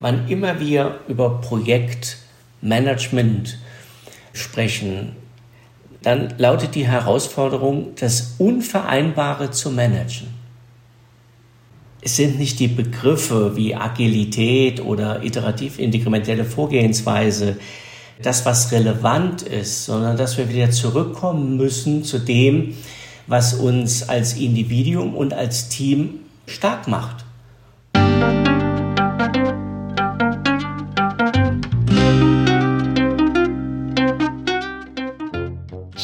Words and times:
Wann 0.00 0.28
immer 0.28 0.60
wir 0.60 1.00
über 1.08 1.40
Projektmanagement 1.40 3.58
sprechen, 4.32 5.16
dann 6.02 6.34
lautet 6.38 6.76
die 6.76 6.86
Herausforderung, 6.86 7.96
das 7.98 8.36
Unvereinbare 8.38 9.50
zu 9.50 9.72
managen. 9.72 10.28
Es 12.00 12.14
sind 12.14 12.38
nicht 12.38 12.60
die 12.60 12.68
Begriffe 12.68 13.56
wie 13.56 13.74
Agilität 13.74 14.80
oder 14.80 15.24
iterativ-inkrementelle 15.24 16.44
Vorgehensweise, 16.44 17.56
das, 18.22 18.46
was 18.46 18.70
relevant 18.70 19.42
ist, 19.42 19.86
sondern 19.86 20.16
dass 20.16 20.38
wir 20.38 20.48
wieder 20.48 20.70
zurückkommen 20.70 21.56
müssen 21.56 22.04
zu 22.04 22.20
dem, 22.20 22.76
was 23.26 23.54
uns 23.54 24.08
als 24.08 24.34
Individuum 24.34 25.16
und 25.16 25.34
als 25.34 25.70
Team 25.70 26.20
stark 26.46 26.86
macht. 26.86 27.24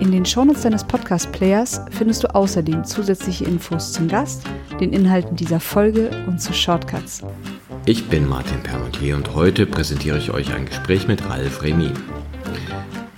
In 0.00 0.10
den 0.10 0.26
Shownotes 0.26 0.62
deines 0.62 0.84
Podcast-Players 0.84 1.80
findest 1.90 2.24
du 2.24 2.34
außerdem 2.34 2.84
zusätzliche 2.84 3.44
Infos 3.44 3.92
zum 3.92 4.08
Gast, 4.08 4.42
den 4.80 4.92
Inhalten 4.92 5.36
dieser 5.36 5.60
Folge 5.60 6.10
und 6.26 6.40
zu 6.40 6.52
Shortcuts. 6.52 7.22
Ich 7.86 8.08
bin 8.08 8.28
Martin 8.28 8.62
Permontier 8.62 9.16
und 9.16 9.34
heute 9.34 9.66
präsentiere 9.66 10.18
ich 10.18 10.30
euch 10.30 10.52
ein 10.52 10.66
Gespräch 10.66 11.06
mit 11.06 11.28
Ralf 11.28 11.62
Remy. 11.62 11.92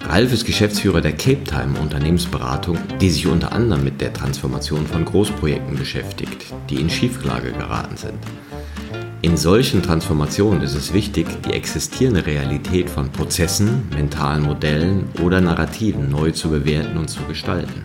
Ralf 0.09 0.33
ist 0.33 0.47
Geschäftsführer 0.47 1.01
der 1.01 1.12
Cape 1.12 1.43
Time 1.43 1.79
Unternehmensberatung, 1.81 2.79
die 3.01 3.11
sich 3.11 3.27
unter 3.27 3.53
anderem 3.53 3.83
mit 3.83 4.01
der 4.01 4.12
Transformation 4.12 4.87
von 4.87 5.05
Großprojekten 5.05 5.77
beschäftigt, 5.77 6.47
die 6.71 6.77
in 6.77 6.89
Schieflage 6.89 7.51
geraten 7.51 7.97
sind. 7.97 8.19
In 9.23 9.37
solchen 9.37 9.83
Transformationen 9.83 10.62
ist 10.62 10.77
es 10.77 10.93
wichtig, 10.93 11.27
die 11.43 11.55
existierende 11.55 12.25
Realität 12.25 12.89
von 12.89 13.11
Prozessen, 13.11 13.89
mentalen 13.97 14.45
Modellen 14.45 15.09
oder 15.23 15.41
Narrativen 15.41 16.09
neu 16.09 16.31
zu 16.31 16.51
bewerten 16.51 16.97
und 16.99 17.09
zu 17.09 17.25
gestalten. 17.25 17.84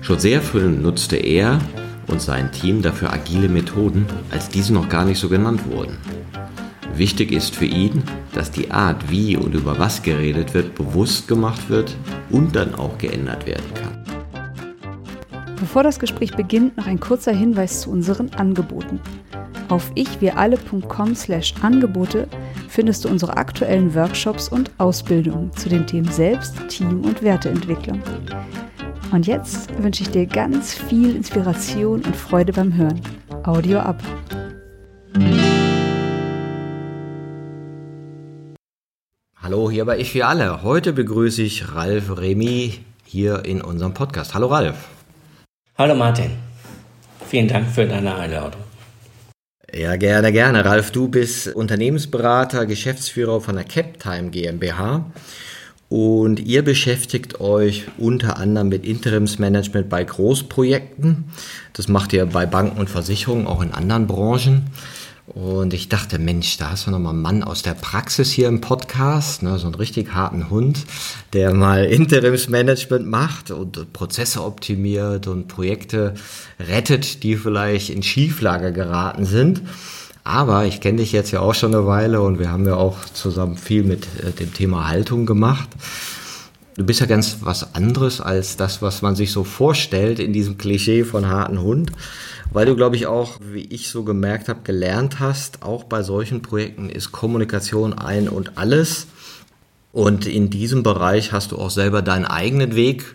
Schon 0.00 0.18
sehr 0.18 0.42
früh 0.42 0.68
nutzte 0.68 1.16
er 1.16 1.60
und 2.08 2.20
sein 2.20 2.50
Team 2.50 2.82
dafür 2.82 3.12
agile 3.12 3.48
Methoden, 3.48 4.04
als 4.32 4.48
diese 4.48 4.74
noch 4.74 4.88
gar 4.88 5.04
nicht 5.04 5.20
so 5.20 5.28
genannt 5.28 5.60
wurden. 5.70 5.96
Wichtig 6.98 7.30
ist 7.30 7.54
für 7.54 7.64
ihn, 7.64 8.02
dass 8.34 8.50
die 8.50 8.72
Art, 8.72 9.08
wie 9.08 9.36
und 9.36 9.54
über 9.54 9.78
was 9.78 10.02
geredet 10.02 10.52
wird, 10.52 10.74
bewusst 10.74 11.28
gemacht 11.28 11.70
wird 11.70 11.96
und 12.30 12.56
dann 12.56 12.74
auch 12.74 12.98
geändert 12.98 13.46
werden 13.46 13.72
kann. 13.74 14.04
Bevor 15.60 15.84
das 15.84 16.00
Gespräch 16.00 16.34
beginnt, 16.34 16.76
noch 16.76 16.88
ein 16.88 16.98
kurzer 16.98 17.30
Hinweis 17.30 17.82
zu 17.82 17.90
unseren 17.90 18.30
Angeboten. 18.30 18.98
Auf 19.68 19.92
ichwiralle.com 19.94 21.14
slash 21.14 21.54
Angebote 21.62 22.26
findest 22.68 23.04
du 23.04 23.10
unsere 23.10 23.36
aktuellen 23.36 23.94
Workshops 23.94 24.48
und 24.48 24.72
Ausbildungen 24.78 25.52
zu 25.52 25.68
den 25.68 25.86
Themen 25.86 26.10
Selbst, 26.10 26.56
Team 26.66 27.02
und 27.04 27.22
Werteentwicklung. 27.22 28.02
Und 29.12 29.28
jetzt 29.28 29.70
wünsche 29.80 30.02
ich 30.02 30.10
dir 30.10 30.26
ganz 30.26 30.74
viel 30.74 31.14
Inspiration 31.14 32.02
und 32.04 32.16
Freude 32.16 32.52
beim 32.52 32.74
Hören. 32.74 33.00
Audio 33.44 33.78
ab. 33.78 34.02
Hallo, 39.50 39.70
hier 39.70 39.86
bei 39.86 39.98
Ich 39.98 40.12
für 40.12 40.26
alle. 40.26 40.62
Heute 40.62 40.92
begrüße 40.92 41.40
ich 41.40 41.74
Ralf 41.74 42.18
Remy 42.18 42.80
hier 43.06 43.46
in 43.46 43.62
unserem 43.62 43.94
Podcast. 43.94 44.34
Hallo 44.34 44.48
Ralf. 44.48 44.76
Hallo 45.78 45.94
Martin. 45.94 46.32
Vielen 47.26 47.48
Dank 47.48 47.66
für 47.70 47.86
deine 47.86 48.14
Einladung. 48.14 48.60
Ja, 49.72 49.96
gerne, 49.96 50.32
gerne. 50.32 50.66
Ralf, 50.66 50.90
du 50.90 51.08
bist 51.08 51.48
Unternehmensberater, 51.48 52.66
Geschäftsführer 52.66 53.40
von 53.40 53.54
der 53.54 53.64
Captime 53.64 54.28
GmbH 54.28 55.10
und 55.88 56.40
ihr 56.40 56.62
beschäftigt 56.62 57.40
euch 57.40 57.86
unter 57.96 58.36
anderem 58.36 58.68
mit 58.68 58.84
Interimsmanagement 58.84 59.88
bei 59.88 60.04
Großprojekten. 60.04 61.24
Das 61.72 61.88
macht 61.88 62.12
ihr 62.12 62.26
bei 62.26 62.44
Banken 62.44 62.78
und 62.78 62.90
Versicherungen, 62.90 63.46
auch 63.46 63.62
in 63.62 63.72
anderen 63.72 64.06
Branchen. 64.06 64.66
Und 65.34 65.74
ich 65.74 65.90
dachte, 65.90 66.18
Mensch, 66.18 66.56
da 66.56 66.70
hast 66.70 66.86
du 66.86 66.90
nochmal 66.90 67.12
einen 67.12 67.20
Mann 67.20 67.42
aus 67.42 67.62
der 67.62 67.74
Praxis 67.74 68.30
hier 68.30 68.48
im 68.48 68.62
Podcast, 68.62 69.42
ne, 69.42 69.58
so 69.58 69.66
einen 69.66 69.74
richtig 69.74 70.14
harten 70.14 70.48
Hund, 70.48 70.86
der 71.34 71.52
mal 71.52 71.84
Interimsmanagement 71.84 73.06
macht 73.06 73.50
und 73.50 73.92
Prozesse 73.92 74.42
optimiert 74.42 75.26
und 75.26 75.46
Projekte 75.46 76.14
rettet, 76.58 77.22
die 77.22 77.36
vielleicht 77.36 77.90
in 77.90 78.02
Schieflage 78.02 78.72
geraten 78.72 79.26
sind. 79.26 79.60
Aber 80.24 80.64
ich 80.64 80.80
kenne 80.80 80.98
dich 80.98 81.12
jetzt 81.12 81.30
ja 81.30 81.40
auch 81.40 81.54
schon 81.54 81.74
eine 81.74 81.86
Weile 81.86 82.22
und 82.22 82.38
wir 82.38 82.50
haben 82.50 82.66
ja 82.66 82.76
auch 82.76 83.04
zusammen 83.12 83.58
viel 83.58 83.82
mit 83.82 84.06
äh, 84.22 84.32
dem 84.32 84.54
Thema 84.54 84.88
Haltung 84.88 85.26
gemacht. 85.26 85.68
Du 86.76 86.86
bist 86.86 87.00
ja 87.00 87.06
ganz 87.06 87.38
was 87.40 87.74
anderes 87.74 88.20
als 88.20 88.56
das, 88.56 88.80
was 88.82 89.02
man 89.02 89.16
sich 89.16 89.32
so 89.32 89.44
vorstellt 89.44 90.20
in 90.20 90.32
diesem 90.32 90.58
Klischee 90.58 91.04
von 91.04 91.26
harten 91.26 91.60
Hund, 91.60 91.90
weil 92.50 92.66
du, 92.66 92.76
glaube 92.76 92.96
ich, 92.96 93.06
auch, 93.06 93.38
wie 93.40 93.66
ich 93.66 93.88
so 93.88 94.04
gemerkt 94.04 94.48
habe, 94.48 94.60
gelernt 94.64 95.20
hast, 95.20 95.62
auch 95.62 95.84
bei 95.84 96.02
solchen 96.02 96.42
Projekten 96.42 96.88
ist 96.88 97.12
Kommunikation 97.12 97.92
ein 97.92 98.28
und 98.28 98.56
alles. 98.56 99.06
Und 99.92 100.26
in 100.26 100.50
diesem 100.50 100.82
Bereich 100.82 101.32
hast 101.32 101.52
du 101.52 101.58
auch 101.58 101.70
selber 101.70 102.02
deinen 102.02 102.24
eigenen 102.24 102.74
Weg 102.74 103.14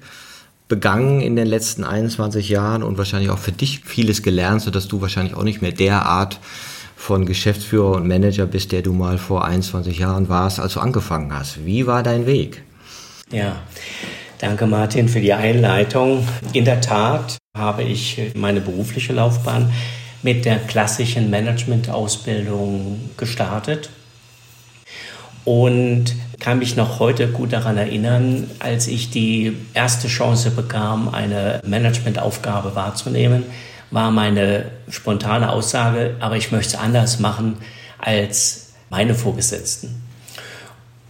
begangen 0.67 1.21
in 1.21 1.35
den 1.35 1.47
letzten 1.47 1.83
21 1.83 2.49
Jahren 2.49 2.83
und 2.83 2.97
wahrscheinlich 2.97 3.29
auch 3.29 3.37
für 3.37 3.51
dich 3.51 3.81
vieles 3.85 4.23
gelernt, 4.23 4.61
sodass 4.61 4.87
du 4.87 5.01
wahrscheinlich 5.01 5.35
auch 5.35 5.43
nicht 5.43 5.61
mehr 5.61 5.71
derart 5.71 6.39
von 6.95 7.25
Geschäftsführer 7.25 7.91
und 7.91 8.07
Manager 8.07 8.45
bist, 8.45 8.71
der 8.71 8.81
du 8.81 8.93
mal 8.93 9.17
vor 9.17 9.45
21 9.45 9.99
Jahren 9.99 10.29
warst, 10.29 10.59
als 10.59 10.73
du 10.73 10.79
angefangen 10.79 11.33
hast. 11.37 11.65
Wie 11.65 11.85
war 11.85 12.01
dein 12.01 12.25
Weg? 12.25 12.63
Ja, 13.29 13.57
danke 14.39 14.65
Martin 14.67 15.09
für 15.09 15.19
die 15.19 15.33
Einleitung. 15.33 16.25
In 16.53 16.65
der 16.65 16.81
Tat 16.81 17.37
habe 17.55 17.83
ich 17.83 18.31
meine 18.33 18.61
berufliche 18.61 19.13
Laufbahn 19.13 19.71
mit 20.23 20.43
der 20.43 20.57
klassischen 20.57 21.29
Management-Ausbildung 21.29 23.11
gestartet 23.15 23.89
und 25.45 26.05
kann 26.39 26.57
mich 26.57 26.75
noch 26.75 26.99
heute 26.99 27.27
gut 27.27 27.53
daran 27.53 27.77
erinnern, 27.77 28.49
als 28.57 28.87
ich 28.87 29.11
die 29.11 29.55
erste 29.75 30.07
Chance 30.07 30.49
bekam, 30.49 31.09
eine 31.09 31.61
Managementaufgabe 31.65 32.73
wahrzunehmen 32.73 33.43
war 33.93 34.09
meine 34.09 34.71
spontane 34.89 35.51
Aussage, 35.51 36.15
aber 36.19 36.35
ich 36.35 36.51
möchte 36.51 36.75
es 36.75 36.81
anders 36.81 37.19
machen 37.19 37.57
als 37.99 38.73
meine 38.89 39.13
Vorgesetzten. 39.13 40.02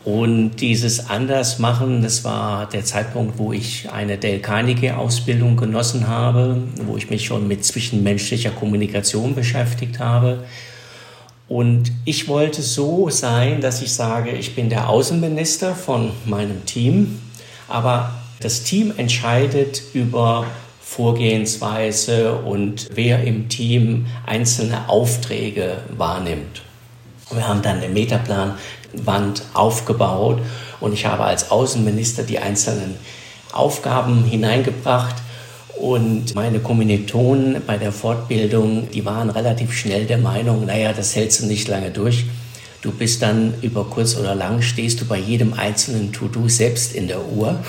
Und 0.05 0.57
dieses 0.57 1.09
Andersmachen, 1.09 2.01
das 2.01 2.25
war 2.25 2.67
der 2.67 2.83
Zeitpunkt, 2.83 3.37
wo 3.37 3.53
ich 3.53 3.89
eine 3.89 4.17
Dale 4.17 4.39
Carnegie 4.39 4.91
Ausbildung 4.91 5.55
genossen 5.55 6.07
habe, 6.07 6.57
wo 6.85 6.97
ich 6.97 7.09
mich 7.09 7.25
schon 7.25 7.47
mit 7.47 7.63
zwischenmenschlicher 7.63 8.51
Kommunikation 8.51 9.33
beschäftigt 9.33 9.99
habe. 9.99 10.43
Und 11.47 11.91
ich 12.03 12.27
wollte 12.27 12.61
so 12.61 13.09
sein, 13.09 13.61
dass 13.61 13.81
ich 13.81 13.93
sage, 13.93 14.31
ich 14.31 14.55
bin 14.55 14.69
der 14.69 14.89
Außenminister 14.89 15.73
von 15.73 16.11
meinem 16.25 16.65
Team, 16.65 17.19
aber 17.69 18.13
das 18.41 18.63
Team 18.63 18.93
entscheidet 18.97 19.83
über 19.93 20.45
Vorgehensweise 20.81 22.33
und 22.33 22.89
wer 22.94 23.23
im 23.23 23.47
Team 23.47 24.07
einzelne 24.25 24.89
Aufträge 24.89 25.77
wahrnimmt. 25.97 26.61
Wir 27.31 27.47
haben 27.47 27.61
dann 27.61 27.77
eine 27.77 27.89
Metaplanwand 28.94 29.44
aufgebaut 29.54 30.40
und 30.80 30.94
ich 30.94 31.06
habe 31.06 31.24
als 31.24 31.51
Außenminister 31.51 32.24
die 32.24 32.40
einzelnen 32.40 32.95
Aufgaben 33.51 34.24
hineingebracht 34.24 35.16
und 35.75 36.36
meine 36.36 36.60
Kommilitonen 36.60 37.62
bei 37.66 37.78
der 37.78 37.92
Fortbildung, 37.92 38.90
die 38.92 39.06
waren 39.06 39.30
relativ 39.30 39.74
schnell 39.74 40.06
der 40.06 40.18
Meinung, 40.18 40.66
naja, 40.66 40.94
das 40.94 41.16
hältst 41.16 41.42
du 41.42 41.45
nicht 41.48 41.68
lange 41.68 41.92
durch. 41.92 42.25
Du 42.81 42.92
bist 42.92 43.22
dann 43.22 43.54
über 43.62 43.86
kurz 43.86 44.16
oder 44.18 44.36
lang, 44.36 44.62
stehst 44.62 45.01
du 45.01 45.06
bei 45.06 45.18
jedem 45.18 45.54
einzelnen 45.54 46.12
To-Do 46.12 46.48
selbst 46.48 46.94
in 46.94 47.07
der 47.07 47.25
Uhr 47.25 47.60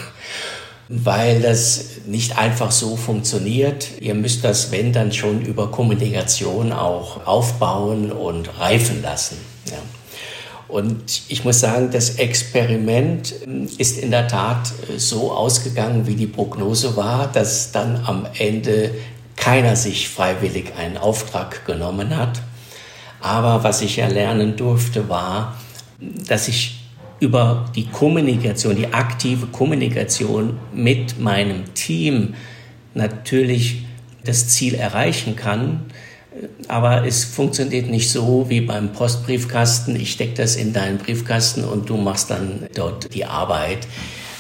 weil 0.89 1.41
das 1.41 2.01
nicht 2.07 2.37
einfach 2.37 2.71
so 2.71 2.97
funktioniert. 2.97 4.01
Ihr 4.01 4.15
müsst 4.15 4.45
das, 4.45 4.71
wenn 4.71 4.93
dann 4.93 5.13
schon 5.13 5.41
über 5.43 5.71
Kommunikation 5.71 6.73
auch 6.73 7.27
aufbauen 7.27 8.13
und 8.13 8.59
reifen 8.59 9.03
lassen. 9.03 9.39
Ja. 9.71 9.79
Und 10.75 11.23
ich 11.29 11.45
muss 11.45 11.61
sagen, 11.61 11.91
das 11.93 12.17
Experiment 12.17 13.33
ähm, 13.47 13.69
ist 13.79 13.97
in 13.97 14.11
der 14.11 14.27
Tat 14.27 14.73
äh, 14.93 14.99
so 14.99 15.31
ausgegangen, 15.31 16.09
wie 16.09 16.17
die 16.17 16.27
Prognose 16.27 16.97
war, 16.97 17.31
dass 17.31 17.71
dann 17.71 18.05
am 18.05 18.27
Ende 18.37 18.91
keiner 19.37 19.77
sich 19.77 20.09
freiwillig 20.09 20.73
einen 20.77 20.97
Auftrag 20.97 21.65
genommen 21.65 22.17
hat. 22.17 22.43
Aber 23.21 23.63
was 23.63 23.83
ich 23.83 23.99
erlernen 23.99 24.57
durfte, 24.57 25.09
war, 25.09 25.57
dass 26.01 26.49
ich 26.49 26.81
über 27.21 27.67
die 27.77 27.87
Kommunikation, 27.87 28.75
die 28.75 28.93
aktive 28.93 29.47
Kommunikation 29.47 30.59
mit 30.73 31.21
meinem 31.21 31.73
Team 31.75 32.35
natürlich 32.95 33.85
das 34.25 34.49
Ziel 34.49 34.75
erreichen 34.75 35.37
kann. 35.37 35.85
Aber 36.69 37.07
es 37.07 37.25
funktioniert 37.25 37.89
nicht 37.89 38.11
so 38.11 38.47
wie 38.49 38.61
beim 38.61 38.93
Postbriefkasten. 38.93 39.97
Ich 39.97 40.13
stecke 40.13 40.35
das 40.35 40.57
in 40.57 40.73
deinen 40.73 40.99
Briefkasten 40.99 41.65
und 41.65 41.89
du 41.89 41.97
machst 41.97 42.31
dann 42.31 42.67
dort 42.75 43.15
die 43.15 43.25
Arbeit. 43.25 43.87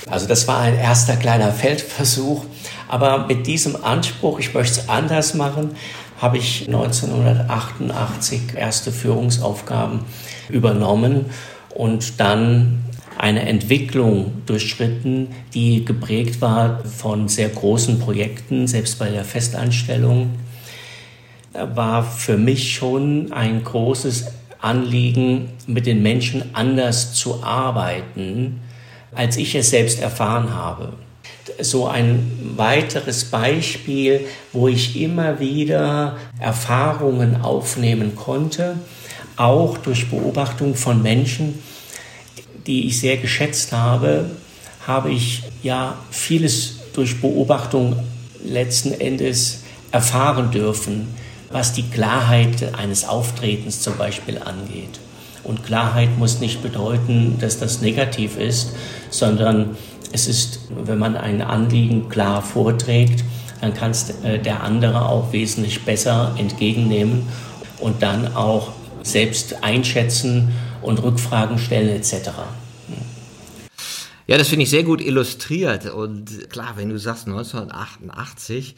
Also 0.06 0.26
das 0.26 0.49
war 0.49 0.61
ein 0.61 0.76
erster 0.76 1.17
kleiner 1.17 1.52
Feldversuch. 1.52 2.44
Aber 2.88 3.26
mit 3.26 3.46
diesem 3.46 3.82
Anspruch, 3.82 4.38
ich 4.38 4.55
möchte 4.55 4.81
es 4.81 4.88
anders 4.88 5.35
machen, 5.35 5.76
habe 6.20 6.38
ich 6.38 6.67
1988 6.67 8.55
erste 8.56 8.93
Führungsaufgaben 8.93 10.00
übernommen 10.49 11.26
und 11.75 12.20
dann 12.20 12.85
eine 13.19 13.43
Entwicklung 13.43 14.43
durchschritten, 14.47 15.29
die 15.55 15.85
geprägt 15.85 16.40
war 16.40 16.85
von 16.85 17.29
sehr 17.29 17.49
großen 17.49 17.99
Projekten, 17.99 18.67
selbst 18.67 18.99
bei 18.99 19.08
der 19.08 19.25
Festanstellung 19.25 20.31
war 21.55 22.03
für 22.03 22.37
mich 22.37 22.75
schon 22.75 23.33
ein 23.33 23.62
großes 23.62 24.27
Anliegen, 24.61 25.51
mit 25.67 25.87
den 25.87 26.03
Menschen 26.03 26.55
anders 26.55 27.15
zu 27.15 27.43
arbeiten, 27.43 28.61
als 29.15 29.37
ich 29.37 29.55
es 29.55 29.71
selbst 29.71 30.01
erfahren 30.01 30.55
habe. 30.55 30.95
So 31.61 31.87
ein 31.87 32.55
weiteres 32.56 33.27
Beispiel, 33.27 34.27
wo 34.53 34.69
ich 34.69 35.01
immer 35.01 35.39
wieder 35.39 36.17
Erfahrungen 36.41 37.43
aufnehmen 37.43 38.17
konnte, 38.17 38.77
auch 39.37 39.79
durch 39.79 40.09
Beobachtung 40.09 40.75
von 40.75 41.03
Menschen, 41.03 41.59
die 42.67 42.87
ich 42.87 42.99
sehr 42.99 43.19
geschätzt 43.19 43.73
habe, 43.73 44.31
habe 44.87 45.11
ich 45.11 45.43
ja 45.62 45.97
vieles 46.11 46.81
durch 46.95 47.21
Beobachtung 47.21 47.97
letzten 48.45 48.93
Endes 48.93 49.62
erfahren 49.93 50.50
dürfen, 50.50 51.09
was 51.55 51.73
die 51.73 51.85
Klarheit 51.85 52.75
eines 52.75 53.05
Auftretens 53.05 53.81
zum 53.81 53.97
Beispiel 53.97 54.39
angeht. 54.39 54.99
Und 55.45 55.65
Klarheit 55.65 56.19
muss 56.19 56.41
nicht 56.41 56.65
bedeuten, 56.65 57.39
dass 57.39 57.61
das 57.61 57.81
negativ 57.81 58.37
ist, 58.37 58.75
sondern 59.09 59.77
es 60.11 60.27
ist, 60.27 60.59
wenn 60.69 60.99
man 60.99 61.17
ein 61.17 61.43
Anliegen 61.43 62.09
klar 62.09 62.43
vorträgt, 62.43 63.23
dann 63.61 63.73
kann 63.73 63.93
es 63.93 64.11
äh, 64.25 64.41
der 64.41 64.65
andere 64.65 65.09
auch 65.09 65.33
wesentlich 65.33 65.85
besser 65.85 66.35
entgegennehmen 66.37 67.23
und 67.79 68.03
dann 68.03 68.35
auch 68.35 68.73
selbst 69.05 69.62
einschätzen 69.62 70.53
und 70.83 71.05
Rückfragen 71.05 71.59
stellen 71.59 71.91
etc. 71.91 72.31
Ja, 74.27 74.39
das 74.39 74.49
finde 74.49 74.65
ich 74.65 74.71
sehr 74.71 74.83
gut 74.83 75.00
illustriert. 75.00 75.87
Und 75.87 76.50
klar, 76.50 76.73
wenn 76.77 76.89
du 76.89 76.99
sagst 76.99 77.29
1988, 77.29 78.75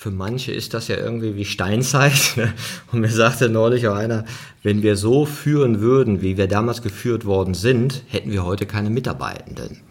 für 0.00 0.10
manche 0.10 0.50
ist 0.50 0.72
das 0.72 0.88
ja 0.88 0.96
irgendwie 0.96 1.36
wie 1.36 1.44
Steinzeit. 1.44 2.12
Ne? 2.36 2.54
Und 2.90 3.00
mir 3.00 3.10
sagte 3.10 3.50
neulich 3.50 3.86
auch 3.86 3.96
einer, 3.96 4.24
wenn 4.62 4.82
wir 4.82 4.96
so 4.96 5.26
führen 5.26 5.80
würden, 5.80 6.22
wie 6.22 6.38
wir 6.38 6.46
damals 6.46 6.80
geführt 6.80 7.26
worden 7.26 7.52
sind, 7.52 8.02
hätten 8.08 8.32
wir 8.32 8.44
heute 8.44 8.64
keine 8.64 8.88
Mitarbeitenden. 8.88 9.82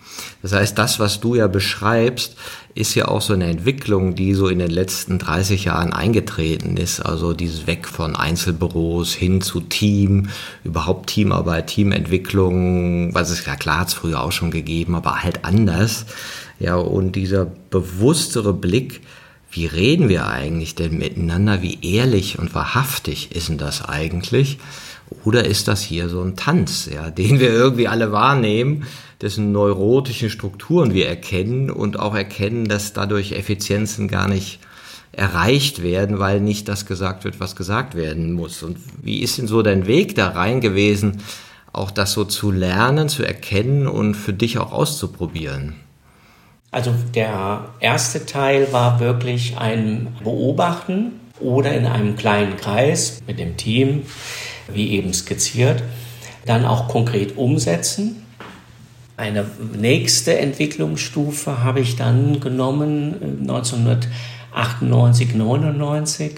Das 0.42 0.54
heißt, 0.54 0.76
das, 0.78 1.00
was 1.00 1.20
du 1.20 1.36
ja 1.36 1.48
beschreibst, 1.48 2.38
ist 2.74 2.96
ja 2.96 3.08
auch 3.08 3.22
so 3.22 3.34
eine 3.34 3.52
Entwicklung, 3.52 4.16
die 4.16 4.34
so 4.34 4.48
in 4.48 4.58
den 4.58 4.72
letzten 4.72 5.20
30 5.20 5.66
Jahren 5.66 5.94
eingetreten 5.94 6.78
ist. 6.78 7.02
Also 7.02 7.34
dieses 7.34 7.68
Weg 7.68 7.88
von 7.88 8.16
Einzelbüros 8.16 9.14
hin 9.14 9.42
zu 9.42 9.60
Team, 9.60 10.30
überhaupt 10.64 11.10
Teamarbeit, 11.12 11.68
Teamentwicklung, 11.68 13.14
was 13.14 13.30
es 13.30 13.46
ja 13.46 13.56
klar 13.56 13.82
hat 13.82 13.90
es 13.90 13.94
früher 13.94 14.24
auch 14.24 14.32
schon 14.32 14.50
gegeben, 14.50 14.96
aber 14.96 15.22
halt 15.22 15.46
anders. 15.46 16.08
Ja, 16.60 16.76
und 16.78 17.16
dieser 17.16 17.46
bewusstere 17.46 18.54
Blick, 18.54 19.02
wie 19.52 19.66
reden 19.66 20.10
wir 20.10 20.28
eigentlich 20.28 20.76
denn 20.76 20.98
miteinander? 20.98 21.62
Wie 21.62 21.80
ehrlich 21.82 22.38
und 22.38 22.54
wahrhaftig 22.54 23.32
ist 23.36 23.50
denn 23.50 23.58
das 23.58 23.84
eigentlich? 23.84 24.60
Oder 25.26 25.46
ist 25.46 25.68
das 25.68 25.82
hier 25.82 26.08
so 26.08 26.22
ein 26.22 26.36
Tanz, 26.36 26.90
ja, 26.92 27.10
den 27.10 27.40
wir 27.40 27.50
irgendwie 27.50 27.88
alle 27.88 28.12
wahrnehmen, 28.12 28.86
dessen 29.22 29.52
neurotischen 29.52 30.30
Strukturen 30.30 30.94
wir 30.94 31.08
erkennen 31.08 31.70
und 31.70 32.00
auch 32.00 32.16
erkennen, 32.16 32.68
dass 32.68 32.94
dadurch 32.94 33.34
Effizienzen 33.34 34.08
gar 34.08 34.28
nicht 34.28 34.60
erreicht 35.12 35.82
werden, 35.82 36.20
weil 36.20 36.40
nicht 36.40 36.68
das 36.68 36.86
gesagt 36.86 37.24
wird, 37.24 37.40
was 37.40 37.56
gesagt 37.56 37.96
werden 37.96 38.32
muss. 38.32 38.64
Und 38.64 38.78
wie 39.02 39.20
ist 39.20 39.38
denn 39.38 39.48
so 39.48 39.62
dein 39.62 39.88
Weg 39.88 40.16
da 40.16 40.30
rein 40.30 40.62
gewesen, 40.62 41.22
auch 41.74 41.92
das 41.92 42.14
so 42.14 42.24
zu 42.24 42.52
lernen, 42.52 43.10
zu 43.10 43.24
erkennen 43.24 43.88
und 43.88 44.14
für 44.14 44.34
dich 44.34 44.60
auch 44.60 44.72
auszuprobieren? 44.72 45.76
Also 46.72 46.94
der 47.16 47.66
erste 47.80 48.28
Teil 48.28 48.72
war 48.72 49.00
wirklich 49.00 49.58
ein 49.58 50.16
Beobachten 50.24 51.20
oder 51.40 51.74
in 51.74 51.88
einem 51.88 52.16
kleinen 52.16 52.58
Kreis 52.58 53.22
mit 53.26 53.40
dem 53.40 53.58
Team, 53.58 54.04
wie 54.72 54.92
eben 54.92 55.12
skizziert, 55.14 55.82
dann 56.46 56.66
auch 56.66 56.88
konkret 56.88 57.38
umsetzen. 57.38 58.24
Eine 59.18 59.46
nächste 59.76 60.38
Entwicklungsstufe 60.38 61.64
habe 61.64 61.80
ich 61.80 61.96
dann 61.96 62.40
genommen 62.40 63.40
1998, 63.42 65.34
99. 65.34 66.36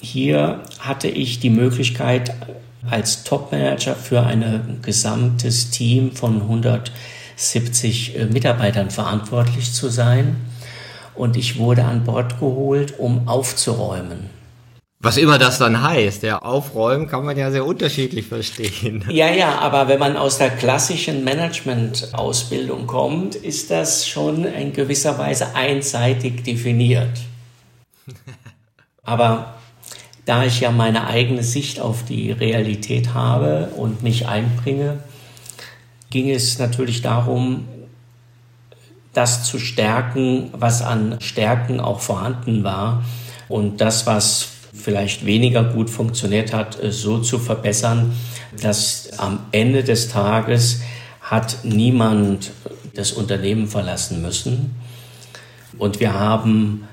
Hier 0.00 0.60
hatte 0.78 1.08
ich 1.08 1.40
die 1.40 1.50
Möglichkeit 1.50 2.32
als 2.88 3.24
Topmanager 3.24 3.96
für 3.96 4.22
ein 4.22 4.78
gesamtes 4.82 5.70
Team 5.70 6.12
von 6.12 6.42
100 6.42 6.92
70 7.38 8.16
äh, 8.16 8.24
Mitarbeitern 8.26 8.90
verantwortlich 8.90 9.72
zu 9.72 9.88
sein. 9.88 10.36
Und 11.14 11.36
ich 11.36 11.58
wurde 11.58 11.84
an 11.84 12.04
Bord 12.04 12.38
geholt, 12.38 12.98
um 12.98 13.26
aufzuräumen. 13.28 14.30
Was 15.00 15.16
immer 15.16 15.38
das 15.38 15.58
dann 15.58 15.80
heißt, 15.80 16.24
ja, 16.24 16.40
aufräumen 16.40 17.06
kann 17.06 17.24
man 17.24 17.36
ja 17.36 17.52
sehr 17.52 17.64
unterschiedlich 17.64 18.26
verstehen. 18.26 19.04
Ja, 19.08 19.30
ja, 19.30 19.58
aber 19.60 19.86
wenn 19.86 20.00
man 20.00 20.16
aus 20.16 20.38
der 20.38 20.50
klassischen 20.50 21.22
Management-Ausbildung 21.22 22.88
kommt, 22.88 23.36
ist 23.36 23.70
das 23.70 24.08
schon 24.08 24.44
in 24.44 24.72
gewisser 24.72 25.16
Weise 25.16 25.54
einseitig 25.54 26.42
definiert. 26.42 27.16
Aber 29.04 29.54
da 30.24 30.44
ich 30.44 30.60
ja 30.60 30.72
meine 30.72 31.06
eigene 31.06 31.44
Sicht 31.44 31.80
auf 31.80 32.04
die 32.04 32.32
Realität 32.32 33.14
habe 33.14 33.70
und 33.76 34.02
mich 34.02 34.26
einbringe, 34.26 34.98
ging 36.10 36.30
es 36.30 36.58
natürlich 36.58 37.02
darum, 37.02 37.68
das 39.12 39.44
zu 39.44 39.58
stärken, 39.58 40.50
was 40.52 40.82
an 40.82 41.16
Stärken 41.20 41.80
auch 41.80 42.00
vorhanden 42.00 42.62
war 42.62 43.04
und 43.48 43.80
das, 43.80 44.06
was 44.06 44.48
vielleicht 44.72 45.26
weniger 45.26 45.64
gut 45.64 45.90
funktioniert 45.90 46.52
hat, 46.52 46.82
äh, 46.82 46.92
so 46.92 47.18
zu 47.18 47.38
verbessern, 47.38 48.12
dass 48.60 49.10
am 49.18 49.40
Ende 49.52 49.82
des 49.82 50.08
Tages 50.08 50.80
hat 51.20 51.58
niemand 51.64 52.52
das 52.94 53.12
Unternehmen 53.12 53.66
verlassen 53.66 54.22
müssen. 54.22 54.74
Und 55.78 56.00
wir 56.00 56.14
haben 56.14 56.88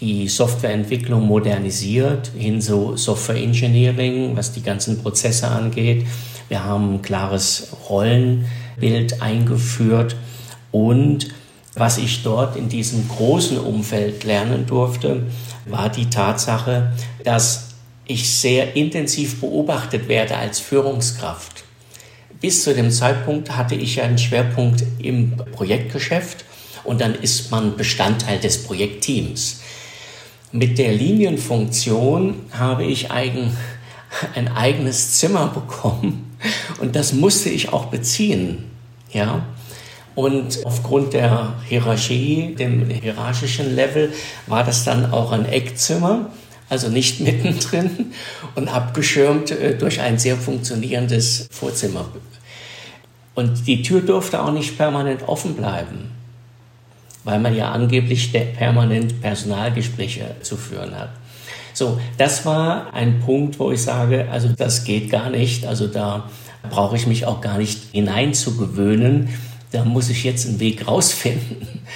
die 0.00 0.28
Softwareentwicklung 0.28 1.26
modernisiert 1.26 2.30
hin 2.36 2.60
zu 2.60 2.96
Software 2.96 3.36
Engineering, 3.36 4.36
was 4.36 4.52
die 4.52 4.62
ganzen 4.62 5.02
Prozesse 5.02 5.48
angeht. 5.48 6.06
Wir 6.48 6.64
haben 6.64 6.94
ein 6.94 7.02
klares 7.02 7.68
Rollenbild 7.88 9.20
eingeführt 9.20 10.16
und 10.72 11.28
was 11.74 11.98
ich 11.98 12.22
dort 12.22 12.56
in 12.56 12.68
diesem 12.68 13.08
großen 13.08 13.58
Umfeld 13.58 14.24
lernen 14.24 14.66
durfte, 14.66 15.26
war 15.66 15.88
die 15.88 16.10
Tatsache, 16.10 16.92
dass 17.22 17.68
ich 18.04 18.30
sehr 18.30 18.74
intensiv 18.74 19.40
beobachtet 19.40 20.08
werde 20.08 20.36
als 20.36 20.58
Führungskraft. 20.58 21.64
Bis 22.40 22.64
zu 22.64 22.74
dem 22.74 22.90
Zeitpunkt 22.90 23.56
hatte 23.56 23.74
ich 23.74 24.00
einen 24.00 24.18
Schwerpunkt 24.18 24.82
im 24.98 25.36
Projektgeschäft 25.52 26.44
und 26.84 27.00
dann 27.00 27.14
ist 27.14 27.50
man 27.50 27.76
Bestandteil 27.76 28.38
des 28.38 28.62
Projektteams. 28.64 29.60
Mit 30.50 30.78
der 30.78 30.92
Linienfunktion 30.92 32.36
habe 32.52 32.84
ich 32.84 33.10
ein, 33.10 33.56
ein 34.34 34.48
eigenes 34.48 35.18
Zimmer 35.18 35.48
bekommen 35.48 36.27
und 36.80 36.96
das 36.96 37.12
musste 37.12 37.48
ich 37.48 37.72
auch 37.72 37.86
beziehen. 37.86 38.64
Ja? 39.12 39.44
Und 40.14 40.64
aufgrund 40.64 41.12
der 41.12 41.54
Hierarchie, 41.68 42.54
dem 42.56 42.90
hierarchischen 42.90 43.76
Level, 43.76 44.12
war 44.46 44.64
das 44.64 44.84
dann 44.84 45.12
auch 45.12 45.30
ein 45.32 45.46
Eckzimmer, 45.46 46.30
also 46.68 46.88
nicht 46.88 47.20
mittendrin 47.20 48.12
und 48.54 48.68
abgeschirmt 48.68 49.50
äh, 49.50 49.76
durch 49.76 50.00
ein 50.00 50.18
sehr 50.18 50.36
funktionierendes 50.36 51.48
Vorzimmer. 51.50 52.06
Und 53.34 53.68
die 53.68 53.82
Tür 53.82 54.00
durfte 54.00 54.42
auch 54.42 54.50
nicht 54.50 54.76
permanent 54.76 55.28
offen 55.28 55.54
bleiben, 55.54 56.10
weil 57.22 57.38
man 57.38 57.54
ja 57.54 57.70
angeblich 57.70 58.32
permanent 58.32 59.22
Personalgespräche 59.22 60.34
zu 60.42 60.56
führen 60.56 60.98
hat. 60.98 61.10
So, 61.78 62.00
das 62.16 62.44
war 62.44 62.92
ein 62.92 63.20
Punkt, 63.20 63.60
wo 63.60 63.70
ich 63.70 63.82
sage, 63.82 64.26
also 64.32 64.48
das 64.48 64.82
geht 64.82 65.12
gar 65.12 65.30
nicht. 65.30 65.64
Also 65.64 65.86
da 65.86 66.28
brauche 66.68 66.96
ich 66.96 67.06
mich 67.06 67.24
auch 67.24 67.40
gar 67.40 67.56
nicht 67.56 67.92
hineinzugewöhnen. 67.92 69.28
Da 69.70 69.84
muss 69.84 70.10
ich 70.10 70.24
jetzt 70.24 70.48
einen 70.48 70.60
Weg 70.60 70.86
rausfinden. 70.88 71.80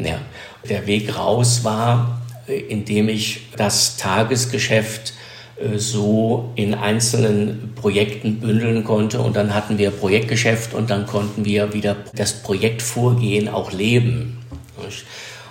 Ja, 0.00 0.20
der 0.68 0.86
Weg 0.86 1.18
raus 1.18 1.64
war, 1.64 2.20
indem 2.46 3.08
ich 3.08 3.48
das 3.56 3.96
Tagesgeschäft 3.96 5.12
äh, 5.60 5.76
so 5.76 6.52
in 6.54 6.72
einzelnen 6.72 7.72
Projekten 7.74 8.38
bündeln 8.38 8.84
konnte 8.84 9.18
und 9.20 9.34
dann 9.34 9.54
hatten 9.54 9.76
wir 9.76 9.90
Projektgeschäft 9.90 10.72
und 10.72 10.90
dann 10.90 11.04
konnten 11.04 11.44
wir 11.44 11.72
wieder 11.72 11.96
das 12.14 12.44
Projektvorgehen 12.44 13.48
auch 13.48 13.72
leben. 13.72 14.38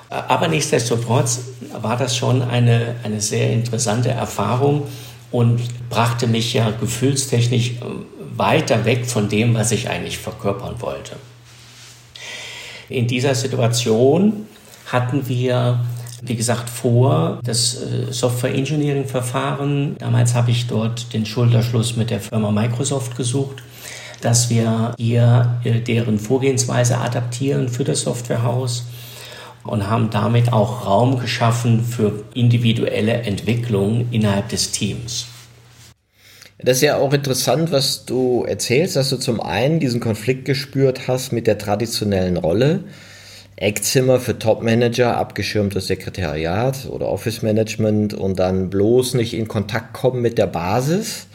Aber 0.09 0.47
nichtsdestotrotz 0.47 1.41
war 1.81 1.97
das 1.97 2.15
schon 2.15 2.41
eine, 2.41 2.95
eine 3.03 3.19
sehr 3.19 3.51
interessante 3.51 4.09
Erfahrung 4.09 4.83
und 5.31 5.59
brachte 5.89 6.27
mich 6.27 6.53
ja 6.53 6.71
gefühlstechnisch 6.71 7.71
äh, 7.71 7.75
weiter 8.35 8.85
weg 8.85 9.05
von 9.05 9.27
dem, 9.27 9.55
was 9.55 9.71
ich 9.71 9.89
eigentlich 9.89 10.17
verkörpern 10.17 10.75
wollte. 10.79 11.17
In 12.89 13.07
dieser 13.07 13.35
Situation 13.35 14.45
hatten 14.85 15.27
wir, 15.27 15.81
wie 16.21 16.35
gesagt, 16.35 16.69
vor 16.69 17.39
das 17.43 17.75
äh, 17.75 18.13
Software 18.13 18.55
Engineering 18.55 19.05
Verfahren. 19.05 19.97
Damals 19.97 20.33
habe 20.33 20.51
ich 20.51 20.67
dort 20.67 21.13
den 21.13 21.25
Schulterschluss 21.25 21.97
mit 21.97 22.09
der 22.09 22.21
Firma 22.21 22.51
Microsoft 22.51 23.17
gesucht, 23.17 23.57
dass 24.21 24.49
wir 24.49 24.93
hier 24.97 25.59
äh, 25.65 25.81
deren 25.81 26.17
Vorgehensweise 26.17 26.97
adaptieren 26.97 27.67
für 27.67 27.83
das 27.83 28.01
Softwarehaus 28.01 28.85
und 29.67 29.89
haben 29.89 30.09
damit 30.09 30.53
auch 30.53 30.85
Raum 30.85 31.19
geschaffen 31.19 31.83
für 31.83 32.23
individuelle 32.33 33.13
Entwicklung 33.13 34.07
innerhalb 34.11 34.49
des 34.49 34.71
Teams. 34.71 35.27
Das 36.59 36.77
ist 36.77 36.83
ja 36.83 36.97
auch 36.97 37.13
interessant, 37.13 37.71
was 37.71 38.05
du 38.05 38.43
erzählst, 38.43 38.95
dass 38.95 39.09
du 39.09 39.17
zum 39.17 39.39
einen 39.39 39.79
diesen 39.79 39.99
Konflikt 39.99 40.45
gespürt 40.45 41.07
hast 41.07 41.31
mit 41.31 41.45
der 41.45 41.59
traditionellen 41.59 42.37
Rolle. 42.37 42.85
Eckzimmer 43.57 44.19
für 44.19 44.37
Topmanager, 44.37 45.17
abgeschirmtes 45.17 45.87
Sekretariat 45.87 46.87
oder 46.89 47.09
Office 47.09 47.41
Management 47.41 48.13
und 48.13 48.39
dann 48.39 48.69
bloß 48.69 49.15
nicht 49.15 49.33
in 49.33 49.47
Kontakt 49.47 49.93
kommen 49.93 50.21
mit 50.21 50.37
der 50.37 50.47
Basis. 50.47 51.27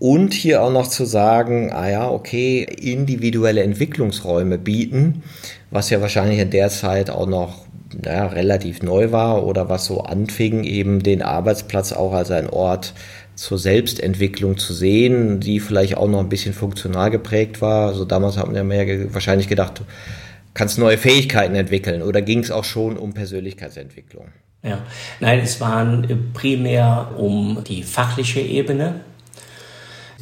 Und 0.00 0.32
hier 0.32 0.62
auch 0.62 0.72
noch 0.72 0.88
zu 0.88 1.04
sagen, 1.04 1.72
ah 1.72 1.90
ja, 1.90 2.10
okay, 2.10 2.62
individuelle 2.62 3.62
Entwicklungsräume 3.62 4.58
bieten, 4.58 5.22
was 5.70 5.90
ja 5.90 6.00
wahrscheinlich 6.00 6.38
in 6.38 6.50
der 6.50 6.68
Zeit 6.68 7.10
auch 7.10 7.26
noch 7.26 7.66
naja, 7.92 8.26
relativ 8.26 8.82
neu 8.82 9.12
war 9.12 9.44
oder 9.44 9.68
was 9.68 9.86
so 9.86 10.02
anfing, 10.02 10.64
eben 10.64 11.02
den 11.02 11.22
Arbeitsplatz 11.22 11.92
auch 11.92 12.12
als 12.12 12.30
ein 12.30 12.48
Ort 12.48 12.94
zur 13.34 13.58
Selbstentwicklung 13.58 14.58
zu 14.58 14.74
sehen, 14.74 15.40
die 15.40 15.60
vielleicht 15.60 15.96
auch 15.96 16.08
noch 16.08 16.20
ein 16.20 16.28
bisschen 16.28 16.52
funktional 16.52 17.10
geprägt 17.10 17.62
war. 17.62 17.88
Also 17.88 18.04
damals 18.04 18.36
man 18.36 18.54
ja 18.54 18.62
mehr 18.62 19.12
wahrscheinlich 19.14 19.48
gedacht, 19.48 19.80
du 19.80 19.84
kannst 20.54 20.78
neue 20.78 20.98
Fähigkeiten 20.98 21.54
entwickeln 21.54 22.02
oder 22.02 22.22
ging 22.22 22.40
es 22.40 22.50
auch 22.50 22.64
schon 22.64 22.96
um 22.96 23.14
Persönlichkeitsentwicklung? 23.14 24.26
Ja, 24.62 24.82
nein, 25.20 25.40
es 25.40 25.60
waren 25.60 26.32
primär 26.34 27.12
um 27.16 27.64
die 27.66 27.82
fachliche 27.82 28.40
Ebene, 28.40 29.00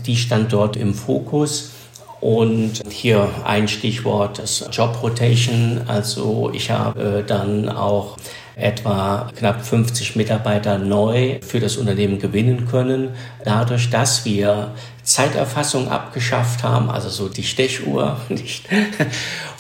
die 0.07 0.17
stand 0.17 0.53
dort 0.53 0.77
im 0.77 0.95
Fokus. 0.95 1.73
Und 2.21 2.83
hier 2.91 3.29
ein 3.45 3.69
Stichwort, 3.69 4.39
das 4.39 4.69
Job 4.73 5.03
Rotation. 5.03 5.83
Also 5.87 6.51
ich 6.53 6.71
habe 6.71 7.25
dann 7.27 7.69
auch 7.69 8.17
etwa 8.59 9.31
knapp 9.37 9.65
50 9.65 10.17
Mitarbeiter 10.17 10.79
neu 10.79 11.39
für 11.43 11.61
das 11.61 11.77
Unternehmen 11.77 12.19
gewinnen 12.19 12.67
können, 12.69 13.11
dadurch, 13.45 13.89
dass 13.89 14.25
wir 14.25 14.73
Zeiterfassung 15.05 15.89
abgeschafft 15.89 16.65
haben, 16.65 16.91
also 16.91 17.09
so 17.09 17.29
die 17.29 17.45
Stechuhr 17.45 18.17
nicht, 18.29 18.69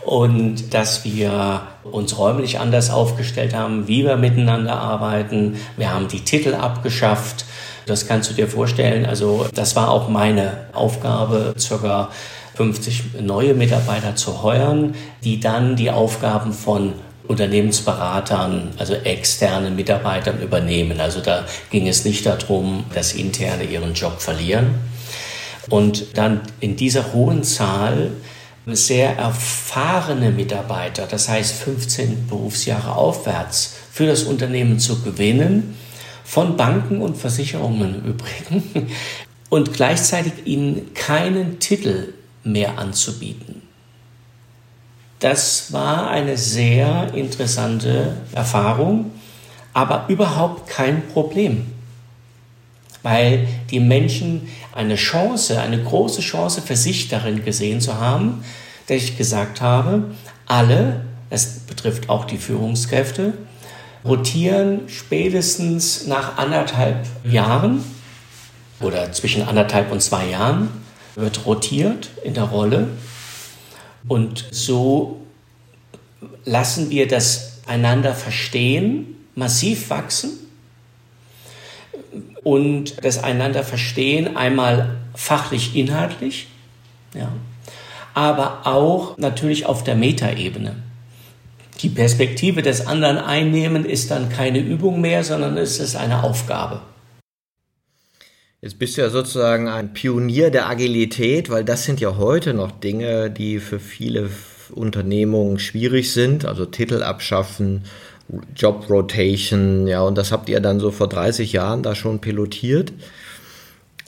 und 0.05 0.75
dass 0.75 1.05
wir 1.05 1.63
uns 1.85 2.19
räumlich 2.19 2.59
anders 2.59 2.91
aufgestellt 2.91 3.55
haben, 3.55 3.87
wie 3.87 4.05
wir 4.05 4.17
miteinander 4.17 4.77
arbeiten. 4.77 5.57
Wir 5.77 5.95
haben 5.95 6.09
die 6.09 6.21
Titel 6.21 6.55
abgeschafft. 6.55 7.45
Das 7.87 8.07
kannst 8.07 8.29
du 8.29 8.35
dir 8.35 8.49
vorstellen. 8.49 9.07
Also 9.07 9.47
das 9.55 9.77
war 9.77 9.91
auch 9.91 10.09
meine 10.09 10.67
Aufgabe, 10.75 11.55
circa 11.57 12.11
50 12.59 13.21
neue 13.21 13.55
Mitarbeiter 13.55 14.17
zu 14.17 14.43
heuern, 14.43 14.97
die 15.23 15.39
dann 15.39 15.77
die 15.77 15.93
Aufgaben 15.93 16.53
von 16.53 16.93
Unternehmensberatern, 17.29 18.71
also 18.79 18.95
externen 18.95 19.77
Mitarbeitern 19.77 20.43
übernehmen. 20.43 21.01
Also 21.01 21.21
da 21.21 21.45
ging 21.71 21.87
es 21.87 22.05
nicht 22.05 22.27
darum, 22.27 22.83
dass 22.93 23.13
Interne 23.13 23.63
ihren 23.63 23.95
Job 23.95 24.21
verlieren. 24.21 24.75
Und 25.71 26.19
dann 26.19 26.41
in 26.59 26.75
dieser 26.75 27.13
hohen 27.13 27.45
Zahl 27.45 28.11
sehr 28.67 29.17
erfahrene 29.17 30.33
Mitarbeiter, 30.33 31.07
das 31.09 31.29
heißt 31.29 31.63
15 31.63 32.27
Berufsjahre 32.27 32.97
aufwärts, 32.97 33.77
für 33.93 34.07
das 34.07 34.25
Unternehmen 34.25 34.81
zu 34.81 35.01
gewinnen, 35.03 35.77
von 36.25 36.57
Banken 36.57 37.03
und 37.03 37.17
Versicherungen 37.17 38.03
im 38.03 38.11
Übrigen, 38.11 38.91
und 39.49 39.73
gleichzeitig 39.73 40.33
ihnen 40.45 40.93
keinen 40.93 41.61
Titel 41.61 42.15
mehr 42.53 42.79
anzubieten. 42.79 43.63
Das 45.21 45.73
war 45.73 46.09
eine 46.11 46.37
sehr 46.37 47.13
interessante 47.15 48.17
Erfahrung, 48.33 49.11
aber 49.73 50.05
überhaupt 50.09 50.69
kein 50.69 51.09
Problem, 51.09 51.67
weil 53.03 53.49
die 53.71 53.81
Menschen 53.81 54.49
eine 54.73 54.95
Chance, 54.95 55.61
eine 55.61 55.83
große 55.83 56.21
Chance 56.21 56.63
für 56.63 56.77
sich 56.77 57.09
darin 57.09 57.45
gesehen 57.45 57.81
zu 57.81 57.99
haben, 57.99 58.45
dass 58.87 58.99
ich 58.99 59.19
gesagt 59.19 59.61
habe, 59.61 60.05
alle, 60.47 61.01
das 61.31 61.61
betrifft 61.61 62.09
auch 62.09 62.25
die 62.25 62.39
Führungskräfte, 62.39 63.35
rotieren 64.05 64.83
spätestens 64.89 66.07
nach 66.07 66.39
anderthalb 66.39 67.05
Jahren 67.25 67.85
oder 68.81 69.13
zwischen 69.13 69.43
anderthalb 69.43 69.91
und 69.91 70.01
zwei 70.01 70.27
Jahren 70.27 70.71
wird 71.19 71.47
rotiert 71.47 72.11
in 72.23 72.35
der 72.35 72.45
Rolle 72.45 72.89
und 74.07 74.47
so 74.51 75.21
lassen 76.45 76.91
wir 76.91 77.09
das 77.09 77.61
einander 77.67 78.15
verstehen 78.15 79.17
massiv 79.35 79.91
wachsen 79.91 80.31
und 82.43 83.05
das 83.05 83.23
einander 83.23 83.65
verstehen 83.65 84.37
einmal 84.37 84.97
fachlich 85.15 85.77
inhaltlich, 85.77 86.47
ja, 87.15 87.33
aber 88.15 88.67
auch 88.67 89.19
natürlich 89.19 89.67
auf 89.67 89.85
der 89.85 89.97
Metaebene. 89.97 90.77
Die 91.81 91.89
Perspektive 91.89 92.63
des 92.63 92.87
anderen 92.87 93.19
einnehmen 93.19 93.85
ist 93.85 94.11
dann 94.11 94.29
keine 94.29 94.59
Übung 94.59 95.01
mehr, 95.01 95.23
sondern 95.23 95.57
es 95.57 95.79
ist 95.79 95.95
eine 95.95 96.25
Aufgabe. 96.25 96.81
Jetzt 98.61 98.81
bist 98.81 98.97
du 98.97 99.03
ja 99.03 99.11
sozusagen 99.11 99.69
ein 99.69 99.93
Pionier 99.93 100.51
der 100.51 100.69
Agilität, 100.69 101.49
weil 101.49 101.65
das 101.65 101.85
sind 101.85 102.01
ja 102.01 102.17
heute 102.17 102.55
noch 102.55 102.73
Dinge, 102.73 103.31
die 103.31 103.61
für 103.61 103.79
viele 103.79 104.31
Unternehmungen 104.71 105.61
schwierig 105.61 106.13
sind, 106.13 106.45
also 106.45 106.67
Titel 106.67 107.05
abschaffen, 107.05 107.85
Job 108.57 108.91
Rotation, 108.91 109.87
ja, 109.87 110.03
und 110.03 110.19
das 110.19 110.33
habt 110.33 110.49
ihr 110.49 110.59
dann 110.59 110.81
so 110.81 110.91
vor 110.91 111.09
30 111.09 111.53
Jahren 111.53 111.85
da 111.85 111.95
schon 111.95 112.19
pilotiert. 112.21 112.93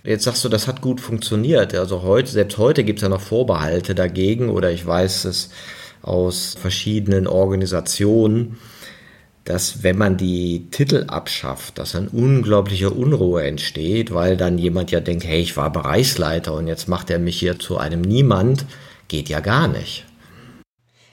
Jetzt 0.02 0.24
sagst 0.24 0.44
du, 0.44 0.48
das 0.48 0.66
hat 0.66 0.80
gut 0.80 1.00
funktioniert. 1.00 1.72
Also 1.76 2.02
heute, 2.02 2.32
selbst 2.32 2.58
heute 2.58 2.82
gibt 2.82 2.98
es 2.98 3.04
ja 3.04 3.08
noch 3.08 3.20
Vorbehalte 3.20 3.94
dagegen 3.94 4.48
oder 4.48 4.72
ich 4.72 4.84
weiß 4.84 5.26
es 5.26 5.50
aus 6.02 6.56
verschiedenen 6.60 7.28
Organisationen 7.28 8.58
dass 9.50 9.82
wenn 9.82 9.98
man 9.98 10.16
die 10.16 10.70
Titel 10.70 11.06
abschafft, 11.08 11.78
dass 11.78 11.96
eine 11.96 12.08
unglaubliche 12.10 12.90
Unruhe 12.90 13.42
entsteht, 13.42 14.14
weil 14.14 14.36
dann 14.36 14.58
jemand 14.58 14.92
ja 14.92 15.00
denkt, 15.00 15.24
hey, 15.24 15.40
ich 15.40 15.56
war 15.56 15.70
Bereichsleiter 15.72 16.54
und 16.54 16.68
jetzt 16.68 16.86
macht 16.86 17.10
er 17.10 17.18
mich 17.18 17.40
hier 17.40 17.58
zu 17.58 17.76
einem 17.76 18.00
Niemand, 18.00 18.64
geht 19.08 19.28
ja 19.28 19.40
gar 19.40 19.66
nicht. 19.66 20.06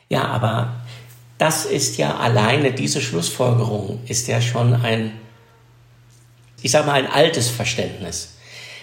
Ja, 0.07 0.25
aber 0.25 0.75
das 1.39 1.65
ist 1.65 1.97
ja 1.97 2.17
alleine, 2.17 2.73
diese 2.73 3.01
Schlussfolgerung 3.01 4.01
ist 4.07 4.27
ja 4.27 4.39
schon 4.39 4.75
ein, 4.75 5.13
ich 6.61 6.69
sage 6.69 6.85
mal, 6.85 6.93
ein 6.93 7.11
altes 7.11 7.49
Verständnis. 7.49 8.35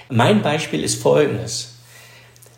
Mein 0.08 0.42
Beispiel 0.42 0.82
ist 0.82 1.00
folgendes. 1.00 1.73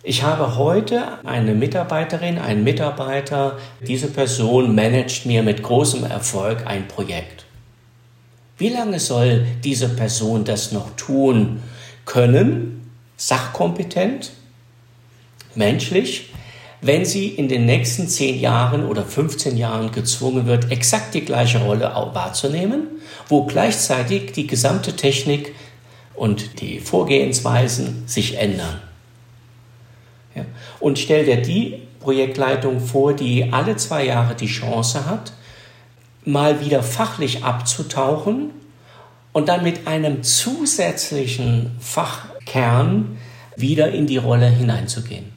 Ich 0.08 0.22
habe 0.22 0.54
heute 0.54 1.18
eine 1.24 1.52
Mitarbeiterin, 1.52 2.38
einen 2.38 2.62
Mitarbeiter, 2.62 3.58
diese 3.84 4.06
Person 4.06 4.72
managt 4.72 5.26
mir 5.26 5.42
mit 5.42 5.64
großem 5.64 6.04
Erfolg 6.04 6.64
ein 6.64 6.86
Projekt. 6.86 7.44
Wie 8.56 8.68
lange 8.68 9.00
soll 9.00 9.44
diese 9.64 9.88
Person 9.88 10.44
das 10.44 10.70
noch 10.70 10.94
tun 10.94 11.60
können? 12.04 12.88
Sachkompetent, 13.16 14.30
menschlich, 15.56 16.32
wenn 16.80 17.04
sie 17.04 17.26
in 17.26 17.48
den 17.48 17.66
nächsten 17.66 18.06
10 18.06 18.38
Jahren 18.38 18.86
oder 18.86 19.02
15 19.02 19.56
Jahren 19.56 19.90
gezwungen 19.90 20.46
wird, 20.46 20.70
exakt 20.70 21.14
die 21.14 21.24
gleiche 21.24 21.58
Rolle 21.58 21.92
wahrzunehmen, 22.12 22.86
wo 23.28 23.42
gleichzeitig 23.42 24.30
die 24.30 24.46
gesamte 24.46 24.94
Technik 24.94 25.52
und 26.14 26.60
die 26.60 26.78
Vorgehensweisen 26.78 28.06
sich 28.06 28.38
ändern. 28.38 28.85
Und 30.80 30.98
stell 30.98 31.24
dir 31.24 31.40
die 31.40 31.82
Projektleitung 32.00 32.80
vor, 32.80 33.14
die 33.14 33.52
alle 33.52 33.76
zwei 33.76 34.04
Jahre 34.04 34.34
die 34.34 34.46
Chance 34.46 35.06
hat, 35.06 35.32
mal 36.24 36.60
wieder 36.60 36.82
fachlich 36.82 37.44
abzutauchen 37.44 38.50
und 39.32 39.48
dann 39.48 39.62
mit 39.62 39.86
einem 39.86 40.22
zusätzlichen 40.22 41.76
Fachkern 41.80 43.18
wieder 43.56 43.90
in 43.90 44.06
die 44.06 44.16
Rolle 44.18 44.48
hineinzugehen. 44.48 45.32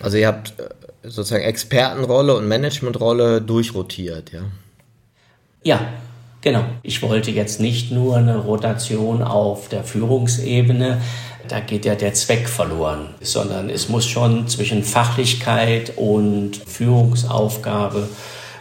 Also 0.00 0.16
ihr 0.16 0.28
habt 0.28 0.58
äh, 0.58 0.68
sozusagen 1.02 1.44
Expertenrolle 1.44 2.36
und 2.36 2.46
Managementrolle 2.46 3.42
durchrotiert, 3.42 4.32
ja? 4.32 4.42
Ja, 5.64 5.80
genau. 6.40 6.64
Ich 6.82 7.02
wollte 7.02 7.30
jetzt 7.30 7.60
nicht 7.60 7.90
nur 7.92 8.16
eine 8.16 8.36
Rotation 8.38 9.22
auf 9.22 9.68
der 9.68 9.84
Führungsebene, 9.84 11.00
da 11.48 11.60
geht 11.60 11.84
ja 11.84 11.94
der 11.94 12.14
Zweck 12.14 12.48
verloren, 12.48 13.14
sondern 13.20 13.70
es 13.70 13.88
muss 13.88 14.06
schon 14.06 14.48
zwischen 14.48 14.84
Fachlichkeit 14.84 15.94
und 15.96 16.56
Führungsaufgabe, 16.56 18.08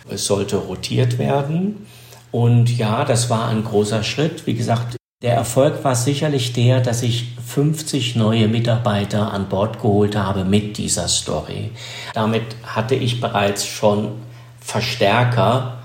es 0.09 0.25
sollte 0.25 0.55
rotiert 0.57 1.17
werden. 1.17 1.85
Und 2.31 2.77
ja, 2.77 3.03
das 3.03 3.29
war 3.29 3.47
ein 3.47 3.63
großer 3.63 4.03
Schritt. 4.03 4.45
Wie 4.45 4.53
gesagt, 4.53 4.97
der 5.23 5.33
Erfolg 5.33 5.83
war 5.83 5.95
sicherlich 5.95 6.53
der, 6.53 6.79
dass 6.79 7.01
ich 7.01 7.35
50 7.45 8.15
neue 8.15 8.47
Mitarbeiter 8.47 9.33
an 9.33 9.49
Bord 9.49 9.81
geholt 9.81 10.15
habe 10.15 10.45
mit 10.45 10.77
dieser 10.77 11.07
Story. 11.07 11.71
Damit 12.13 12.43
hatte 12.63 12.93
ich 12.93 13.19
bereits 13.19 13.65
schon 13.65 14.11
Verstärker, 14.59 15.76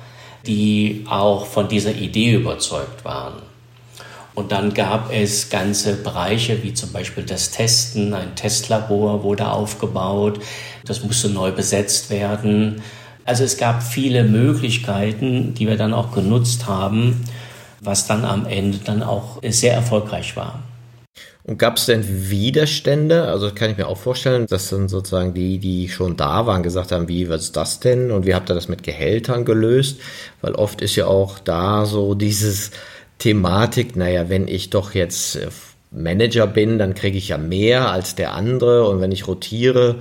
die 0.46 1.04
auch 1.08 1.46
von 1.46 1.68
dieser 1.68 1.94
Idee 1.94 2.34
überzeugt 2.34 3.04
waren. 3.04 3.34
Und 4.34 4.50
dann 4.50 4.72
gab 4.72 5.12
es 5.12 5.50
ganze 5.50 5.96
Bereiche, 5.96 6.62
wie 6.62 6.72
zum 6.72 6.90
Beispiel 6.92 7.24
das 7.24 7.50
Testen. 7.50 8.14
Ein 8.14 8.34
Testlabor 8.34 9.22
wurde 9.22 9.50
aufgebaut. 9.50 10.40
Das 10.86 11.04
musste 11.04 11.28
neu 11.28 11.52
besetzt 11.52 12.08
werden. 12.08 12.82
Also 13.24 13.44
es 13.44 13.58
gab 13.58 13.82
viele 13.82 14.24
Möglichkeiten, 14.24 15.54
die 15.54 15.68
wir 15.68 15.76
dann 15.76 15.92
auch 15.92 16.12
genutzt 16.12 16.66
haben 16.66 17.24
was 17.82 18.06
dann 18.06 18.24
am 18.24 18.46
Ende 18.46 18.78
dann 18.78 19.02
auch 19.02 19.40
sehr 19.42 19.74
erfolgreich 19.74 20.36
war. 20.36 20.60
Und 21.44 21.58
gab 21.58 21.76
es 21.76 21.86
denn 21.86 22.30
Widerstände? 22.30 23.24
Also 23.24 23.50
kann 23.52 23.70
ich 23.70 23.76
mir 23.76 23.88
auch 23.88 23.98
vorstellen, 23.98 24.46
dass 24.46 24.70
dann 24.70 24.88
sozusagen 24.88 25.34
die, 25.34 25.58
die 25.58 25.88
schon 25.88 26.16
da 26.16 26.46
waren, 26.46 26.62
gesagt 26.62 26.92
haben, 26.92 27.08
wie, 27.08 27.28
was 27.28 27.44
ist 27.44 27.56
das 27.56 27.80
denn? 27.80 28.12
Und 28.12 28.26
wie 28.26 28.34
habt 28.34 28.48
ihr 28.48 28.54
das 28.54 28.68
mit 28.68 28.84
Gehältern 28.84 29.44
gelöst? 29.44 30.00
Weil 30.40 30.54
oft 30.54 30.80
ist 30.80 30.94
ja 30.94 31.06
auch 31.06 31.40
da 31.40 31.84
so 31.84 32.14
dieses 32.14 32.70
Thematik, 33.18 33.96
naja, 33.96 34.28
wenn 34.28 34.46
ich 34.46 34.70
doch 34.70 34.94
jetzt 34.94 35.36
äh, 35.36 35.48
Manager 35.90 36.46
bin, 36.46 36.78
dann 36.78 36.94
kriege 36.94 37.18
ich 37.18 37.28
ja 37.28 37.38
mehr 37.38 37.90
als 37.90 38.14
der 38.14 38.34
andere. 38.34 38.88
Und 38.88 39.00
wenn 39.00 39.12
ich 39.12 39.26
rotiere, 39.26 39.96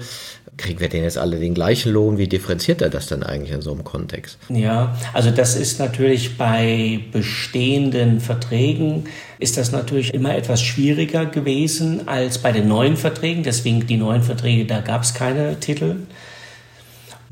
kriegen 0.58 0.80
wir 0.80 0.90
denn 0.90 1.04
jetzt 1.04 1.18
alle 1.18 1.40
den 1.40 1.54
gleichen 1.54 1.92
Lohn? 1.92 2.18
Wie 2.18 2.28
differenziert 2.28 2.82
er 2.82 2.90
das 2.90 3.08
denn 3.08 3.24
eigentlich 3.24 3.52
in 3.52 3.62
so 3.62 3.72
einem 3.72 3.84
Kontext? 3.84 4.38
Ja, 4.50 4.96
also 5.14 5.32
das 5.32 5.56
ist 5.56 5.80
natürlich 5.80 6.38
bei 6.38 7.00
bestehenden 7.12 8.20
Verträgen 8.20 9.06
ist 9.40 9.58
das 9.58 9.72
natürlich 9.72 10.14
immer 10.14 10.36
etwas 10.36 10.62
schwieriger 10.62 11.26
gewesen 11.26 12.08
als 12.08 12.38
bei 12.38 12.52
den 12.52 12.68
neuen 12.68 12.96
Verträgen. 12.96 13.44
Deswegen 13.44 13.88
die 13.88 13.98
neuen 13.98 14.22
Verträge, 14.22 14.66
da 14.66 14.82
gab 14.82 15.02
es 15.02 15.14
keine 15.14 15.60
Titel. 15.60 15.96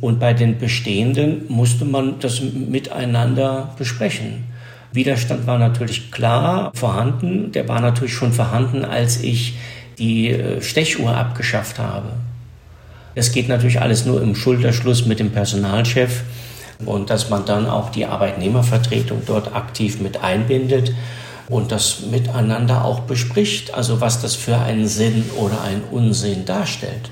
Und 0.02 0.20
bei 0.20 0.34
den 0.34 0.58
bestehenden 0.58 1.44
musste 1.50 1.86
man 1.86 2.20
das 2.20 2.42
miteinander 2.42 3.76
besprechen. 3.78 4.46
Widerstand 4.92 5.46
war 5.46 5.60
natürlich 5.60 6.12
klar 6.12 6.72
vorhanden. 6.74 7.52
Der 7.52 7.68
war 7.68 7.80
natürlich 7.80 8.14
schon 8.14 8.32
vorhanden, 8.32 8.86
als 8.86 9.22
ich 9.22 9.56
die 10.00 10.30
äh, 10.30 10.62
Stechuhr 10.62 11.16
abgeschafft 11.16 11.78
habe. 11.78 12.14
Es 13.20 13.34
geht 13.34 13.50
natürlich 13.50 13.82
alles 13.82 14.06
nur 14.06 14.22
im 14.22 14.34
Schulterschluss 14.34 15.06
mit 15.06 15.20
dem 15.20 15.32
Personalchef 15.32 16.22
und 16.86 17.10
dass 17.10 17.30
man 17.30 17.46
dann 17.46 17.68
auch 17.68 17.90
die 17.90 18.06
Arbeitnehmervertretung 18.06 19.24
dort 19.26 19.54
aktiv 19.54 20.00
mit 20.00 20.24
einbindet 20.24 20.94
und 21.50 21.74
das 21.74 22.04
miteinander 22.10 22.86
auch 22.86 23.02
bespricht, 23.02 23.74
also 23.74 24.00
was 24.00 24.22
das 24.22 24.36
für 24.36 24.58
einen 24.60 24.88
Sinn 24.88 25.26
oder 25.36 25.62
einen 25.64 25.84
Unsinn 25.92 26.46
darstellt. 26.46 27.12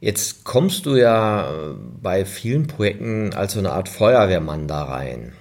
Jetzt 0.00 0.44
kommst 0.44 0.84
du 0.84 0.96
ja 0.96 1.48
bei 2.02 2.26
vielen 2.26 2.66
Projekten 2.66 3.32
als 3.32 3.54
so 3.54 3.60
eine 3.60 3.72
Art 3.72 3.88
Feuerwehrmann 3.88 4.68
da 4.68 4.82
rein. 4.82 5.32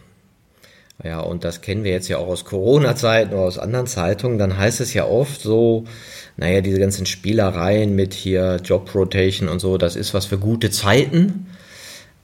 Ja, 1.07 1.21
und 1.21 1.45
das 1.45 1.61
kennen 1.61 1.85
wir 1.85 1.91
jetzt 1.91 2.09
ja 2.09 2.17
auch 2.17 2.27
aus 2.27 2.43
Corona-Zeiten 2.43 3.33
oder 3.33 3.43
aus 3.43 3.57
anderen 3.57 3.87
Zeitungen. 3.87 4.37
Dann 4.37 4.57
heißt 4.57 4.81
es 4.81 4.93
ja 4.93 5.05
oft 5.05 5.39
so, 5.39 5.85
naja, 6.35 6.59
diese 6.59 6.79
ganzen 6.79 7.05
Spielereien 7.05 7.95
mit 7.95 8.13
hier 8.13 8.57
Job 8.61 8.93
Rotation 8.93 9.47
und 9.47 9.59
so, 9.59 9.77
das 9.77 9.95
ist 9.95 10.13
was 10.13 10.25
für 10.25 10.37
gute 10.37 10.69
Zeiten. 10.69 11.47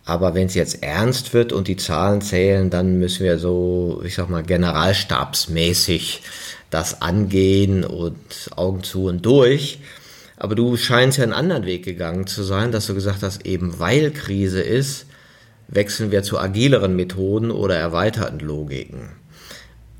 Aber 0.04 0.36
wenn 0.36 0.48
es 0.48 0.54
jetzt 0.54 0.84
ernst 0.84 1.34
wird 1.34 1.54
und 1.54 1.69
die 1.69 1.78
Zahlen 1.78 2.19
zählen, 2.19 2.69
dann 2.69 3.00
müssen 3.00 3.24
wir 3.24 3.39
so, 3.39 4.02
ich 4.04 4.15
sag 4.15 4.30
mal, 4.30 4.43
generalstabsmäßig 4.43 6.22
das 6.69 7.02
angehen 7.02 7.86
und 7.86 8.17
Augen 8.58 8.84
zu 8.84 9.06
und 9.06 9.26
durch. 9.26 9.80
Aber 10.36 10.56
du 10.56 10.76
scheinst 10.76 11.19
ja 11.19 11.24
einen 11.24 11.32
anderen 11.32 11.65
Weg 11.65 11.86
gegangen 11.86 12.28
zu 12.28 12.43
sein, 12.43 12.74
dass 12.74 12.88
du 12.88 12.96
gesagt 12.96 13.24
hast, 13.24 13.46
eben 13.46 13.80
weil 13.80 14.12
Krise 14.12 14.60
ist, 14.60 15.06
wechseln 15.67 16.12
wir 16.12 16.23
zu 16.23 16.39
agileren 16.39 16.95
Methoden 16.95 17.52
oder 17.52 17.76
erweiterten 17.76 18.39
Logiken 18.39 19.23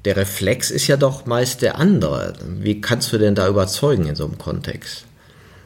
der 0.06 0.18
Reflex 0.18 0.70
ist 0.70 0.88
ja 0.88 0.98
doch 0.98 1.26
meist 1.26 1.62
der 1.62 1.78
andere. 1.78 2.34
Wie 2.46 2.82
kannst 2.82 3.14
du 3.14 3.18
denn 3.18 3.36
da 3.36 3.48
überzeugen 3.48 4.06
in 4.06 4.16
so 4.16 4.26
einem 4.26 4.38
Kontext? 4.38 5.06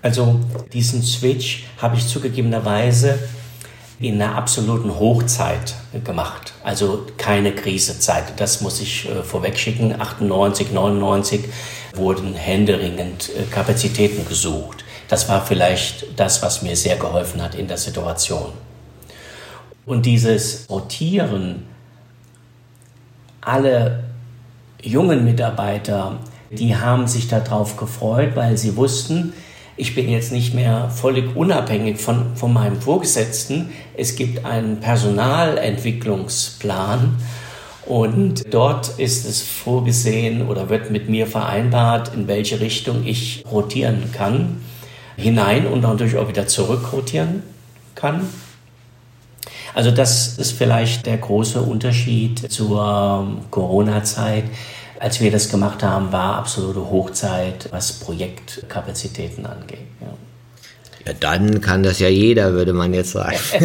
Also 0.02 0.40
diesen 0.74 1.02
Switch 1.02 1.66
habe 1.80 1.98
ich 1.98 2.08
zugegebenerweise 2.08 3.18
in 4.00 4.22
einer 4.22 4.36
absoluten 4.36 5.00
Hochzeit 5.00 5.74
gemacht. 6.04 6.54
Also 6.64 7.08
keine 7.18 7.54
Krisezeit. 7.54 8.40
Das 8.40 8.62
muss 8.62 8.80
ich 8.80 9.10
äh, 9.10 9.24
vorwegschicken. 9.24 10.00
98, 10.00 10.72
99 10.72 11.46
wurden 11.96 12.36
händeringend 12.36 13.30
äh, 13.30 13.44
Kapazitäten 13.50 14.28
gesucht. 14.28 14.86
Das 15.08 15.28
war 15.30 15.44
vielleicht 15.44 16.20
das, 16.20 16.44
was 16.44 16.62
mir 16.62 16.76
sehr 16.76 16.98
geholfen 16.98 17.42
hat 17.42 17.56
in 17.56 17.68
der 17.68 17.78
Situation. 17.78 18.52
Und 19.88 20.06
dieses 20.06 20.69
Rotieren, 20.69 21.63
alle 23.39 24.04
jungen 24.82 25.23
Mitarbeiter, 25.23 26.19
die 26.52 26.76
haben 26.76 27.08
sich 27.08 27.30
darauf 27.30 27.78
gefreut, 27.78 28.32
weil 28.36 28.58
sie 28.58 28.76
wussten, 28.76 29.32
ich 29.78 29.95
bin 29.95 30.10
jetzt 30.10 30.34
nicht 30.34 30.54
mehr 30.54 30.89
völlig 30.89 31.34
unabhängig 31.38 32.02
von, 32.02 32.36
von 32.36 32.52
meinem 32.52 32.82
Vorgesetzten. 32.82 33.69
Es 33.95 34.17
gibt 34.17 34.43
einen 34.43 34.82
Personalentwicklungsplan 34.82 37.15
und 37.86 38.54
dort 38.54 39.00
ist 39.00 39.26
es 39.26 39.41
vorgesehen 39.41 40.50
oder 40.50 40.67
wird 40.67 40.91
mit 40.91 41.08
mir 41.08 41.28
vereinbart, 41.28 42.13
in 42.13 42.28
welche 42.28 42.60
Richtung 42.60 43.06
ich 43.06 43.45
rotieren 43.50 44.12
kann, 44.12 44.60
hinein 45.15 45.65
und 45.65 45.80
natürlich 45.80 46.17
auch 46.17 46.28
wieder 46.28 46.47
zurück 46.47 46.91
rotieren 46.91 47.41
kann. 47.95 48.28
Also 49.78 49.92
das 49.92 50.40
ist 50.40 50.54
vielleicht 50.54 51.06
der 51.06 51.18
große 51.18 51.62
Unterschied 51.62 52.52
zur 52.52 53.28
Corona-Zeit. 53.52 54.46
Als 55.00 55.22
wir 55.22 55.30
das 55.30 55.50
gemacht 55.50 55.84
haben, 55.84 56.12
war 56.12 56.38
absolute 56.38 56.80
Hochzeit, 56.80 57.68
was 57.70 57.92
Projektkapazitäten 57.92 59.46
angeht. 59.46 59.86
Ja. 60.02 60.08
Ja, 61.06 61.13
dann 61.20 61.62
kann 61.62 61.84
das 61.84 62.00
ja 62.00 62.08
jeder, 62.08 62.54
würde 62.54 62.74
man 62.74 62.92
jetzt 62.92 63.12
sagen. 63.12 63.38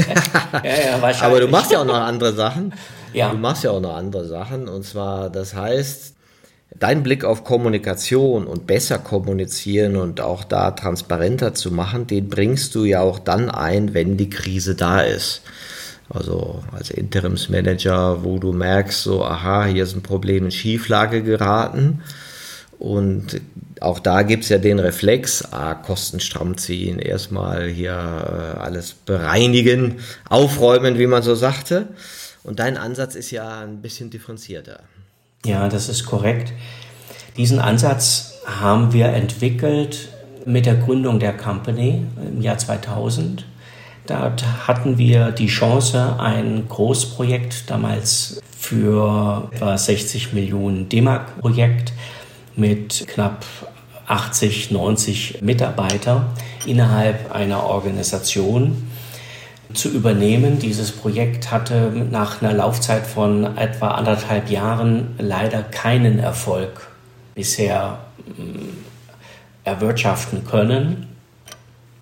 ja, 0.62 1.00
ja, 1.00 1.20
Aber 1.22 1.40
du 1.40 1.48
machst 1.48 1.70
ja 1.70 1.80
auch 1.80 1.86
noch 1.86 1.94
andere 1.94 2.34
Sachen. 2.34 2.74
Ja. 3.14 3.30
Du 3.30 3.38
machst 3.38 3.64
ja 3.64 3.70
auch 3.70 3.80
noch 3.80 3.96
andere 3.96 4.26
Sachen. 4.28 4.68
Und 4.68 4.84
zwar, 4.84 5.30
das 5.30 5.54
heißt, 5.54 6.12
dein 6.78 7.02
Blick 7.02 7.24
auf 7.24 7.42
Kommunikation 7.42 8.46
und 8.46 8.66
besser 8.66 8.98
kommunizieren 8.98 9.96
und 9.96 10.20
auch 10.20 10.44
da 10.44 10.72
transparenter 10.72 11.54
zu 11.54 11.70
machen, 11.70 12.06
den 12.06 12.28
bringst 12.28 12.74
du 12.74 12.84
ja 12.84 13.00
auch 13.00 13.18
dann 13.18 13.48
ein, 13.50 13.94
wenn 13.94 14.18
die 14.18 14.28
Krise 14.28 14.74
da 14.74 15.00
ist. 15.00 15.40
Also 16.14 16.62
als 16.72 16.90
Interimsmanager, 16.90 18.22
wo 18.22 18.38
du 18.38 18.52
merkst, 18.52 19.02
so, 19.02 19.24
aha, 19.24 19.64
hier 19.64 19.84
ist 19.84 19.96
ein 19.96 20.02
Problem 20.02 20.44
in 20.44 20.50
Schieflage 20.50 21.22
geraten. 21.22 22.02
Und 22.78 23.40
Auch 23.80 23.98
da 23.98 24.22
gibt 24.22 24.44
es 24.44 24.48
ja 24.48 24.58
den 24.58 24.78
Reflex, 24.78 25.42
ah, 25.52 25.74
Kosten 25.74 26.20
stramm 26.20 26.56
ziehen, 26.56 26.98
erstmal 26.98 27.68
hier 27.68 27.92
äh, 27.92 28.60
alles 28.60 28.92
bereinigen, 28.92 29.96
aufräumen, 30.28 30.98
wie 30.98 31.06
man 31.06 31.22
so 31.22 31.34
sagte. 31.34 31.88
Und 32.44 32.58
dein 32.58 32.76
Ansatz 32.76 33.14
ist 33.14 33.30
ja 33.30 33.60
ein 33.60 33.82
bisschen 33.82 34.10
differenzierter. 34.10 34.80
Ja, 35.44 35.68
das 35.68 35.88
ist 35.88 36.06
korrekt. 36.06 36.52
Diesen 37.36 37.58
Ansatz 37.58 38.34
haben 38.46 38.92
wir 38.92 39.06
entwickelt 39.06 40.08
mit 40.44 40.66
der 40.66 40.74
Gründung 40.76 41.18
der 41.18 41.36
Company 41.36 42.06
im 42.16 42.40
Jahr 42.42 42.58
2000. 42.58 43.46
Dort 44.06 44.44
hatten 44.66 44.98
wir 44.98 45.30
die 45.30 45.46
Chance, 45.46 46.16
ein 46.18 46.66
Großprojekt 46.68 47.70
damals 47.70 48.40
für 48.58 49.48
etwa 49.52 49.78
60 49.78 50.32
Millionen 50.32 50.88
D-Mark 50.88 51.38
Projekt 51.40 51.92
mit 52.56 53.06
knapp 53.06 53.44
80, 54.06 54.70
90 54.70 55.40
Mitarbeiter 55.42 56.26
innerhalb 56.66 57.32
einer 57.32 57.64
Organisation 57.64 58.90
zu 59.72 59.88
übernehmen. 59.88 60.58
Dieses 60.58 60.92
Projekt 60.92 61.50
hatte 61.50 61.92
nach 62.10 62.42
einer 62.42 62.52
Laufzeit 62.52 63.06
von 63.06 63.56
etwa 63.56 63.92
anderthalb 63.92 64.50
Jahren 64.50 65.14
leider 65.18 65.62
keinen 65.62 66.18
Erfolg 66.18 66.88
bisher 67.34 68.00
mm, 68.26 68.84
erwirtschaften 69.64 70.44
können. 70.44 71.08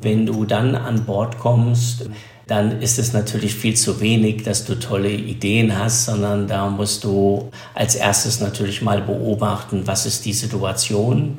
Wenn 0.03 0.27
du 0.27 0.45
dann 0.45 0.75
an 0.75 1.05
Bord 1.05 1.39
kommst, 1.39 2.09
dann 2.47 2.81
ist 2.81 2.99
es 2.99 3.13
natürlich 3.13 3.55
viel 3.55 3.77
zu 3.77 4.01
wenig, 4.01 4.43
dass 4.43 4.65
du 4.65 4.79
tolle 4.79 5.11
Ideen 5.11 5.79
hast, 5.79 6.07
sondern 6.07 6.49
da 6.49 6.69
musst 6.69 7.05
du 7.05 7.51
als 7.75 7.95
erstes 7.95 8.41
natürlich 8.41 8.83
mal 8.83 9.03
beobachten, 9.03 9.83
was 9.87 10.07
ist 10.07 10.25
die 10.25 10.33
Situation 10.33 11.39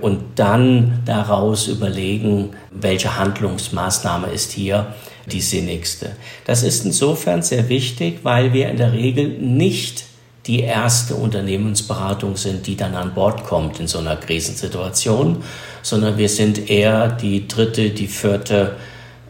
und 0.00 0.20
dann 0.36 1.02
daraus 1.04 1.68
überlegen, 1.68 2.50
welche 2.70 3.16
Handlungsmaßnahme 3.18 4.28
ist 4.28 4.52
hier 4.52 4.94
die 5.30 5.40
sinnigste. 5.40 6.16
Das 6.46 6.62
ist 6.62 6.84
insofern 6.84 7.42
sehr 7.42 7.68
wichtig, 7.68 8.20
weil 8.22 8.52
wir 8.52 8.70
in 8.70 8.76
der 8.76 8.92
Regel 8.92 9.38
nicht 9.38 10.04
die 10.46 10.60
erste 10.60 11.14
Unternehmensberatung 11.14 12.36
sind, 12.36 12.66
die 12.66 12.76
dann 12.76 12.94
an 12.94 13.14
Bord 13.14 13.44
kommt 13.44 13.78
in 13.78 13.86
so 13.86 13.98
einer 13.98 14.16
Krisensituation, 14.16 15.44
sondern 15.82 16.18
wir 16.18 16.28
sind 16.28 16.70
eher 16.70 17.08
die 17.08 17.48
dritte, 17.48 17.90
die 17.90 18.06
vierte 18.06 18.76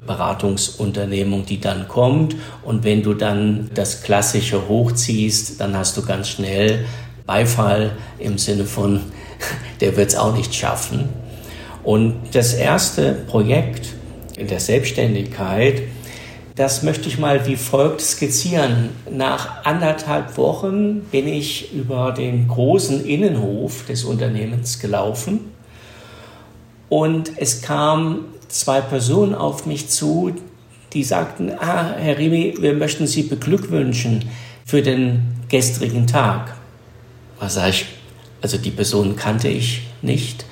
Beratungsunternehmung, 0.06 1.46
die 1.46 1.60
dann 1.60 1.88
kommt. 1.88 2.36
Und 2.64 2.84
wenn 2.84 3.02
du 3.02 3.14
dann 3.14 3.70
das 3.74 4.02
Klassische 4.02 4.68
hochziehst, 4.68 5.60
dann 5.60 5.76
hast 5.76 5.96
du 5.96 6.02
ganz 6.02 6.28
schnell 6.28 6.84
Beifall 7.26 7.92
im 8.18 8.38
Sinne 8.38 8.64
von, 8.64 9.00
der 9.80 9.96
wird 9.96 10.10
es 10.10 10.16
auch 10.16 10.36
nicht 10.36 10.54
schaffen. 10.54 11.08
Und 11.82 12.16
das 12.32 12.54
erste 12.54 13.12
Projekt 13.26 13.94
in 14.36 14.48
der 14.48 14.60
Selbstständigkeit, 14.60 15.82
das 16.56 16.82
möchte 16.82 17.08
ich 17.08 17.18
mal 17.18 17.46
wie 17.46 17.56
folgt 17.56 18.02
skizzieren. 18.02 18.90
Nach 19.10 19.64
anderthalb 19.64 20.36
Wochen 20.36 21.02
bin 21.10 21.26
ich 21.26 21.72
über 21.72 22.12
den 22.12 22.48
großen 22.48 23.06
Innenhof 23.06 23.86
des 23.86 24.04
Unternehmens 24.04 24.78
gelaufen 24.78 25.52
und 26.90 27.32
es 27.38 27.62
kamen 27.62 28.26
zwei 28.48 28.82
Personen 28.82 29.34
auf 29.34 29.64
mich 29.64 29.88
zu, 29.88 30.34
die 30.92 31.04
sagten, 31.04 31.52
ah, 31.58 31.94
Herr 31.96 32.18
Rimi, 32.18 32.56
wir 32.60 32.74
möchten 32.74 33.06
Sie 33.06 33.22
beglückwünschen 33.22 34.28
für 34.66 34.82
den 34.82 35.22
gestrigen 35.48 36.06
Tag. 36.06 36.54
Was 37.38 37.54
sage 37.54 37.70
ich? 37.70 37.86
Also 38.42 38.58
die 38.58 38.70
Personen 38.70 39.16
kannte 39.16 39.48
ich 39.48 39.82
nicht 40.02 40.44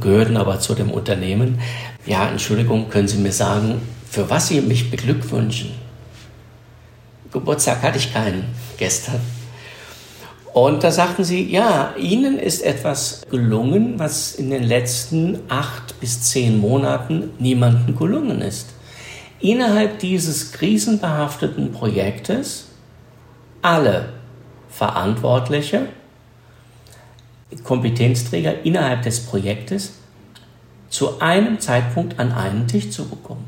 gehörten 0.00 0.36
aber 0.36 0.60
zu 0.60 0.74
dem 0.74 0.90
Unternehmen. 0.90 1.60
Ja, 2.06 2.28
Entschuldigung, 2.28 2.88
können 2.88 3.08
Sie 3.08 3.18
mir 3.18 3.32
sagen, 3.32 3.82
für 4.10 4.28
was 4.30 4.48
Sie 4.48 4.60
mich 4.60 4.90
beglückwünschen? 4.90 5.70
Geburtstag 7.32 7.82
hatte 7.82 7.98
ich 7.98 8.12
keinen 8.12 8.44
gestern. 8.78 9.20
Und 10.52 10.84
da 10.84 10.90
sagten 10.90 11.24
sie, 11.24 11.50
ja, 11.50 11.94
Ihnen 11.96 12.38
ist 12.38 12.60
etwas 12.60 13.22
gelungen, 13.30 13.98
was 13.98 14.34
in 14.34 14.50
den 14.50 14.62
letzten 14.62 15.40
acht 15.48 15.98
bis 15.98 16.22
zehn 16.22 16.60
Monaten 16.60 17.30
niemandem 17.38 17.96
gelungen 17.96 18.42
ist. 18.42 18.68
Innerhalb 19.40 19.98
dieses 19.98 20.52
krisenbehafteten 20.52 21.72
Projektes 21.72 22.68
alle 23.62 24.10
Verantwortliche, 24.68 25.88
Kompetenzträger 27.64 28.64
innerhalb 28.64 29.02
des 29.02 29.20
Projektes 29.20 29.94
zu 30.90 31.20
einem 31.20 31.60
Zeitpunkt 31.60 32.18
an 32.18 32.32
einen 32.32 32.66
Tisch 32.66 32.90
zu 32.90 33.08
bekommen. 33.08 33.44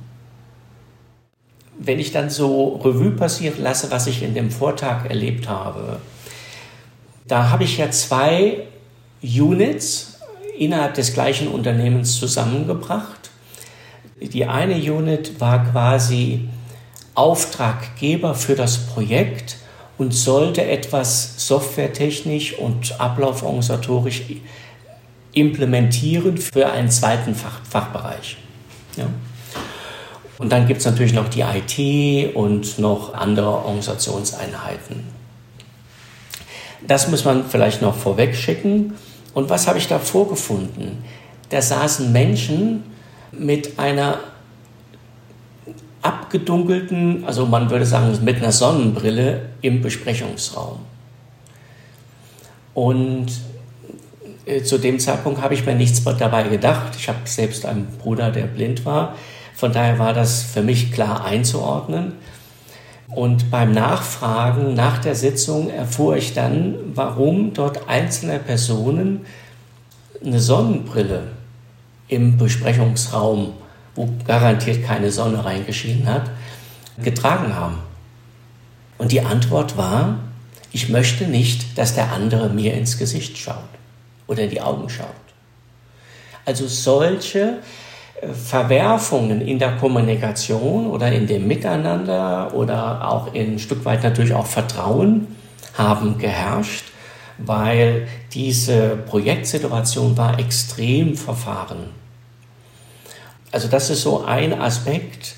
Wenn 1.78 1.98
ich 1.98 2.12
dann 2.12 2.30
so 2.30 2.76
Revue 2.76 3.10
passieren 3.10 3.62
lasse, 3.62 3.90
was 3.90 4.06
ich 4.06 4.22
in 4.22 4.34
dem 4.34 4.50
Vortag 4.50 5.06
erlebt 5.06 5.48
habe, 5.48 6.00
da 7.26 7.50
habe 7.50 7.64
ich 7.64 7.78
ja 7.78 7.90
zwei 7.90 8.66
Units 9.22 10.18
innerhalb 10.58 10.94
des 10.94 11.14
gleichen 11.14 11.48
Unternehmens 11.48 12.18
zusammengebracht. 12.18 13.30
Die 14.20 14.44
eine 14.46 14.74
Unit 14.74 15.40
war 15.40 15.64
quasi 15.70 16.48
Auftraggeber 17.14 18.34
für 18.34 18.54
das 18.54 18.78
Projekt 18.78 19.56
und 19.98 20.12
sollte 20.12 20.64
etwas 20.64 21.46
softwaretechnisch 21.46 22.58
und 22.58 23.00
ablauforganisatorisch 23.00 24.22
implementieren 25.32 26.38
für 26.38 26.70
einen 26.70 26.90
zweiten 26.90 27.34
Fach, 27.34 27.60
Fachbereich. 27.68 28.36
Ja. 28.96 29.06
Und 30.38 30.50
dann 30.50 30.66
gibt 30.66 30.80
es 30.80 30.86
natürlich 30.86 31.12
noch 31.12 31.28
die 31.28 31.42
IT 31.42 32.34
und 32.34 32.78
noch 32.78 33.14
andere 33.14 33.48
Organisationseinheiten. 33.48 35.13
Das 36.86 37.08
muss 37.08 37.24
man 37.24 37.44
vielleicht 37.48 37.82
noch 37.82 37.96
vorweg 37.96 38.34
schicken. 38.34 38.94
Und 39.32 39.50
was 39.50 39.66
habe 39.66 39.78
ich 39.78 39.88
da 39.88 39.98
vorgefunden? 39.98 41.04
Da 41.50 41.60
saßen 41.60 42.12
Menschen 42.12 42.84
mit 43.32 43.78
einer 43.78 44.20
abgedunkelten, 46.02 47.24
also 47.24 47.46
man 47.46 47.70
würde 47.70 47.86
sagen 47.86 48.18
mit 48.22 48.36
einer 48.36 48.52
Sonnenbrille 48.52 49.48
im 49.62 49.80
Besprechungsraum. 49.80 50.80
Und 52.74 53.28
äh, 54.44 54.62
zu 54.62 54.78
dem 54.78 54.98
Zeitpunkt 54.98 55.40
habe 55.40 55.54
ich 55.54 55.64
mir 55.64 55.74
nichts 55.74 56.04
dabei 56.04 56.42
gedacht. 56.44 56.94
Ich 56.98 57.08
habe 57.08 57.20
selbst 57.24 57.64
einen 57.64 57.86
Bruder, 57.98 58.30
der 58.30 58.44
blind 58.44 58.84
war. 58.84 59.14
Von 59.54 59.72
daher 59.72 59.98
war 59.98 60.12
das 60.12 60.42
für 60.42 60.62
mich 60.62 60.92
klar 60.92 61.24
einzuordnen. 61.24 62.12
Und 63.14 63.50
beim 63.50 63.70
Nachfragen 63.70 64.74
nach 64.74 64.98
der 64.98 65.14
Sitzung 65.14 65.70
erfuhr 65.70 66.16
ich 66.16 66.34
dann, 66.34 66.74
warum 66.94 67.52
dort 67.52 67.88
einzelne 67.88 68.40
Personen 68.40 69.24
eine 70.24 70.40
Sonnenbrille 70.40 71.28
im 72.08 72.38
Besprechungsraum, 72.38 73.52
wo 73.94 74.08
garantiert 74.26 74.84
keine 74.84 75.12
Sonne 75.12 75.44
reingeschienen 75.44 76.06
hat, 76.06 76.30
getragen 77.02 77.54
haben. 77.54 77.78
Und 78.98 79.12
die 79.12 79.20
Antwort 79.20 79.76
war, 79.76 80.18
ich 80.72 80.88
möchte 80.88 81.24
nicht, 81.26 81.78
dass 81.78 81.94
der 81.94 82.10
andere 82.12 82.48
mir 82.48 82.74
ins 82.74 82.98
Gesicht 82.98 83.38
schaut 83.38 83.58
oder 84.26 84.42
in 84.42 84.50
die 84.50 84.60
Augen 84.60 84.88
schaut. 84.88 85.06
Also 86.44 86.66
solche 86.66 87.58
Verwerfungen 88.22 89.40
in 89.40 89.58
der 89.58 89.76
Kommunikation 89.76 90.86
oder 90.86 91.10
in 91.12 91.26
dem 91.26 91.46
Miteinander 91.46 92.54
oder 92.54 93.08
auch 93.08 93.34
ein 93.34 93.58
Stück 93.58 93.84
weit 93.84 94.02
natürlich 94.02 94.32
auch 94.32 94.46
Vertrauen 94.46 95.26
haben 95.74 96.18
geherrscht, 96.18 96.84
weil 97.38 98.06
diese 98.32 98.96
Projektsituation 98.96 100.16
war 100.16 100.38
extrem 100.38 101.16
verfahren. 101.16 101.90
Also 103.50 103.68
das 103.68 103.90
ist 103.90 104.02
so 104.02 104.24
ein 104.24 104.60
Aspekt, 104.60 105.36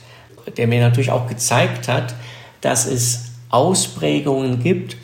der 0.57 0.67
mir 0.67 0.81
natürlich 0.81 1.11
auch 1.11 1.27
gezeigt 1.27 1.89
hat, 1.89 2.15
dass 2.61 2.87
es 2.87 3.33
Ausprägungen 3.51 4.63
gibt, 4.63 4.97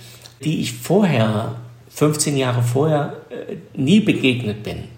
die 0.45 0.61
ich 0.61 0.73
vorher, 0.73 1.57
15 1.91 2.37
Jahre 2.37 2.63
vorher, 2.63 3.17
äh, 3.31 3.57
nie 3.75 4.01
begegnet 4.01 4.63
bin. 4.63 4.92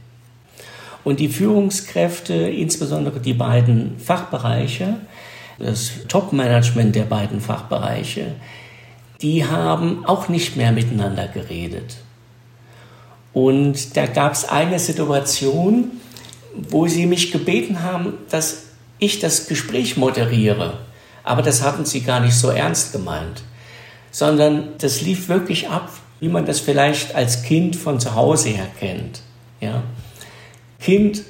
Und 1.05 1.21
die 1.21 1.29
Führungskräfte, 1.29 2.35
insbesondere 2.35 3.21
die 3.21 3.35
beiden 3.35 3.99
Fachbereiche, 3.99 4.97
das 5.59 5.93
Top-Management 6.09 6.97
der 6.97 7.05
beiden 7.05 7.40
Fachbereiche, 7.40 8.33
die 9.21 9.47
haben 9.47 10.05
auch 10.07 10.29
nicht 10.29 10.57
mehr 10.57 10.73
miteinander 10.73 11.29
geredet. 11.29 11.97
Und 13.33 13.97
da 13.97 14.07
gab 14.07 14.33
es 14.33 14.49
eine 14.49 14.79
Situation, 14.79 15.90
wo 16.57 16.87
sie 16.87 17.07
mich 17.07 17.33
gebeten 17.33 17.83
haben, 17.83 18.14
dass 18.31 18.64
ich 18.99 19.19
das 19.19 19.47
Gespräch 19.47 19.97
moderiere. 19.97 20.79
Aber 21.25 21.43
das 21.43 21.62
hatten 21.62 21.85
sie 21.85 22.01
gar 22.03 22.21
nicht 22.21 22.35
so 22.35 22.51
ernst 22.51 22.93
gemeint, 22.93 23.43
sondern 24.11 24.69
das 24.79 25.01
lief 25.01 25.29
wirklich 25.29 25.69
ab, 25.69 25.90
wie 26.21 26.29
man 26.29 26.47
das 26.47 26.61
vielleicht 26.61 27.14
als 27.14 27.43
Kind 27.43 27.77
von 27.77 27.99
zu 27.99 28.14
Hause 28.14 28.51
her 28.51 28.69
kennt. 28.79 29.21
Ja? 29.61 29.83
Kind, 30.85 31.23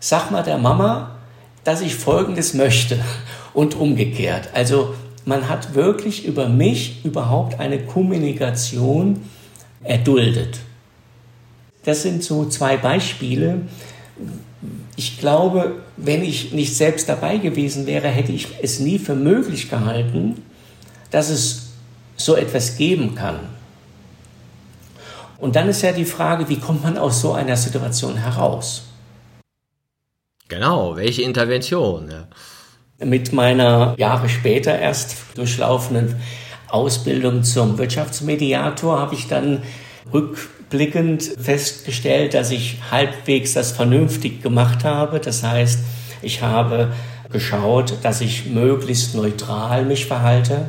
sag 0.00 0.30
mal 0.30 0.42
der 0.42 0.56
Mama, 0.56 1.18
dass 1.62 1.82
ich 1.82 1.94
Folgendes 1.94 2.54
möchte 2.54 2.98
und 3.52 3.74
umgekehrt. 3.74 4.48
Also 4.54 4.94
man 5.26 5.50
hat 5.50 5.74
wirklich 5.74 6.24
über 6.24 6.48
mich 6.48 7.04
überhaupt 7.04 7.60
eine 7.60 7.80
Kommunikation 7.80 9.20
erduldet. 9.82 10.60
Das 11.84 12.00
sind 12.00 12.24
so 12.24 12.46
zwei 12.46 12.78
Beispiele. 12.78 13.60
Ich 14.96 15.18
glaube, 15.18 15.82
wenn 15.98 16.24
ich 16.24 16.52
nicht 16.52 16.74
selbst 16.74 17.06
dabei 17.06 17.36
gewesen 17.36 17.84
wäre, 17.86 18.08
hätte 18.08 18.32
ich 18.32 18.48
es 18.62 18.80
nie 18.80 18.98
für 18.98 19.14
möglich 19.14 19.68
gehalten, 19.68 20.40
dass 21.10 21.28
es 21.28 21.72
so 22.16 22.36
etwas 22.36 22.78
geben 22.78 23.14
kann. 23.14 23.40
Und 25.36 25.56
dann 25.56 25.68
ist 25.68 25.82
ja 25.82 25.92
die 25.92 26.06
Frage, 26.06 26.48
wie 26.48 26.58
kommt 26.58 26.84
man 26.84 26.96
aus 26.96 27.20
so 27.20 27.34
einer 27.34 27.58
Situation 27.58 28.16
heraus? 28.16 28.84
Genau, 30.48 30.96
welche 30.96 31.22
Intervention? 31.22 32.10
Ja. 32.10 33.06
Mit 33.06 33.32
meiner 33.32 33.94
Jahre 33.96 34.28
später 34.28 34.78
erst 34.78 35.16
durchlaufenden 35.36 36.16
Ausbildung 36.68 37.44
zum 37.44 37.78
Wirtschaftsmediator 37.78 38.98
habe 38.98 39.14
ich 39.14 39.26
dann 39.26 39.62
rückblickend 40.12 41.22
festgestellt, 41.22 42.34
dass 42.34 42.50
ich 42.50 42.78
halbwegs 42.90 43.54
das 43.54 43.72
vernünftig 43.72 44.42
gemacht 44.42 44.84
habe. 44.84 45.18
Das 45.18 45.42
heißt, 45.42 45.80
ich 46.20 46.42
habe 46.42 46.92
geschaut, 47.30 47.94
dass 48.02 48.20
ich 48.20 48.46
möglichst 48.46 49.14
neutral 49.14 49.84
mich 49.84 50.06
verhalte, 50.06 50.68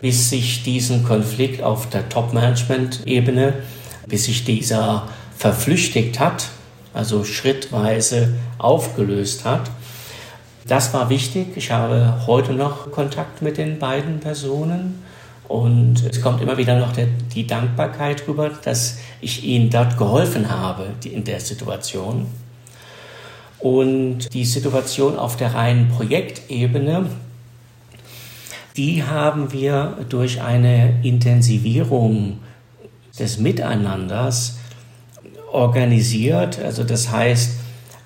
bis 0.00 0.30
sich 0.30 0.62
diesen 0.62 1.04
Konflikt 1.04 1.62
auf 1.62 1.88
der 1.88 2.08
Top-Management-Ebene, 2.08 3.54
bis 4.08 4.24
sich 4.24 4.44
dieser 4.44 5.08
verflüchtigt 5.36 6.18
hat, 6.18 6.48
also 6.96 7.24
schrittweise 7.24 8.32
aufgelöst 8.58 9.44
hat. 9.44 9.70
Das 10.66 10.92
war 10.94 11.10
wichtig. 11.10 11.56
Ich 11.56 11.70
habe 11.70 12.22
heute 12.26 12.52
noch 12.52 12.90
Kontakt 12.90 13.42
mit 13.42 13.58
den 13.58 13.78
beiden 13.78 14.18
Personen 14.18 15.02
und 15.46 16.02
es 16.04 16.20
kommt 16.20 16.40
immer 16.40 16.56
wieder 16.56 16.78
noch 16.78 16.92
der, 16.92 17.06
die 17.34 17.46
Dankbarkeit 17.46 18.26
rüber, 18.26 18.50
dass 18.64 18.98
ich 19.20 19.44
ihnen 19.44 19.70
dort 19.70 19.96
geholfen 19.96 20.50
habe 20.50 20.86
in 21.04 21.22
der 21.22 21.38
Situation. 21.38 22.26
Und 23.58 24.32
die 24.34 24.44
Situation 24.44 25.18
auf 25.18 25.36
der 25.36 25.54
reinen 25.54 25.88
Projektebene, 25.88 27.06
die 28.76 29.04
haben 29.04 29.52
wir 29.52 29.98
durch 30.08 30.40
eine 30.40 31.00
Intensivierung 31.02 32.40
des 33.18 33.38
Miteinanders 33.38 34.58
organisiert. 35.56 36.60
Also 36.62 36.84
das 36.84 37.10
heißt, 37.10 37.52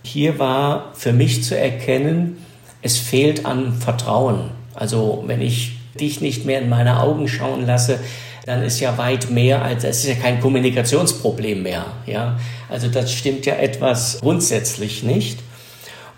hier 0.03 0.39
war 0.39 0.93
für 0.95 1.13
mich 1.13 1.45
zu 1.45 1.59
erkennen, 1.59 2.39
es 2.81 2.97
fehlt 2.97 3.45
an 3.45 3.75
Vertrauen. 3.75 4.53
Also 4.75 5.25
wenn 5.27 5.43
ich 5.43 5.77
dich 5.99 6.21
nicht 6.21 6.47
mehr 6.47 6.63
in 6.63 6.69
meine 6.69 7.01
Augen 7.01 7.29
schauen 7.29 7.67
lasse, 7.67 7.99
dann 8.47 8.63
ist 8.63 8.81
ja 8.81 8.97
weit 8.97 9.31
mehr 9.31 9.63
als, 9.63 9.85
es 9.85 10.05
ist 10.05 10.09
ja 10.09 10.15
kein 10.15 10.41
Kommunikationsproblem 10.41 11.63
mehr, 11.63 11.85
ja. 12.07 12.39
Also 12.71 12.89
das 12.89 13.13
stimmt 13.13 13.45
ja 13.45 13.55
etwas 13.55 14.19
grundsätzlich 14.21 15.03
nicht. 15.03 15.41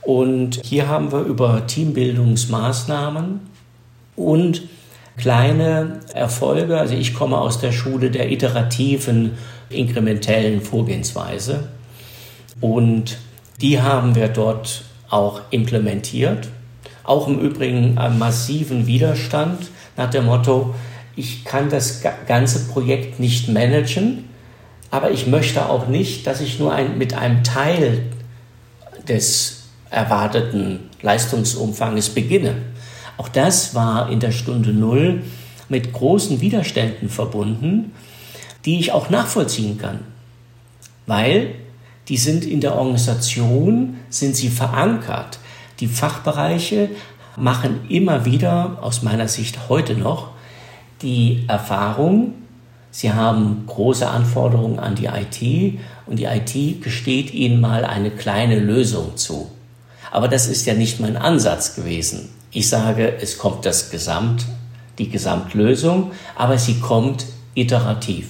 Und 0.02 0.60
hier 0.64 0.88
haben 0.88 1.10
wir 1.10 1.20
über 1.20 1.66
Teambildungsmaßnahmen 1.66 3.40
und 4.16 4.62
kleine 5.16 6.00
Erfolge, 6.14 6.78
also 6.78 6.94
ich 6.94 7.14
komme 7.14 7.38
aus 7.38 7.60
der 7.60 7.72
Schule 7.72 8.10
der 8.10 8.30
iterativen, 8.30 9.32
inkrementellen 9.72 10.60
Vorgehensweise 10.60 11.68
und 12.60 13.18
die 13.60 13.80
haben 13.80 14.14
wir 14.14 14.28
dort 14.28 14.84
auch 15.08 15.40
implementiert. 15.50 16.48
Auch 17.04 17.28
im 17.28 17.38
Übrigen 17.38 17.98
einen 17.98 18.18
massiven 18.18 18.86
Widerstand 18.86 19.70
nach 19.96 20.10
dem 20.10 20.26
Motto, 20.26 20.74
ich 21.14 21.44
kann 21.44 21.68
das 21.68 22.02
ganze 22.26 22.68
Projekt 22.68 23.20
nicht 23.20 23.48
managen, 23.48 24.24
aber 24.90 25.10
ich 25.10 25.26
möchte 25.26 25.68
auch 25.68 25.88
nicht, 25.88 26.26
dass 26.26 26.40
ich 26.40 26.58
nur 26.58 26.72
ein, 26.72 26.98
mit 26.98 27.14
einem 27.14 27.44
Teil 27.44 28.04
des 29.08 29.64
erwarteten 29.90 30.80
Leistungsumfanges 31.02 32.10
beginne. 32.10 32.54
Auch 33.16 33.28
das 33.28 33.74
war 33.74 34.10
in 34.10 34.20
der 34.20 34.32
Stunde 34.32 34.72
Null 34.72 35.22
mit 35.68 35.92
großen 35.92 36.40
Widerständen 36.40 37.08
verbunden, 37.08 37.92
die 38.64 38.78
ich 38.78 38.92
auch 38.92 39.10
nachvollziehen 39.10 39.78
kann, 39.78 40.00
weil 41.06 41.54
die 42.08 42.16
sind 42.16 42.44
in 42.44 42.60
der 42.60 42.74
Organisation, 42.76 43.98
sind 44.10 44.36
sie 44.36 44.48
verankert. 44.48 45.38
Die 45.80 45.86
Fachbereiche 45.86 46.90
machen 47.36 47.88
immer 47.88 48.24
wieder, 48.24 48.78
aus 48.82 49.02
meiner 49.02 49.28
Sicht 49.28 49.68
heute 49.68 49.94
noch, 49.94 50.30
die 51.00 51.44
Erfahrung, 51.48 52.34
sie 52.90 53.12
haben 53.12 53.64
große 53.66 54.08
Anforderungen 54.08 54.78
an 54.78 54.94
die 54.94 55.06
IT 55.06 55.80
und 56.06 56.18
die 56.18 56.24
IT 56.24 56.82
gesteht 56.82 57.32
ihnen 57.32 57.60
mal 57.60 57.84
eine 57.84 58.10
kleine 58.10 58.58
Lösung 58.58 59.16
zu. 59.16 59.50
Aber 60.10 60.28
das 60.28 60.46
ist 60.46 60.66
ja 60.66 60.74
nicht 60.74 61.00
mein 61.00 61.16
Ansatz 61.16 61.74
gewesen. 61.74 62.28
Ich 62.50 62.68
sage, 62.68 63.16
es 63.20 63.38
kommt 63.38 63.64
das 63.64 63.90
Gesamt, 63.90 64.44
die 64.98 65.08
Gesamtlösung, 65.08 66.12
aber 66.36 66.58
sie 66.58 66.80
kommt 66.80 67.24
iterativ. 67.54 68.28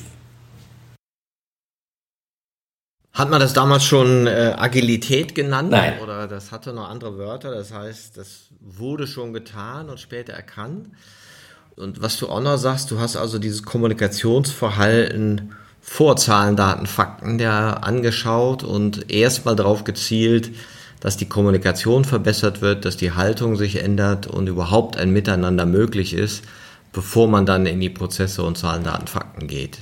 Hat 3.12 3.28
man 3.28 3.40
das 3.40 3.52
damals 3.52 3.84
schon 3.84 4.26
äh, 4.26 4.54
Agilität 4.56 5.34
genannt? 5.34 5.70
Nein. 5.70 6.00
Oder 6.02 6.26
das 6.26 6.50
hatte 6.50 6.72
noch 6.72 6.88
andere 6.88 7.18
Wörter? 7.18 7.54
Das 7.54 7.72
heißt, 7.72 8.16
das 8.16 8.48
wurde 8.60 9.06
schon 9.06 9.34
getan 9.34 9.90
und 9.90 10.00
später 10.00 10.32
erkannt. 10.32 10.88
Und 11.76 12.00
was 12.00 12.16
du 12.16 12.28
auch 12.28 12.40
noch 12.40 12.56
sagst, 12.56 12.90
du 12.90 13.00
hast 13.00 13.16
also 13.16 13.38
dieses 13.38 13.62
Kommunikationsverhalten 13.64 15.52
vor 15.82 16.16
Zahlen, 16.16 16.56
Daten, 16.56 16.86
Fakten 16.86 17.38
ja 17.38 17.74
angeschaut 17.74 18.62
und 18.62 19.10
erstmal 19.10 19.56
darauf 19.56 19.84
gezielt, 19.84 20.50
dass 21.00 21.16
die 21.16 21.28
Kommunikation 21.28 22.04
verbessert 22.04 22.62
wird, 22.62 22.84
dass 22.84 22.96
die 22.96 23.12
Haltung 23.12 23.56
sich 23.56 23.82
ändert 23.82 24.26
und 24.26 24.46
überhaupt 24.46 24.96
ein 24.96 25.10
Miteinander 25.10 25.66
möglich 25.66 26.14
ist, 26.14 26.44
bevor 26.92 27.28
man 27.28 27.44
dann 27.44 27.66
in 27.66 27.80
die 27.80 27.90
Prozesse 27.90 28.42
und 28.42 28.56
Zahlen, 28.56 28.84
Daten, 28.84 29.08
Fakten 29.08 29.48
geht. 29.48 29.78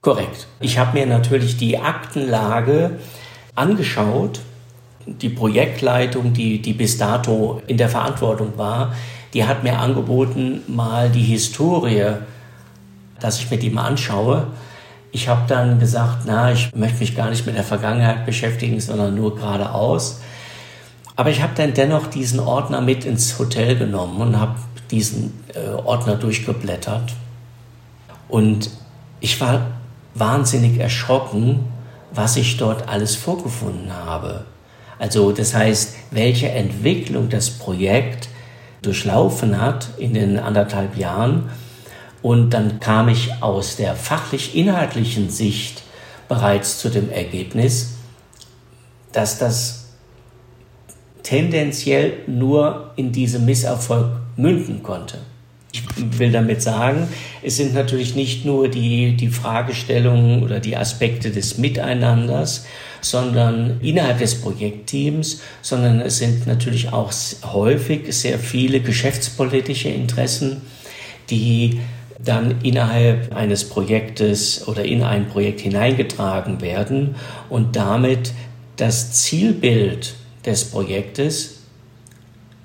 Korrekt. 0.00 0.46
Ich 0.60 0.78
habe 0.78 0.96
mir 0.98 1.06
natürlich 1.06 1.56
die 1.56 1.78
Aktenlage 1.78 2.98
angeschaut. 3.54 4.40
Die 5.06 5.28
Projektleitung, 5.28 6.32
die, 6.32 6.62
die 6.62 6.72
bis 6.72 6.98
dato 6.98 7.62
in 7.66 7.78
der 7.78 7.88
Verantwortung 7.88 8.56
war, 8.56 8.94
die 9.34 9.44
hat 9.44 9.64
mir 9.64 9.78
angeboten, 9.78 10.62
mal 10.68 11.10
die 11.10 11.22
Historie, 11.22 12.12
dass 13.18 13.40
ich 13.40 13.50
mir 13.50 13.58
die 13.58 13.70
mal 13.70 13.86
anschaue. 13.86 14.46
Ich 15.10 15.28
habe 15.28 15.42
dann 15.48 15.80
gesagt, 15.80 16.22
na, 16.26 16.52
ich 16.52 16.74
möchte 16.74 17.00
mich 17.00 17.16
gar 17.16 17.30
nicht 17.30 17.46
mit 17.46 17.56
der 17.56 17.64
Vergangenheit 17.64 18.24
beschäftigen, 18.24 18.80
sondern 18.80 19.14
nur 19.14 19.34
geradeaus. 19.34 20.20
Aber 21.16 21.30
ich 21.30 21.42
habe 21.42 21.52
dann 21.56 21.74
dennoch 21.74 22.06
diesen 22.06 22.38
Ordner 22.38 22.80
mit 22.80 23.04
ins 23.04 23.38
Hotel 23.38 23.76
genommen 23.76 24.20
und 24.20 24.38
habe 24.38 24.54
diesen 24.90 25.32
äh, 25.54 25.70
Ordner 25.70 26.14
durchgeblättert. 26.14 27.14
Und 28.28 28.70
ich 29.20 29.40
war 29.40 29.77
wahnsinnig 30.14 30.78
erschrocken, 30.78 31.66
was 32.12 32.36
ich 32.36 32.56
dort 32.56 32.88
alles 32.88 33.16
vorgefunden 33.16 33.92
habe. 33.92 34.44
Also 34.98 35.32
das 35.32 35.54
heißt, 35.54 35.94
welche 36.10 36.48
Entwicklung 36.48 37.28
das 37.28 37.50
Projekt 37.50 38.28
durchlaufen 38.82 39.60
hat 39.60 39.88
in 39.98 40.14
den 40.14 40.38
anderthalb 40.38 40.96
Jahren. 40.96 41.50
Und 42.22 42.50
dann 42.50 42.80
kam 42.80 43.08
ich 43.08 43.42
aus 43.42 43.76
der 43.76 43.94
fachlich-inhaltlichen 43.94 45.30
Sicht 45.30 45.82
bereits 46.28 46.78
zu 46.78 46.88
dem 46.88 47.10
Ergebnis, 47.10 47.94
dass 49.12 49.38
das 49.38 49.86
tendenziell 51.22 52.14
nur 52.26 52.92
in 52.96 53.12
diesem 53.12 53.44
Misserfolg 53.44 54.08
münden 54.36 54.82
konnte. 54.82 55.18
Ich 55.72 55.82
will 56.18 56.32
damit 56.32 56.62
sagen, 56.62 57.08
es 57.42 57.56
sind 57.56 57.74
natürlich 57.74 58.14
nicht 58.14 58.44
nur 58.44 58.68
die, 58.68 59.16
die 59.16 59.28
Fragestellungen 59.28 60.42
oder 60.42 60.60
die 60.60 60.76
Aspekte 60.76 61.30
des 61.30 61.58
Miteinanders, 61.58 62.66
sondern 63.02 63.78
innerhalb 63.82 64.18
des 64.18 64.40
Projektteams, 64.40 65.40
sondern 65.60 66.00
es 66.00 66.18
sind 66.18 66.46
natürlich 66.46 66.92
auch 66.92 67.12
häufig 67.44 68.12
sehr 68.14 68.38
viele 68.38 68.80
geschäftspolitische 68.80 69.90
Interessen, 69.90 70.62
die 71.28 71.80
dann 72.18 72.62
innerhalb 72.62 73.34
eines 73.34 73.68
Projektes 73.68 74.66
oder 74.66 74.84
in 74.84 75.02
ein 75.02 75.28
Projekt 75.28 75.60
hineingetragen 75.60 76.60
werden 76.60 77.14
und 77.48 77.76
damit 77.76 78.32
das 78.76 79.12
Zielbild 79.12 80.14
des 80.44 80.64
Projektes 80.64 81.60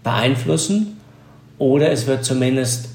beeinflussen 0.03 0.97
oder 1.59 1.91
es 1.91 2.07
wird 2.07 2.25
zumindest 2.25 2.89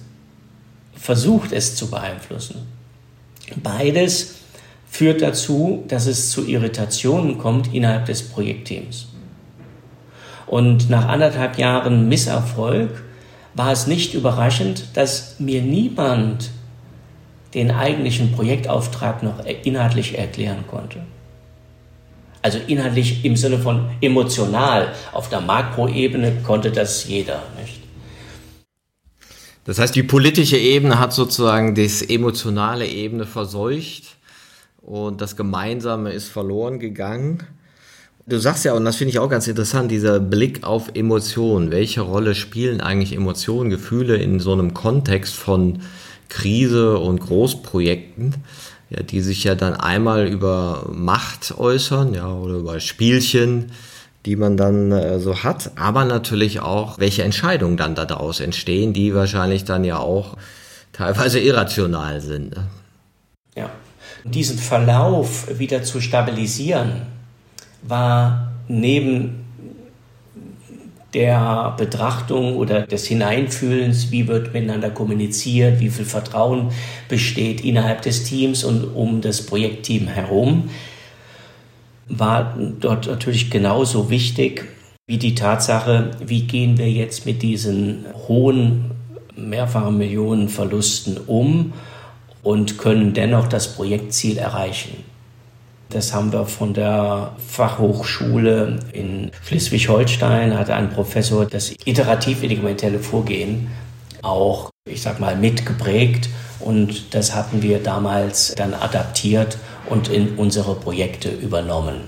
versucht, 1.08 1.52
es 1.52 1.74
zu 1.74 1.90
beeinflussen. 1.90 2.66
Beides 3.56 4.34
führt 4.90 5.22
dazu, 5.22 5.82
dass 5.88 6.04
es 6.04 6.30
zu 6.30 6.46
Irritationen 6.46 7.38
kommt 7.38 7.72
innerhalb 7.72 8.04
des 8.04 8.28
Projektteams. 8.28 9.06
Und 10.46 10.90
nach 10.90 11.08
anderthalb 11.08 11.56
Jahren 11.56 12.10
Misserfolg 12.10 12.90
war 13.54 13.72
es 13.72 13.86
nicht 13.86 14.12
überraschend, 14.12 14.84
dass 14.92 15.40
mir 15.40 15.62
niemand 15.62 16.50
den 17.54 17.70
eigentlichen 17.70 18.32
Projektauftrag 18.32 19.22
noch 19.22 19.42
inhaltlich 19.64 20.18
erklären 20.18 20.64
konnte. 20.70 21.00
Also 22.42 22.58
inhaltlich 22.66 23.24
im 23.24 23.34
Sinne 23.34 23.56
von 23.56 23.88
emotional. 24.02 24.92
Auf 25.14 25.30
der 25.30 25.40
Makroebene 25.40 26.42
konnte 26.44 26.70
das 26.70 27.08
jeder, 27.08 27.44
nicht? 27.58 27.77
Das 29.68 29.78
heißt, 29.78 29.94
die 29.94 30.02
politische 30.02 30.56
Ebene 30.56 30.98
hat 30.98 31.12
sozusagen 31.12 31.74
das 31.74 32.00
emotionale 32.00 32.86
Ebene 32.86 33.26
verseucht 33.26 34.16
und 34.80 35.20
das 35.20 35.36
Gemeinsame 35.36 36.10
ist 36.10 36.30
verloren 36.30 36.78
gegangen. 36.78 37.42
Du 38.24 38.38
sagst 38.38 38.64
ja, 38.64 38.72
und 38.72 38.86
das 38.86 38.96
finde 38.96 39.10
ich 39.10 39.18
auch 39.18 39.28
ganz 39.28 39.46
interessant, 39.46 39.90
dieser 39.90 40.20
Blick 40.20 40.64
auf 40.64 40.92
Emotionen. 40.94 41.70
Welche 41.70 42.00
Rolle 42.00 42.34
spielen 42.34 42.80
eigentlich 42.80 43.14
Emotionen, 43.14 43.68
Gefühle 43.68 44.16
in 44.16 44.40
so 44.40 44.54
einem 44.54 44.72
Kontext 44.72 45.34
von 45.34 45.80
Krise 46.30 46.96
und 46.96 47.20
Großprojekten? 47.20 48.36
ja, 48.90 49.02
die 49.02 49.20
sich 49.20 49.44
ja 49.44 49.54
dann 49.54 49.74
einmal 49.74 50.26
über 50.26 50.88
Macht 50.90 51.58
äußern, 51.58 52.14
ja, 52.14 52.32
oder 52.32 52.54
über 52.54 52.80
Spielchen, 52.80 53.72
die 54.26 54.36
man 54.36 54.56
dann 54.56 54.92
äh, 54.92 55.18
so 55.18 55.42
hat, 55.42 55.72
aber 55.76 56.04
natürlich 56.04 56.60
auch, 56.60 56.98
welche 56.98 57.22
Entscheidungen 57.22 57.76
dann 57.76 57.94
daraus 57.94 58.40
entstehen, 58.40 58.92
die 58.92 59.14
wahrscheinlich 59.14 59.64
dann 59.64 59.84
ja 59.84 59.98
auch 59.98 60.36
teilweise 60.92 61.38
irrational 61.40 62.20
sind. 62.20 62.56
Ne? 62.56 62.66
Ja, 63.56 63.70
diesen 64.24 64.58
Verlauf 64.58 65.58
wieder 65.58 65.82
zu 65.82 66.00
stabilisieren, 66.00 67.02
war 67.82 68.52
neben 68.66 69.44
der 71.14 71.74
Betrachtung 71.78 72.56
oder 72.56 72.82
des 72.82 73.06
Hineinfühlens, 73.06 74.10
wie 74.10 74.28
wird 74.28 74.52
miteinander 74.52 74.90
kommuniziert, 74.90 75.80
wie 75.80 75.88
viel 75.88 76.04
Vertrauen 76.04 76.70
besteht 77.08 77.64
innerhalb 77.64 78.02
des 78.02 78.24
Teams 78.24 78.62
und 78.62 78.84
um 78.84 79.22
das 79.22 79.46
Projektteam 79.46 80.06
herum, 80.06 80.68
war 82.08 82.56
dort 82.80 83.06
natürlich 83.06 83.50
genauso 83.50 84.10
wichtig 84.10 84.64
wie 85.06 85.18
die 85.18 85.34
Tatsache, 85.34 86.10
wie 86.24 86.42
gehen 86.42 86.76
wir 86.78 86.90
jetzt 86.90 87.26
mit 87.26 87.42
diesen 87.42 88.04
hohen 88.28 88.90
mehrfachen 89.36 89.96
Millionen 89.96 90.48
Verlusten 90.48 91.16
um 91.26 91.72
und 92.42 92.78
können 92.78 93.14
dennoch 93.14 93.48
das 93.48 93.74
Projektziel 93.74 94.38
erreichen. 94.38 95.04
Das 95.90 96.12
haben 96.12 96.32
wir 96.32 96.44
von 96.44 96.74
der 96.74 97.32
Fachhochschule 97.46 98.78
in 98.92 99.30
Schleswig-Holstein, 99.46 100.58
hat 100.58 100.68
ein 100.68 100.90
Professor 100.90 101.46
das 101.46 101.72
iterativ-instrumentelle 101.86 102.98
Vorgehen 102.98 103.68
auch, 104.20 104.70
ich 104.86 105.00
sag 105.00 105.18
mal, 105.20 105.36
mitgeprägt. 105.36 106.28
Und 106.60 107.14
das 107.14 107.34
hatten 107.34 107.62
wir 107.62 107.78
damals 107.78 108.54
dann 108.54 108.74
adaptiert 108.74 109.56
und 109.90 110.08
in 110.08 110.36
unsere 110.36 110.74
Projekte 110.74 111.30
übernommen. 111.30 112.00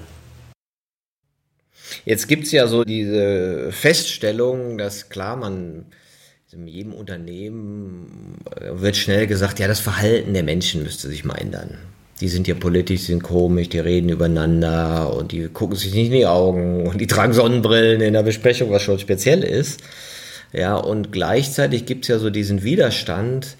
Jetzt 2.05 2.29
gibt 2.29 2.45
es 2.45 2.53
ja 2.53 2.66
so 2.66 2.85
diese 2.85 3.73
Feststellung, 3.73 4.79
dass 4.79 5.09
klar, 5.09 5.37
man 5.37 5.87
in 6.53 6.66
jedem 6.66 6.95
Unternehmen 6.95 8.37
wird 8.61 8.97
schnell 8.97 9.27
gesagt, 9.27 9.59
ja, 9.59 9.69
das 9.69 9.81
Verhalten 9.81 10.35
der 10.35 10.43
Menschen 10.43 10.83
müsste 10.83 11.09
sich 11.09 11.25
mal 11.25 11.37
ändern 11.37 11.79
die 12.21 12.29
sind 12.29 12.47
ja 12.47 12.55
politisch, 12.55 13.03
sind 13.03 13.23
komisch, 13.23 13.71
die 13.71 13.79
reden 13.79 14.11
übereinander 14.11 15.14
und 15.16 15.33
die 15.33 15.49
gucken 15.49 15.77
sich 15.77 15.95
nicht 15.95 16.07
in 16.07 16.12
die 16.12 16.27
Augen 16.27 16.87
und 16.87 17.01
die 17.01 17.07
tragen 17.07 17.33
Sonnenbrillen 17.33 18.01
in 18.01 18.12
der 18.12 18.23
Besprechung, 18.23 18.71
was 18.71 18.83
schon 18.83 18.99
speziell 18.99 19.43
ist. 19.43 19.81
Ja, 20.53 20.77
und 20.77 21.12
gleichzeitig 21.12 21.87
gibt 21.87 22.05
es 22.05 22.09
ja 22.09 22.19
so 22.19 22.29
diesen 22.29 22.62
Widerstand, 22.62 23.57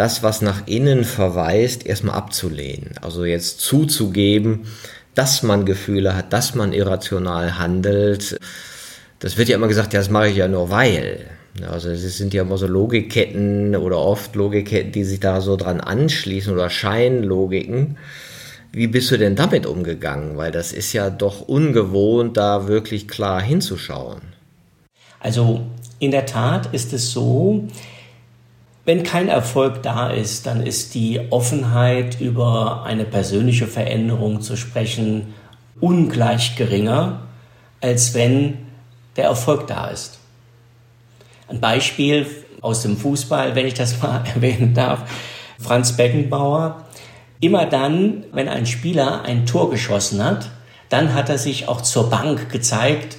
das, 0.00 0.22
was 0.22 0.40
nach 0.40 0.66
innen 0.66 1.04
verweist, 1.04 1.84
erstmal 1.84 2.14
abzulehnen. 2.14 2.92
Also 3.02 3.26
jetzt 3.26 3.60
zuzugeben, 3.60 4.60
dass 5.14 5.42
man 5.42 5.66
Gefühle 5.66 6.16
hat, 6.16 6.32
dass 6.32 6.54
man 6.54 6.72
irrational 6.72 7.58
handelt. 7.58 8.38
Das 9.18 9.36
wird 9.36 9.50
ja 9.50 9.56
immer 9.56 9.68
gesagt, 9.68 9.92
ja, 9.92 10.00
das 10.00 10.08
mache 10.08 10.28
ich 10.28 10.36
ja 10.36 10.48
nur 10.48 10.70
weil. 10.70 11.26
Also 11.70 11.90
es 11.90 12.16
sind 12.16 12.32
ja 12.32 12.44
immer 12.44 12.56
so 12.56 12.66
Logikketten 12.66 13.76
oder 13.76 13.98
oft 13.98 14.34
Logikketten, 14.36 14.90
die 14.90 15.04
sich 15.04 15.20
da 15.20 15.42
so 15.42 15.56
dran 15.56 15.82
anschließen 15.82 16.50
oder 16.50 16.70
Scheinlogiken. 16.70 17.98
Wie 18.72 18.86
bist 18.86 19.10
du 19.10 19.18
denn 19.18 19.36
damit 19.36 19.66
umgegangen? 19.66 20.38
Weil 20.38 20.50
das 20.50 20.72
ist 20.72 20.94
ja 20.94 21.10
doch 21.10 21.42
ungewohnt, 21.42 22.38
da 22.38 22.68
wirklich 22.68 23.06
klar 23.06 23.42
hinzuschauen. 23.42 24.22
Also 25.18 25.66
in 25.98 26.10
der 26.10 26.24
Tat 26.24 26.72
ist 26.72 26.94
es 26.94 27.12
so, 27.12 27.68
wenn 28.90 29.04
kein 29.04 29.28
Erfolg 29.28 29.84
da 29.84 30.10
ist, 30.10 30.48
dann 30.48 30.66
ist 30.66 30.96
die 30.96 31.20
Offenheit 31.30 32.20
über 32.20 32.82
eine 32.82 33.04
persönliche 33.04 33.68
Veränderung 33.68 34.40
zu 34.40 34.56
sprechen 34.56 35.32
ungleich 35.78 36.56
geringer, 36.56 37.20
als 37.80 38.14
wenn 38.14 38.58
der 39.14 39.26
Erfolg 39.26 39.68
da 39.68 39.86
ist. 39.86 40.18
Ein 41.46 41.60
Beispiel 41.60 42.26
aus 42.62 42.82
dem 42.82 42.96
Fußball, 42.96 43.54
wenn 43.54 43.68
ich 43.68 43.74
das 43.74 43.96
mal 44.02 44.24
erwähnen 44.34 44.74
darf. 44.74 45.08
Franz 45.60 45.96
Beckenbauer. 45.96 46.84
Immer 47.38 47.66
dann, 47.66 48.24
wenn 48.32 48.48
ein 48.48 48.66
Spieler 48.66 49.22
ein 49.22 49.46
Tor 49.46 49.70
geschossen 49.70 50.24
hat, 50.24 50.50
dann 50.88 51.14
hat 51.14 51.28
er 51.28 51.38
sich 51.38 51.68
auch 51.68 51.82
zur 51.82 52.10
Bank 52.10 52.50
gezeigt, 52.50 53.18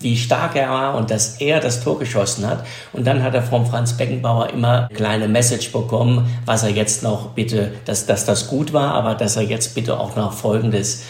wie 0.00 0.16
stark 0.16 0.54
er 0.54 0.70
war 0.70 0.94
und 0.96 1.10
dass 1.10 1.40
er 1.40 1.60
das 1.60 1.82
Tor 1.82 1.98
geschossen 1.98 2.46
hat. 2.46 2.64
Und 2.92 3.06
dann 3.06 3.22
hat 3.22 3.34
er 3.34 3.42
vom 3.42 3.66
Franz 3.66 3.96
Beckenbauer 3.96 4.50
immer 4.50 4.86
eine 4.88 4.96
kleine 4.96 5.28
Message 5.28 5.72
bekommen, 5.72 6.30
was 6.44 6.62
er 6.62 6.70
jetzt 6.70 7.02
noch 7.02 7.30
bitte, 7.30 7.72
dass, 7.84 8.06
dass 8.06 8.24
das 8.24 8.48
gut 8.48 8.72
war, 8.72 8.94
aber 8.94 9.14
dass 9.14 9.36
er 9.36 9.42
jetzt 9.42 9.74
bitte 9.74 9.98
auch 9.98 10.14
noch 10.14 10.32
Folgendes 10.32 11.02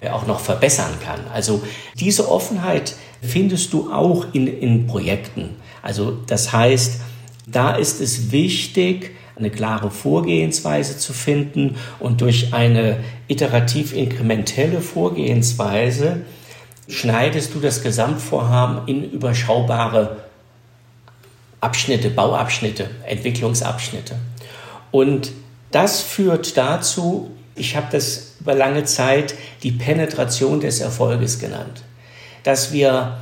äh, 0.00 0.10
auch 0.10 0.26
noch 0.26 0.40
verbessern 0.40 0.92
kann. 1.04 1.20
Also 1.32 1.62
diese 1.98 2.30
Offenheit 2.30 2.94
findest 3.20 3.72
du 3.72 3.92
auch 3.92 4.26
in, 4.32 4.46
in 4.46 4.86
Projekten. 4.86 5.56
Also 5.82 6.18
das 6.26 6.52
heißt, 6.52 7.00
da 7.46 7.74
ist 7.74 8.00
es 8.00 8.30
wichtig, 8.30 9.12
eine 9.36 9.50
klare 9.50 9.90
Vorgehensweise 9.90 10.98
zu 10.98 11.12
finden 11.12 11.76
und 11.98 12.20
durch 12.20 12.54
eine 12.54 12.98
iterativ-inkrementelle 13.28 14.80
Vorgehensweise 14.80 16.22
schneidest 16.88 17.54
du 17.54 17.60
das 17.60 17.82
Gesamtvorhaben 17.82 18.86
in 18.86 19.10
überschaubare 19.10 20.18
Abschnitte, 21.60 22.10
Bauabschnitte, 22.10 22.90
Entwicklungsabschnitte. 23.06 24.16
Und 24.90 25.32
das 25.72 26.00
führt 26.00 26.56
dazu, 26.56 27.30
ich 27.54 27.76
habe 27.76 27.86
das 27.90 28.34
über 28.40 28.54
lange 28.54 28.84
Zeit 28.84 29.34
die 29.62 29.72
Penetration 29.72 30.60
des 30.60 30.80
Erfolges 30.80 31.38
genannt, 31.38 31.82
dass 32.44 32.72
wir 32.72 33.18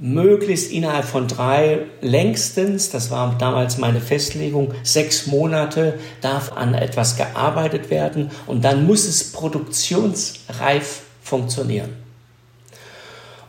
möglichst 0.00 0.72
innerhalb 0.72 1.04
von 1.04 1.28
drei, 1.28 1.82
längstens, 2.00 2.90
das 2.90 3.10
war 3.10 3.36
damals 3.38 3.78
meine 3.78 4.00
Festlegung, 4.00 4.74
sechs 4.82 5.28
Monate 5.28 5.98
darf 6.20 6.52
an 6.52 6.74
etwas 6.74 7.16
gearbeitet 7.16 7.90
werden 7.90 8.30
und 8.46 8.64
dann 8.64 8.86
muss 8.86 9.04
es 9.06 9.32
produktionsreif 9.32 11.02
funktionieren. 11.22 12.03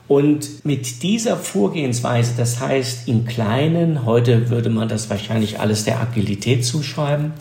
Und 0.08 0.64
mit 0.66 1.02
dieser 1.02 1.36
Vorgehensweise, 1.38 2.34
das 2.38 2.60
heißt 2.60 3.08
im 3.08 3.26
Kleinen, 3.26 4.06
heute 4.06 4.50
würde 4.50 4.70
man 4.70 4.88
das 4.88 5.10
wahrscheinlich 5.10 5.60
alles 5.60 5.84
der 5.84 6.00
Agilität 6.00 6.64
zuschreiben, 6.64 7.34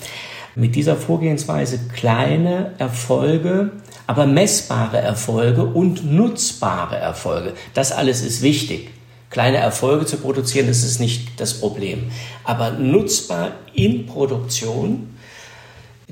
mit 0.55 0.75
dieser 0.75 0.97
Vorgehensweise 0.97 1.81
kleine 1.93 2.73
Erfolge 2.79 3.73
aber 4.07 4.27
messbare 4.27 4.99
Erfolge 4.99 5.65
und 5.65 6.11
nutzbare 6.11 6.97
Erfolge. 6.97 7.55
Das 7.73 7.93
alles 7.93 8.23
ist 8.23 8.43
wichtig. 8.43 8.91
Kleine 9.31 9.57
Erfolge 9.57 10.07
zu 10.07 10.19
produzieren, 10.19 10.69
das 10.69 10.85
ist 10.85 11.01
nicht 11.01 11.41
das 11.41 11.55
Problem. 11.55 12.05
Aber 12.45 12.73
nutzbar 12.73 13.53
in 13.73 14.07
Produktion, 14.07 15.17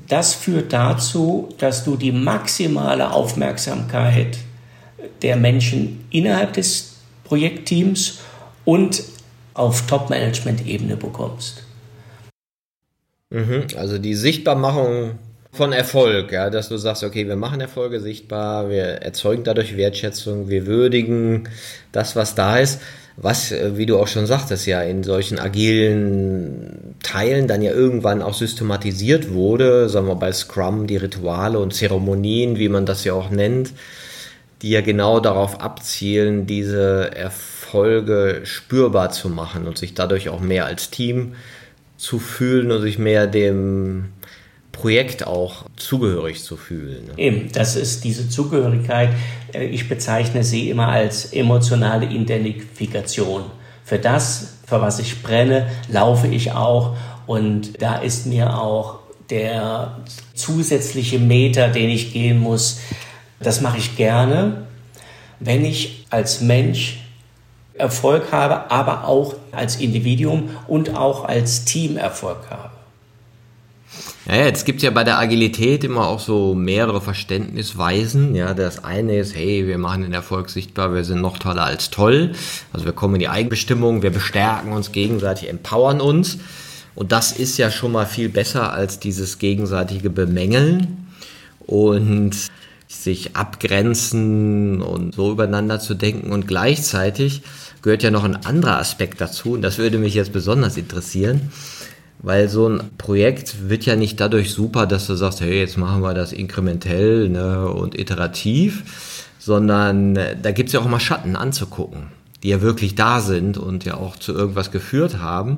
das 0.09 0.33
führt 0.33 0.73
dazu, 0.73 1.49
dass 1.59 1.85
du 1.85 1.95
die 1.95 2.11
maximale 2.11 3.11
Aufmerksamkeit 3.11 4.37
der 5.21 5.35
Menschen 5.35 6.05
innerhalb 6.09 6.53
des 6.53 6.95
Projektteams 7.23 8.19
und 8.65 9.03
auf 9.53 9.85
Top-Management-Ebene 9.87 10.97
bekommst. 10.97 11.63
Mhm, 13.29 13.67
also 13.77 13.97
die 13.97 14.15
Sichtbarmachung 14.15 15.19
von 15.51 15.71
Erfolg, 15.71 16.31
ja, 16.31 16.49
dass 16.49 16.69
du 16.69 16.77
sagst, 16.77 17.03
okay, 17.03 17.27
wir 17.27 17.35
machen 17.35 17.61
Erfolge 17.61 17.99
sichtbar, 17.99 18.69
wir 18.69 18.83
erzeugen 18.83 19.43
dadurch 19.43 19.77
Wertschätzung, 19.77 20.49
wir 20.49 20.65
würdigen 20.65 21.49
das, 21.91 22.15
was 22.15 22.35
da 22.35 22.57
ist. 22.57 22.79
was, 23.15 23.51
äh, 23.51 23.77
wie 23.77 23.85
du 23.85 23.99
auch 23.99 24.07
schon 24.07 24.25
sagtest, 24.25 24.65
ja 24.65 24.81
in 24.81 25.03
solchen 25.03 25.39
agilen 25.39 26.95
Teilen 27.03 27.47
dann 27.47 27.61
ja 27.61 27.71
irgendwann 27.71 28.21
auch 28.21 28.33
systematisiert 28.33 29.31
wurde, 29.31 29.89
sagen 29.89 30.07
wir 30.07 30.15
bei 30.15 30.31
Scrum, 30.31 30.87
die 30.87 30.97
Rituale 30.97 31.59
und 31.59 31.73
Zeremonien, 31.73 32.57
wie 32.57 32.69
man 32.69 32.85
das 32.85 33.03
ja 33.03 33.13
auch 33.13 33.29
nennt, 33.29 33.73
die 34.63 34.69
ja 34.69 34.81
genau 34.81 35.19
darauf 35.19 35.59
abzielen, 35.59 36.47
diese 36.47 37.13
Erfolge 37.13 38.41
spürbar 38.45 39.11
zu 39.11 39.27
machen 39.29 39.67
und 39.67 39.77
sich 39.77 39.93
dadurch 39.93 40.29
auch 40.29 40.39
mehr 40.39 40.65
als 40.65 40.89
Team 40.89 41.33
zu 41.97 42.17
fühlen 42.17 42.71
und 42.71 42.81
sich 42.81 42.97
mehr 42.97 43.27
dem 43.27 44.05
Projekt 44.71 45.27
auch 45.27 45.65
zugehörig 45.75 46.43
zu 46.43 46.55
fühlen. 46.55 47.05
Ne? 47.07 47.13
Eben, 47.17 47.51
das 47.51 47.75
ist 47.75 48.05
diese 48.05 48.29
Zugehörigkeit. 48.29 49.09
Äh, 49.53 49.65
ich 49.65 49.87
bezeichne 49.89 50.43
sie 50.43 50.69
immer 50.69 50.87
als 50.87 51.31
emotionale 51.33 52.07
Identifikation. 52.07 53.43
Für 53.83 53.99
das, 53.99 54.59
für 54.65 54.81
was 54.81 54.99
ich 54.99 55.21
brenne, 55.21 55.67
laufe 55.89 56.27
ich 56.27 56.53
auch. 56.53 56.95
Und 57.27 57.81
da 57.81 57.97
ist 57.97 58.25
mir 58.25 58.57
auch 58.57 58.99
der 59.29 59.99
zusätzliche 60.33 61.19
Meter, 61.19 61.67
den 61.67 61.89
ich 61.89 62.13
gehen 62.13 62.39
muss, 62.39 62.79
das 63.45 63.61
mache 63.61 63.77
ich 63.77 63.95
gerne, 63.95 64.65
wenn 65.39 65.65
ich 65.65 66.05
als 66.09 66.41
Mensch 66.41 66.99
Erfolg 67.75 68.31
habe, 68.31 68.69
aber 68.71 69.07
auch 69.07 69.35
als 69.51 69.77
Individuum 69.77 70.49
und 70.67 70.95
auch 70.95 71.25
als 71.25 71.65
Team 71.65 71.97
Erfolg 71.97 72.49
habe. 72.49 72.71
Ja, 74.25 74.49
gibt 74.49 74.77
es 74.77 74.83
ja 74.83 74.89
bei 74.89 75.03
der 75.03 75.19
Agilität 75.19 75.83
immer 75.83 76.07
auch 76.07 76.19
so 76.19 76.55
mehrere 76.55 77.01
Verständnisweisen. 77.01 78.35
Ja, 78.35 78.53
das 78.53 78.83
eine 78.83 79.17
ist, 79.17 79.35
hey, 79.35 79.67
wir 79.67 79.77
machen 79.77 80.03
den 80.03 80.13
Erfolg 80.13 80.49
sichtbar, 80.49 80.93
wir 80.93 81.03
sind 81.03 81.21
noch 81.21 81.37
toller 81.37 81.65
als 81.65 81.89
toll. 81.89 82.31
Also 82.71 82.85
wir 82.85 82.93
kommen 82.93 83.15
in 83.15 83.19
die 83.19 83.29
Eigenbestimmung, 83.29 84.01
wir 84.01 84.11
bestärken 84.11 84.71
uns 84.71 84.91
gegenseitig, 84.91 85.49
empowern 85.49 85.99
uns. 85.99 86.37
Und 86.95 87.11
das 87.11 87.33
ist 87.33 87.57
ja 87.57 87.69
schon 87.69 87.91
mal 87.91 88.05
viel 88.05 88.29
besser 88.29 88.71
als 88.71 88.99
dieses 88.99 89.39
gegenseitige 89.39 90.09
Bemängeln 90.09 91.07
und 91.65 92.31
sich 93.01 93.35
abgrenzen 93.35 94.81
und 94.81 95.15
so 95.15 95.31
übereinander 95.31 95.79
zu 95.79 95.93
denken. 95.93 96.31
Und 96.31 96.47
gleichzeitig 96.47 97.41
gehört 97.81 98.03
ja 98.03 98.11
noch 98.11 98.23
ein 98.23 98.45
anderer 98.45 98.77
Aspekt 98.77 99.19
dazu, 99.21 99.53
und 99.53 99.61
das 99.61 99.77
würde 99.77 99.97
mich 99.97 100.13
jetzt 100.13 100.33
besonders 100.33 100.77
interessieren 100.77 101.51
weil 102.23 102.47
so 102.47 102.67
ein 102.67 102.81
Projekt 102.97 103.69
wird 103.69 103.85
ja 103.85 103.95
nicht 103.95 104.19
dadurch 104.19 104.53
super, 104.53 104.87
dass 104.87 105.05
du 105.07 105.15
sagst, 105.15 105.41
hey, 105.41 105.59
jetzt 105.59 105.77
machen 105.77 106.01
wir 106.01 106.13
das 106.13 106.31
inkrementell 106.31 107.29
ne, 107.29 107.67
und 107.67 107.99
iterativ, 107.99 109.27
sondern 109.37 110.15
äh, 110.15 110.35
da 110.41 110.51
gibt 110.51 110.69
es 110.69 110.73
ja 110.73 110.79
auch 110.79 110.87
mal 110.87 111.01
Schatten 111.01 111.35
anzugucken, 111.35 112.07
die 112.41 112.49
ja 112.49 112.61
wirklich 112.61 112.95
da 112.95 113.19
sind 113.19 113.57
und 113.57 113.83
ja 113.83 113.95
auch 113.95 114.15
zu 114.15 114.31
irgendwas 114.33 114.71
geführt 114.71 115.19
haben. 115.19 115.57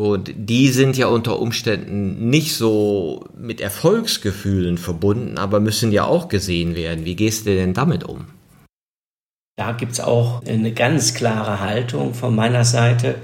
Und 0.00 0.32
die 0.34 0.68
sind 0.68 0.96
ja 0.96 1.08
unter 1.08 1.38
Umständen 1.38 2.30
nicht 2.30 2.56
so 2.56 3.22
mit 3.36 3.60
Erfolgsgefühlen 3.60 4.78
verbunden, 4.78 5.36
aber 5.36 5.60
müssen 5.60 5.92
ja 5.92 6.04
auch 6.04 6.28
gesehen 6.28 6.74
werden. 6.74 7.04
Wie 7.04 7.16
gehst 7.16 7.44
du 7.44 7.54
denn 7.54 7.74
damit 7.74 8.04
um? 8.04 8.24
Da 9.56 9.72
gibt 9.72 9.92
es 9.92 10.00
auch 10.00 10.42
eine 10.46 10.72
ganz 10.72 11.12
klare 11.12 11.60
Haltung 11.60 12.14
von 12.14 12.34
meiner 12.34 12.64
Seite. 12.64 13.16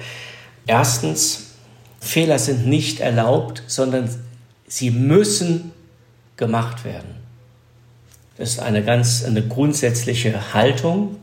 Erstens, 0.67 1.55
Fehler 1.99 2.39
sind 2.39 2.67
nicht 2.67 3.01
erlaubt, 3.01 3.63
sondern 3.69 4.11
sie 4.67 4.91
müssen 4.91 5.73
gemacht 6.37 6.85
werden. 6.85 7.15
Das 8.37 8.51
ist 8.51 8.59
eine 8.59 8.85
ganz 8.85 9.25
eine 9.25 9.49
grundsätzliche 9.49 10.53
Haltung. 10.53 11.17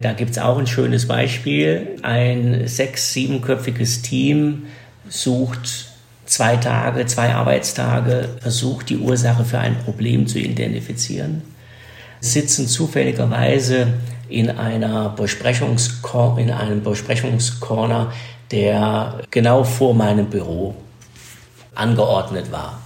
Da 0.00 0.12
gibt 0.12 0.32
es 0.32 0.38
auch 0.38 0.58
ein 0.58 0.66
schönes 0.66 1.08
Beispiel. 1.08 1.96
Ein 2.02 2.66
sechs-, 2.66 3.12
siebenköpfiges 3.12 4.02
Team 4.02 4.64
sucht 5.08 5.86
zwei 6.26 6.56
Tage, 6.56 7.06
zwei 7.06 7.34
Arbeitstage, 7.34 8.28
versucht 8.40 8.90
die 8.90 8.98
Ursache 8.98 9.44
für 9.44 9.58
ein 9.58 9.78
Problem 9.78 10.26
zu 10.26 10.38
identifizieren, 10.38 11.42
sitzen 12.20 12.66
zufälligerweise 12.66 13.94
in, 14.28 14.50
einer 14.50 15.10
Besprechungskor 15.10 16.38
in 16.38 16.50
einem 16.50 16.82
Besprechungscorner 16.82 18.12
der 18.50 19.22
genau 19.30 19.64
vor 19.64 19.94
meinem 19.94 20.26
Büro 20.26 20.74
angeordnet 21.74 22.52
war. 22.52 22.80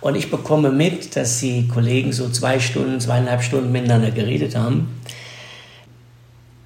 Und 0.00 0.16
ich 0.16 0.30
bekomme 0.30 0.70
mit, 0.70 1.16
dass 1.16 1.40
die 1.40 1.68
Kollegen 1.68 2.12
so 2.12 2.28
zwei 2.28 2.60
Stunden, 2.60 3.00
zweieinhalb 3.00 3.42
Stunden 3.42 3.72
miteinander 3.72 4.10
geredet 4.10 4.56
haben. 4.56 4.95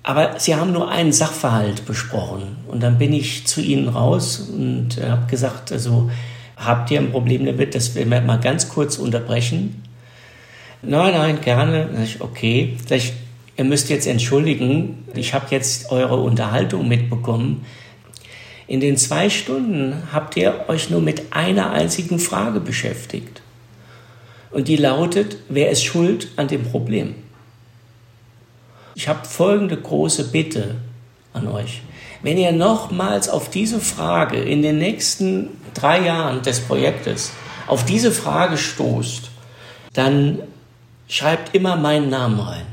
Aber 0.03 0.38
sie 0.38 0.55
haben 0.55 0.72
nur 0.72 0.90
einen 0.90 1.12
Sachverhalt 1.12 1.84
besprochen. 1.84 2.57
Und 2.68 2.82
dann 2.82 2.98
bin 2.98 3.12
ich 3.12 3.46
zu 3.46 3.61
ihnen 3.61 3.88
raus 3.88 4.48
und 4.51 5.01
habe 5.03 5.26
gesagt, 5.26 5.72
also 5.72 6.11
habt 6.57 6.90
ihr 6.90 7.01
ein 7.01 7.11
Problem 7.11 7.44
damit, 7.44 7.74
dass 7.74 7.94
wir 7.94 8.07
mal 8.07 8.40
ganz 8.40 8.68
kurz 8.68 8.96
unterbrechen? 8.96 9.82
Nein, 10.82 11.12
nein, 11.12 11.40
gerne. 11.42 11.90
Ich, 12.03 12.22
okay, 12.22 12.76
ich, 12.88 13.12
ihr 13.57 13.64
müsst 13.64 13.90
jetzt 13.90 14.07
entschuldigen, 14.07 15.05
ich 15.14 15.34
habe 15.34 15.46
jetzt 15.51 15.90
eure 15.90 16.16
Unterhaltung 16.16 16.88
mitbekommen. 16.88 17.66
In 18.66 18.80
den 18.80 18.96
zwei 18.96 19.28
Stunden 19.28 20.05
habt 20.12 20.36
ihr 20.36 20.64
euch 20.68 20.88
nur 20.88 21.03
mit 21.03 21.32
einer 21.32 21.72
einzigen 21.72 22.18
Frage 22.18 22.61
beschäftigt. 22.61 23.42
Und 24.51 24.68
die 24.68 24.76
lautet, 24.76 25.36
wer 25.48 25.70
ist 25.70 25.84
schuld 25.84 26.28
an 26.36 26.48
dem 26.48 26.62
Problem? 26.64 27.14
Ich 29.01 29.09
habe 29.09 29.26
folgende 29.26 29.78
große 29.78 30.24
Bitte 30.24 30.74
an 31.32 31.48
euch. 31.48 31.80
Wenn 32.20 32.36
ihr 32.36 32.53
nochmals 32.53 33.30
auf 33.30 33.48
diese 33.48 33.80
Frage 33.80 34.36
in 34.36 34.61
den 34.61 34.76
nächsten 34.76 35.48
drei 35.72 36.05
Jahren 36.05 36.42
des 36.42 36.61
Projektes 36.61 37.32
auf 37.66 37.86
diese 37.86 38.12
Frage 38.12 38.59
stoßt, 38.59 39.30
dann 39.94 40.40
schreibt 41.09 41.55
immer 41.55 41.76
meinen 41.76 42.11
Namen 42.11 42.40
rein. 42.40 42.66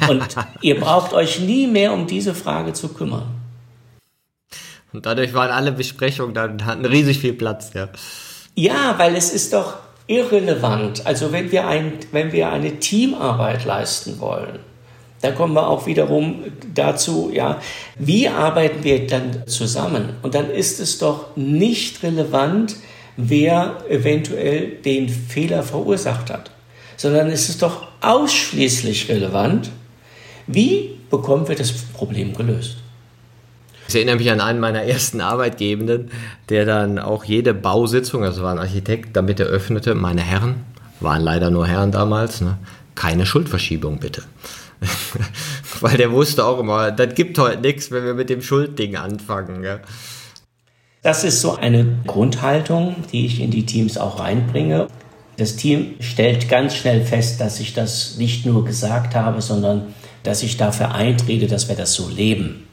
Und 0.10 0.26
ihr 0.60 0.80
braucht 0.80 1.12
euch 1.12 1.38
nie 1.38 1.68
mehr 1.68 1.92
um 1.92 2.08
diese 2.08 2.34
Frage 2.34 2.72
zu 2.72 2.88
kümmern. 2.88 3.28
Und 4.92 5.06
dadurch 5.06 5.34
waren 5.34 5.52
alle 5.52 5.70
Besprechungen 5.70 6.34
dann 6.34 6.66
hatten 6.66 6.84
riesig 6.84 7.20
viel 7.20 7.34
Platz, 7.34 7.74
ja. 7.74 7.90
Ja, 8.56 8.96
weil 8.96 9.14
es 9.14 9.32
ist 9.32 9.52
doch 9.52 9.76
irrelevant. 10.08 11.06
Also 11.06 11.30
wenn 11.30 11.52
wir, 11.52 11.68
ein, 11.68 11.92
wenn 12.10 12.32
wir 12.32 12.50
eine 12.50 12.80
Teamarbeit 12.80 13.64
leisten 13.64 14.18
wollen, 14.18 14.58
dann 15.20 15.34
kommen 15.34 15.54
wir 15.54 15.68
auch 15.68 15.86
wiederum 15.86 16.44
dazu, 16.74 17.30
ja, 17.32 17.60
wie 17.98 18.28
arbeiten 18.28 18.84
wir 18.84 19.06
dann 19.06 19.46
zusammen? 19.46 20.10
Und 20.22 20.34
dann 20.34 20.50
ist 20.50 20.80
es 20.80 20.98
doch 20.98 21.36
nicht 21.36 22.02
relevant, 22.02 22.76
wer 23.16 23.78
eventuell 23.88 24.68
den 24.84 25.08
Fehler 25.08 25.62
verursacht 25.62 26.30
hat, 26.30 26.50
sondern 26.96 27.28
es 27.28 27.48
ist 27.48 27.62
doch 27.62 27.86
ausschließlich 28.00 29.08
relevant, 29.08 29.70
wie 30.46 30.98
bekommen 31.10 31.46
wir 31.48 31.56
das 31.56 31.72
Problem 31.72 32.34
gelöst. 32.34 32.76
Ich 33.88 33.96
erinnere 33.96 34.16
mich 34.16 34.30
an 34.30 34.40
einen 34.40 34.60
meiner 34.60 34.84
ersten 34.84 35.20
Arbeitgebenden, 35.20 36.10
der 36.48 36.64
dann 36.64 36.98
auch 36.98 37.24
jede 37.24 37.52
Bausitzung, 37.52 38.22
also 38.22 38.42
war 38.42 38.52
ein 38.52 38.58
Architekt, 38.58 39.16
damit 39.16 39.40
eröffnete, 39.40 39.94
meine 39.96 40.22
Herren, 40.22 40.64
waren 41.00 41.22
leider 41.22 41.50
nur 41.50 41.66
Herren 41.66 41.90
damals, 41.90 42.40
ne, 42.40 42.56
keine 42.94 43.26
Schuldverschiebung 43.26 43.98
bitte. 43.98 44.22
Weil 45.80 45.96
der 45.96 46.12
wusste 46.12 46.44
auch 46.44 46.58
immer, 46.58 46.90
das 46.90 47.14
gibt 47.14 47.38
heute 47.38 47.60
nichts, 47.60 47.90
wenn 47.90 48.04
wir 48.04 48.14
mit 48.14 48.30
dem 48.30 48.42
Schuldding 48.42 48.96
anfangen. 48.96 49.62
Ja. 49.62 49.80
Das 51.02 51.24
ist 51.24 51.40
so 51.40 51.56
eine 51.56 51.86
Grundhaltung, 52.06 52.96
die 53.12 53.26
ich 53.26 53.40
in 53.40 53.50
die 53.50 53.64
Teams 53.64 53.96
auch 53.96 54.20
reinbringe. 54.20 54.88
Das 55.36 55.56
Team 55.56 55.94
stellt 56.00 56.48
ganz 56.48 56.74
schnell 56.74 57.02
fest, 57.02 57.40
dass 57.40 57.60
ich 57.60 57.72
das 57.72 58.16
nicht 58.18 58.44
nur 58.44 58.64
gesagt 58.64 59.14
habe, 59.14 59.40
sondern 59.40 59.94
dass 60.22 60.42
ich 60.42 60.58
dafür 60.58 60.94
eintrete, 60.94 61.46
dass 61.46 61.68
wir 61.68 61.76
das 61.76 61.94
so 61.94 62.08
leben. 62.08 62.66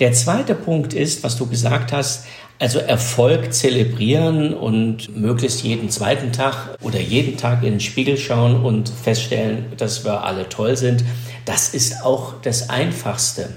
Der 0.00 0.12
zweite 0.12 0.54
Punkt 0.54 0.92
ist, 0.92 1.22
was 1.22 1.36
du 1.36 1.46
gesagt 1.46 1.92
hast, 1.92 2.26
also 2.58 2.78
Erfolg 2.78 3.52
zelebrieren 3.52 4.54
und 4.54 5.14
möglichst 5.14 5.62
jeden 5.62 5.90
zweiten 5.90 6.32
Tag 6.32 6.78
oder 6.80 7.00
jeden 7.00 7.36
Tag 7.36 7.62
in 7.62 7.72
den 7.72 7.80
Spiegel 7.80 8.16
schauen 8.16 8.62
und 8.62 8.88
feststellen, 8.88 9.66
dass 9.76 10.04
wir 10.04 10.24
alle 10.24 10.48
toll 10.48 10.76
sind. 10.76 11.04
Das 11.44 11.74
ist 11.74 12.02
auch 12.02 12.34
das 12.42 12.70
Einfachste. 12.70 13.50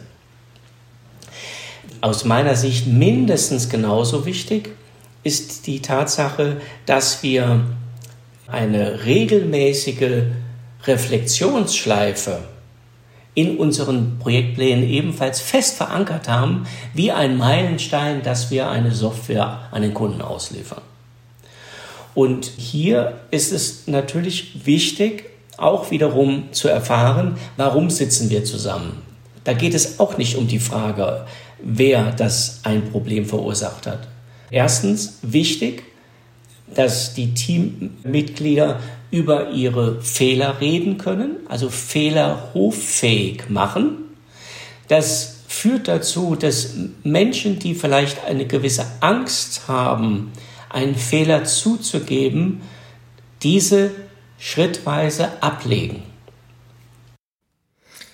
Aus 2.01 2.25
meiner 2.25 2.55
Sicht 2.55 2.87
mindestens 2.87 3.69
genauso 3.69 4.25
wichtig 4.25 4.69
ist 5.23 5.67
die 5.67 5.81
Tatsache, 5.81 6.57
dass 6.85 7.23
wir 7.23 7.65
eine 8.47 9.05
regelmäßige 9.05 10.23
Reflexionsschleife 10.85 12.39
in 13.39 13.55
unseren 13.55 14.19
Projektplänen 14.19 14.83
ebenfalls 14.83 15.39
fest 15.39 15.77
verankert 15.77 16.27
haben, 16.27 16.67
wie 16.93 17.13
ein 17.13 17.37
Meilenstein, 17.37 18.21
dass 18.21 18.51
wir 18.51 18.69
eine 18.69 18.91
Software 18.91 19.69
an 19.71 19.81
den 19.81 19.93
Kunden 19.93 20.21
ausliefern. 20.21 20.81
Und 22.13 22.51
hier 22.57 23.21
ist 23.31 23.53
es 23.53 23.87
natürlich 23.87 24.65
wichtig, 24.65 25.29
auch 25.55 25.89
wiederum 25.89 26.51
zu 26.51 26.67
erfahren, 26.67 27.37
warum 27.55 27.89
sitzen 27.89 28.29
wir 28.29 28.43
zusammen. 28.43 29.03
Da 29.45 29.53
geht 29.53 29.73
es 29.73 30.01
auch 30.01 30.17
nicht 30.17 30.35
um 30.35 30.49
die 30.49 30.59
Frage, 30.59 31.25
wer 31.63 32.11
das 32.11 32.59
ein 32.63 32.91
Problem 32.91 33.25
verursacht 33.25 33.87
hat. 33.87 34.09
Erstens 34.51 35.19
wichtig, 35.21 35.83
dass 36.75 37.13
die 37.13 37.33
Teammitglieder 37.33 38.81
über 39.12 39.49
ihre 39.51 40.01
Fehler 40.01 40.60
reden 40.62 40.97
können, 40.97 41.38
also 41.47 41.70
Fehler 41.70 42.49
hoffähig 42.53 43.49
machen. 43.49 44.10
Das 44.88 45.39
führt 45.47 45.88
dazu, 45.88 46.36
dass 46.36 46.76
Menschen, 47.03 47.60
die 47.60 47.74
vielleicht 47.74 48.24
eine 48.26 48.45
gewisse 48.45 48.86
Angst 48.99 49.68
haben, 49.68 50.32
einen 50.70 50.95
Fehler 50.95 51.43
zuzugeben, 51.43 52.62
diese 53.41 53.91
schrittweise 54.38 55.41
ablegen. 55.41 56.03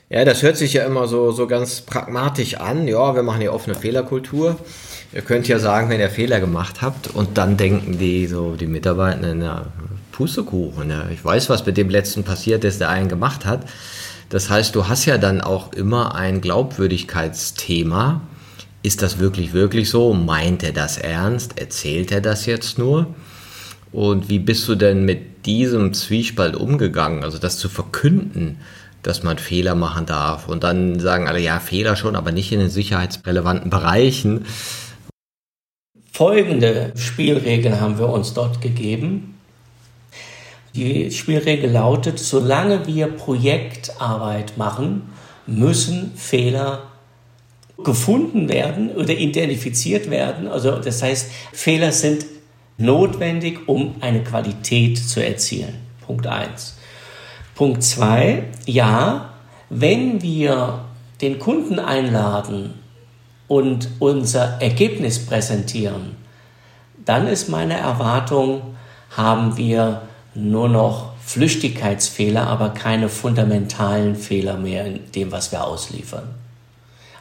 Ja, 0.08 0.24
das 0.24 0.44
hört 0.44 0.56
sich 0.56 0.74
ja 0.74 0.86
immer 0.86 1.08
so, 1.08 1.32
so 1.32 1.48
ganz 1.48 1.82
pragmatisch 1.82 2.56
an. 2.56 2.88
Ja, 2.88 3.16
wir 3.16 3.24
machen 3.24 3.42
hier 3.42 3.54
offene 3.54 3.76
Fehlerkultur. 3.76 4.58
Ihr 5.12 5.22
könnt 5.22 5.48
ja 5.48 5.60
sagen, 5.60 5.90
wenn 5.90 6.00
ihr 6.00 6.10
Fehler 6.10 6.40
gemacht 6.40 6.82
habt 6.82 7.08
und 7.08 7.38
dann 7.38 7.58
denken 7.58 7.98
die 7.98 8.28
so 8.28 8.56
die 8.56 8.68
Mitarbeiter, 8.68 9.34
na, 9.34 9.66
Pustekuchen, 10.16 10.90
ja, 10.90 11.10
ich 11.12 11.26
weiß, 11.26 11.50
was 11.50 11.66
mit 11.66 11.76
dem 11.76 11.90
letzten 11.90 12.24
passiert 12.24 12.64
ist, 12.64 12.80
der 12.80 12.88
einen 12.88 13.10
gemacht 13.10 13.46
hat. 13.46 13.66
Das 14.30 14.50
heißt, 14.50 14.74
du 14.74 14.88
hast 14.88 15.04
ja 15.04 15.18
dann 15.18 15.42
auch 15.42 15.74
immer 15.74 16.16
ein 16.16 16.40
Glaubwürdigkeitsthema. 16.40 18.22
Ist 18.82 19.02
das 19.02 19.20
wirklich, 19.20 19.52
wirklich 19.52 19.90
so? 19.90 20.14
Meint 20.14 20.64
er 20.64 20.72
das 20.72 20.98
ernst? 20.98 21.60
Erzählt 21.60 22.14
er 22.14 22.22
das 22.22 22.46
jetzt 22.46 22.78
nur? 22.78 23.14
Und 23.92 24.30
wie 24.30 24.40
bist 24.40 24.66
du 24.70 24.76
denn 24.76 25.04
mit 25.04 25.46
diesem 25.46 25.94
Zwiespalt 25.94 26.56
umgegangen? 26.56 27.26
Also 27.26 27.38
das 27.38 27.58
zu 27.58 27.68
verkünden, 27.68 28.60
dass 29.04 29.22
man 29.22 29.38
Fehler 29.38 29.76
machen 29.76 30.06
darf 30.06 30.48
und 30.48 30.64
dann 30.64 30.98
sagen 30.98 31.28
alle, 31.28 31.42
ja, 31.42 31.60
Fehler 31.60 31.98
schon, 31.98 32.16
aber 32.16 32.32
nicht 32.32 32.54
in 32.54 32.60
den 32.60 32.70
sicherheitsrelevanten 32.70 33.70
Bereichen. 33.70 34.46
Folgende 36.10 36.94
Spielregeln 36.96 37.82
haben 37.82 38.00
wir 38.00 38.08
uns 38.08 38.34
dort 38.34 38.62
gegeben. 38.62 39.35
Die 40.76 41.10
Spielregel 41.10 41.72
lautet, 41.72 42.20
solange 42.20 42.86
wir 42.86 43.08
Projektarbeit 43.08 44.58
machen, 44.58 45.04
müssen 45.48 46.12
Fehler 46.18 46.84
gefunden 47.82 48.50
werden 48.50 48.92
oder 48.92 49.14
identifiziert 49.14 50.10
werden. 50.10 50.48
Also 50.48 50.72
das 50.80 51.02
heißt, 51.02 51.32
Fehler 51.54 51.94
sind 51.94 52.26
notwendig, 52.78 53.68
um 53.68 53.96
eine 54.02 54.24
Qualität 54.24 54.98
zu 54.98 55.26
erzielen. 55.26 55.76
Punkt 56.06 56.28
1. 56.28 56.78
Punkt 57.56 57.82
2, 57.82 58.44
ja, 58.66 59.34
wenn 59.70 60.22
wir 60.22 60.84
den 61.22 61.40
Kunden 61.40 61.80
einladen 61.80 62.74
und 63.48 63.88
unser 64.00 64.62
Ergebnis 64.62 65.26
präsentieren, 65.26 66.18
dann 67.06 67.28
ist 67.28 67.48
meine 67.48 67.78
Erwartung, 67.78 68.76
haben 69.16 69.56
wir 69.56 70.02
nur 70.36 70.70
noch 70.70 71.14
Flüchtigkeitsfehler, 71.24 72.46
aber 72.48 72.70
keine 72.70 73.10
fundamentalen 73.10 74.16
Fehler 74.16 74.58
mehr 74.58 74.86
in 74.86 75.12
dem, 75.14 75.32
was 75.32 75.52
wir 75.52 75.64
ausliefern. 75.64 76.28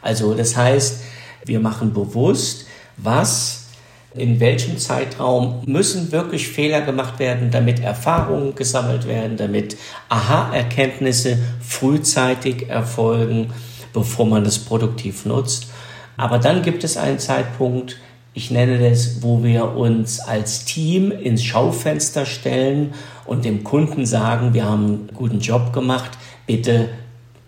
Also 0.01 0.33
das 0.35 0.55
heißt, 0.55 1.01
wir 1.45 1.59
machen 1.59 1.93
bewusst, 1.93 2.65
was 2.97 3.65
in 4.13 4.39
welchem 4.39 4.77
Zeitraum 4.77 5.63
müssen 5.65 6.11
wirklich 6.11 6.47
Fehler 6.47 6.81
gemacht 6.81 7.19
werden, 7.19 7.51
damit 7.51 7.81
Erfahrungen 7.81 8.55
gesammelt 8.55 9.07
werden, 9.07 9.35
damit 9.35 9.77
Aha-Erkenntnisse 10.07 11.37
frühzeitig 11.61 12.69
erfolgen, 12.69 13.53
bevor 13.91 14.25
man 14.25 14.43
das 14.43 14.59
produktiv 14.59 15.25
nutzt. 15.25 15.67
Aber 16.15 16.39
dann 16.39 16.61
gibt 16.61 16.83
es 16.85 16.95
einen 16.95 17.19
Zeitpunkt, 17.19 17.97
ich 18.35 18.51
nenne 18.51 18.89
das, 18.89 19.23
wo 19.23 19.43
wir 19.43 19.77
uns 19.77 20.19
als 20.19 20.65
Team 20.65 21.11
ins 21.11 21.41
Schaufenster 21.41 22.25
stellen 22.25 22.93
und 23.25 23.45
dem 23.45 23.63
Kunden 23.63 24.05
sagen, 24.05 24.53
wir 24.53 24.65
haben 24.65 24.85
einen 24.85 25.09
guten 25.13 25.39
Job 25.39 25.71
gemacht, 25.71 26.11
bitte 26.45 26.89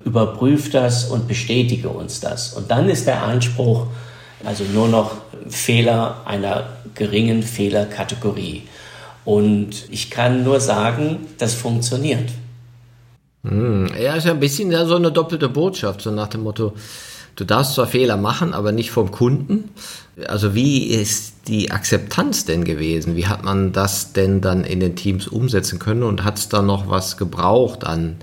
überprüf 0.06 0.72
das 0.72 1.04
und 1.06 1.28
bestätige 1.28 1.90
uns 1.90 2.22
das. 2.22 2.54
Und 2.54 2.72
dann 2.72 2.90
ist 2.90 3.06
der 3.06 3.22
Anspruch, 3.22 3.88
also 4.46 4.64
nur 4.64 4.88
noch 4.88 5.12
Fehler 5.50 6.22
einer 6.26 6.70
geringen 6.96 7.44
Fehlerkategorie. 7.44 8.64
Und 9.26 9.90
ich 9.92 10.10
kann 10.10 10.46
nur 10.46 10.62
sagen, 10.62 11.28
das 11.38 11.54
funktioniert. 11.54 12.30
Hm, 13.44 13.90
ja, 14.02 14.16
ist 14.16 14.26
ja 14.26 14.32
ein 14.32 14.40
bisschen 14.40 14.72
so 14.88 14.96
eine 14.96 15.12
doppelte 15.12 15.50
Botschaft, 15.50 16.02
so 16.02 16.12
nach 16.12 16.30
dem 16.30 16.44
Motto, 16.44 16.74
du 17.38 17.46
darfst 17.46 17.76
zwar 17.76 17.88
Fehler 17.88 18.18
machen, 18.18 18.54
aber 18.54 18.74
nicht 18.74 18.92
vom 18.92 19.12
Kunden. 19.12 19.70
Also 20.28 20.54
wie 20.54 20.88
ist 20.88 21.34
die 21.48 21.72
Akzeptanz 21.72 22.44
denn 22.44 22.66
gewesen? 22.66 23.16
Wie 23.16 23.28
hat 23.28 23.46
man 23.46 23.72
das 23.72 24.12
denn 24.12 24.42
dann 24.42 24.64
in 24.64 24.82
den 24.82 24.96
Teams 24.96 25.28
umsetzen 25.28 25.80
können 25.80 26.04
und 26.04 26.26
hat 26.26 26.38
es 26.38 26.50
da 26.50 26.62
noch 26.62 26.90
was 26.90 27.16
gebraucht 27.16 27.86
an 27.86 28.18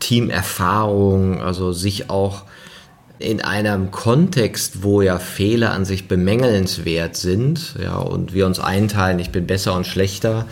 Teamerfahrung, 0.00 1.40
also 1.40 1.72
sich 1.72 2.10
auch 2.10 2.42
in 3.20 3.40
einem 3.40 3.92
Kontext, 3.92 4.82
wo 4.82 5.00
ja 5.00 5.20
Fehler 5.20 5.70
an 5.72 5.84
sich 5.84 6.08
bemängelnswert 6.08 7.16
sind, 7.16 7.76
ja, 7.80 7.96
und 7.96 8.34
wir 8.34 8.46
uns 8.46 8.58
einteilen, 8.58 9.20
ich 9.20 9.30
bin 9.30 9.46
besser 9.46 9.74
und 9.74 9.86
schlechter, 9.86 10.46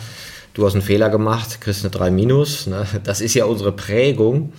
du 0.53 0.65
hast 0.65 0.73
einen 0.73 0.81
Fehler 0.81 1.09
gemacht, 1.09 1.59
kriegst 1.59 1.83
eine 1.83 1.91
3 1.91 2.11
minus, 2.11 2.67
ne? 2.67 2.85
das 3.03 3.19
ist 3.19 3.33
ja 3.33 3.43
unsere 3.43 3.73
Prägung. 3.73 4.53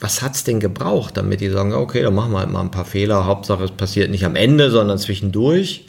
Was 0.00 0.22
hat 0.22 0.36
es 0.36 0.44
denn 0.44 0.60
gebraucht, 0.60 1.16
damit 1.16 1.40
die 1.40 1.48
sagen, 1.48 1.72
okay, 1.72 2.02
dann 2.02 2.14
machen 2.14 2.32
wir 2.32 2.38
halt 2.38 2.50
mal 2.50 2.60
ein 2.60 2.70
paar 2.70 2.84
Fehler, 2.84 3.26
Hauptsache 3.26 3.64
es 3.64 3.72
passiert 3.72 4.10
nicht 4.10 4.24
am 4.24 4.36
Ende, 4.36 4.70
sondern 4.70 4.98
zwischendurch. 4.98 5.86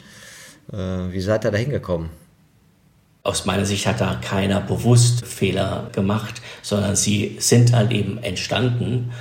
Äh, 0.72 1.12
wie 1.12 1.20
seid 1.20 1.44
ihr 1.44 1.52
da 1.52 1.58
hingekommen? 1.58 2.10
Aus 3.22 3.44
meiner 3.44 3.66
Sicht 3.66 3.86
hat 3.86 4.00
da 4.00 4.14
keiner 4.14 4.60
bewusst 4.60 5.24
Fehler 5.24 5.90
gemacht, 5.92 6.40
sondern 6.62 6.96
sie 6.96 7.36
sind 7.38 7.72
halt 7.72 7.92
eben 7.92 8.18
entstanden. 8.18 9.12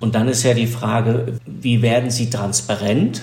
Und 0.00 0.14
dann 0.14 0.28
ist 0.28 0.42
ja 0.42 0.54
die 0.54 0.66
Frage, 0.66 1.38
wie 1.46 1.82
werden 1.82 2.10
sie 2.10 2.30
transparent 2.30 3.22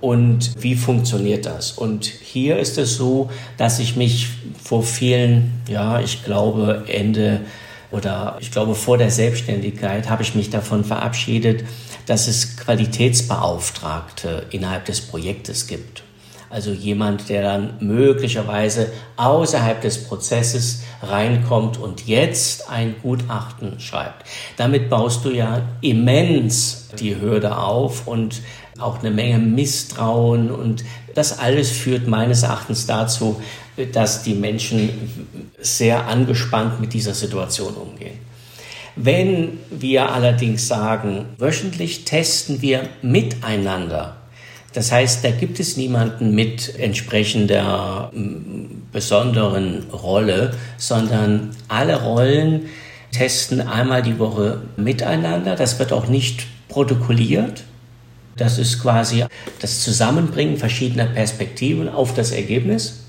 und 0.00 0.62
wie 0.62 0.76
funktioniert 0.76 1.44
das? 1.44 1.72
Und 1.72 2.06
hier 2.06 2.58
ist 2.58 2.78
es 2.78 2.96
so, 2.96 3.30
dass 3.58 3.78
ich 3.78 3.96
mich 3.96 4.28
vor 4.62 4.82
vielen, 4.82 5.60
ja, 5.68 6.00
ich 6.00 6.24
glaube 6.24 6.84
Ende 6.86 7.42
oder 7.90 8.36
ich 8.40 8.50
glaube 8.50 8.74
vor 8.74 8.98
der 8.98 9.10
Selbstständigkeit 9.10 10.08
habe 10.08 10.22
ich 10.22 10.34
mich 10.34 10.50
davon 10.50 10.84
verabschiedet, 10.84 11.64
dass 12.06 12.28
es 12.28 12.56
Qualitätsbeauftragte 12.56 14.46
innerhalb 14.50 14.84
des 14.84 15.00
Projektes 15.00 15.66
gibt. 15.66 16.02
Also 16.50 16.72
jemand, 16.72 17.28
der 17.28 17.42
dann 17.42 17.74
möglicherweise 17.78 18.90
außerhalb 19.16 19.80
des 19.80 20.02
Prozesses 20.04 20.82
reinkommt 21.00 21.78
und 21.78 22.08
jetzt 22.08 22.68
ein 22.68 22.96
Gutachten 23.00 23.78
schreibt. 23.78 24.26
Damit 24.56 24.90
baust 24.90 25.24
du 25.24 25.30
ja 25.30 25.62
immens 25.80 26.88
die 26.98 27.20
Hürde 27.20 27.56
auf 27.56 28.08
und 28.08 28.42
auch 28.80 28.98
eine 28.98 29.12
Menge 29.12 29.38
Misstrauen 29.38 30.50
und 30.50 30.84
das 31.14 31.38
alles 31.38 31.70
führt 31.70 32.08
meines 32.08 32.42
Erachtens 32.42 32.86
dazu, 32.86 33.40
dass 33.86 34.22
die 34.22 34.34
Menschen 34.34 34.90
sehr 35.58 36.06
angespannt 36.06 36.80
mit 36.80 36.92
dieser 36.92 37.14
Situation 37.14 37.74
umgehen. 37.74 38.18
Wenn 38.96 39.58
wir 39.70 40.12
allerdings 40.12 40.66
sagen, 40.66 41.26
wöchentlich 41.38 42.04
testen 42.04 42.60
wir 42.60 42.88
miteinander, 43.02 44.16
das 44.72 44.92
heißt, 44.92 45.24
da 45.24 45.30
gibt 45.32 45.58
es 45.58 45.76
niemanden 45.76 46.34
mit 46.34 46.78
entsprechender 46.78 48.12
besonderen 48.92 49.84
Rolle, 49.90 50.52
sondern 50.78 51.50
alle 51.66 52.02
Rollen 52.02 52.66
testen 53.10 53.60
einmal 53.60 54.02
die 54.02 54.18
Woche 54.18 54.62
miteinander. 54.76 55.56
Das 55.56 55.78
wird 55.80 55.92
auch 55.92 56.06
nicht 56.06 56.46
protokolliert. 56.68 57.64
Das 58.36 58.58
ist 58.58 58.80
quasi 58.80 59.24
das 59.60 59.80
Zusammenbringen 59.82 60.56
verschiedener 60.56 61.06
Perspektiven 61.06 61.88
auf 61.88 62.14
das 62.14 62.30
Ergebnis. 62.30 62.99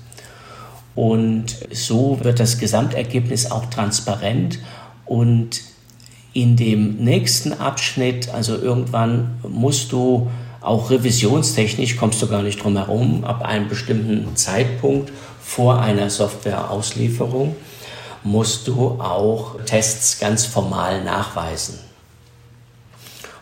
Und 0.94 1.56
so 1.70 2.18
wird 2.22 2.38
das 2.40 2.58
Gesamtergebnis 2.58 3.50
auch 3.50 3.66
transparent 3.66 4.58
und 5.06 5.62
in 6.34 6.56
dem 6.56 6.96
nächsten 6.96 7.52
Abschnitt, 7.52 8.32
also 8.32 8.56
irgendwann 8.56 9.38
musst 9.46 9.92
du 9.92 10.30
auch 10.60 10.90
revisionstechnisch 10.90 11.96
kommst 11.96 12.22
du 12.22 12.28
gar 12.28 12.42
nicht 12.42 12.62
drum 12.62 12.76
herum, 12.76 13.24
ab 13.24 13.42
einem 13.42 13.68
bestimmten 13.68 14.36
Zeitpunkt 14.36 15.12
vor 15.42 15.80
einer 15.80 16.08
Softwareauslieferung 16.08 17.56
musst 18.22 18.68
du 18.68 19.00
auch 19.00 19.60
Tests 19.64 20.20
ganz 20.20 20.46
formal 20.46 21.02
nachweisen. 21.02 21.78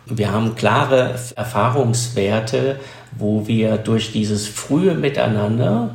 Wir 0.07 0.33
haben 0.33 0.57
klare 0.57 1.21
Erfahrungswerte, 1.37 2.81
wo 3.17 3.47
wir 3.47 3.77
durch 3.77 4.13
dieses 4.13 4.49
frühe 4.49 4.95
Miteinander 4.95 5.95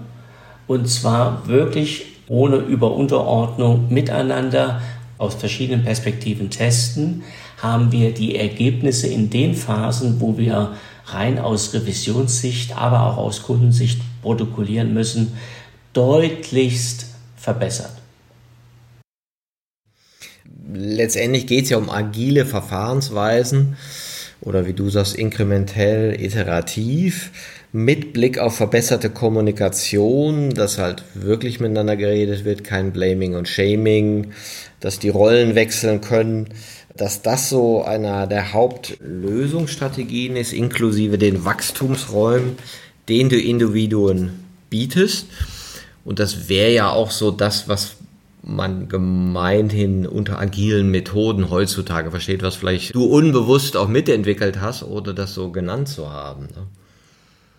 und 0.68 0.88
zwar 0.88 1.48
wirklich 1.48 2.06
ohne 2.28 2.58
Überunterordnung 2.58 3.94
miteinander 3.94 4.82
aus 5.18 5.36
verschiedenen 5.36 5.84
Perspektiven 5.84 6.50
testen, 6.50 7.24
haben 7.62 7.92
wir 7.92 8.14
die 8.14 8.36
Ergebnisse 8.36 9.08
in 9.08 9.30
den 9.30 9.56
Phasen, 9.56 10.20
wo 10.20 10.38
wir 10.38 10.76
rein 11.06 11.40
aus 11.40 11.74
Revisionssicht, 11.74 12.76
aber 12.76 13.04
auch 13.04 13.18
aus 13.18 13.44
Kundensicht 13.44 14.02
protokollieren 14.22 14.94
müssen, 14.94 15.34
deutlichst 15.94 17.08
verbessert. 17.38 17.94
Letztendlich 20.74 21.48
geht 21.48 21.66
es 21.66 21.70
ja 21.70 21.78
um 21.78 21.90
agile 21.90 22.46
Verfahrensweisen 22.46 23.78
oder 24.42 24.66
wie 24.66 24.74
du 24.74 24.90
sagst, 24.90 25.16
inkrementell, 25.16 26.20
iterativ, 26.20 27.32
mit 27.76 28.14
Blick 28.14 28.40
auf 28.40 28.56
verbesserte 28.56 29.10
Kommunikation, 29.10 30.52
dass 30.52 30.78
halt 30.78 31.04
wirklich 31.14 31.60
miteinander 31.60 31.98
geredet 31.98 32.46
wird, 32.46 32.64
kein 32.64 32.94
Blaming 32.94 33.36
und 33.36 33.50
Shaming, 33.50 34.32
dass 34.80 34.98
die 34.98 35.10
Rollen 35.10 35.56
wechseln 35.56 36.00
können, 36.00 36.48
dass 36.96 37.22
das 37.22 37.50
so 37.50 37.84
einer 37.84 38.28
der 38.28 38.54
Hauptlösungsstrategien 38.54 40.38
ist, 40.38 40.54
inklusive 40.54 41.18
den 41.18 41.44
Wachstumsräumen, 41.44 42.56
den 43.10 43.28
du 43.28 43.38
Individuen 43.38 44.46
bietest. 44.70 45.26
Und 46.06 46.20
das 46.20 46.48
wäre 46.48 46.72
ja 46.72 46.90
auch 46.92 47.12
so 47.12 47.30
das, 47.30 47.68
was 47.68 47.98
man 48.42 48.88
gemeinhin 48.88 50.08
unter 50.08 50.40
agilen 50.40 50.92
Methoden 50.92 51.50
heutzutage 51.50 52.10
versteht, 52.10 52.42
was 52.42 52.56
vielleicht 52.56 52.96
du 52.96 53.04
unbewusst 53.04 53.76
auch 53.76 53.90
mitentwickelt 53.90 54.62
hast, 54.62 54.84
oder 54.84 55.14
das 55.14 55.34
so 55.34 55.52
genannt 55.52 55.90
zu 55.90 56.10
haben. 56.10 56.46
Ne? 56.56 56.68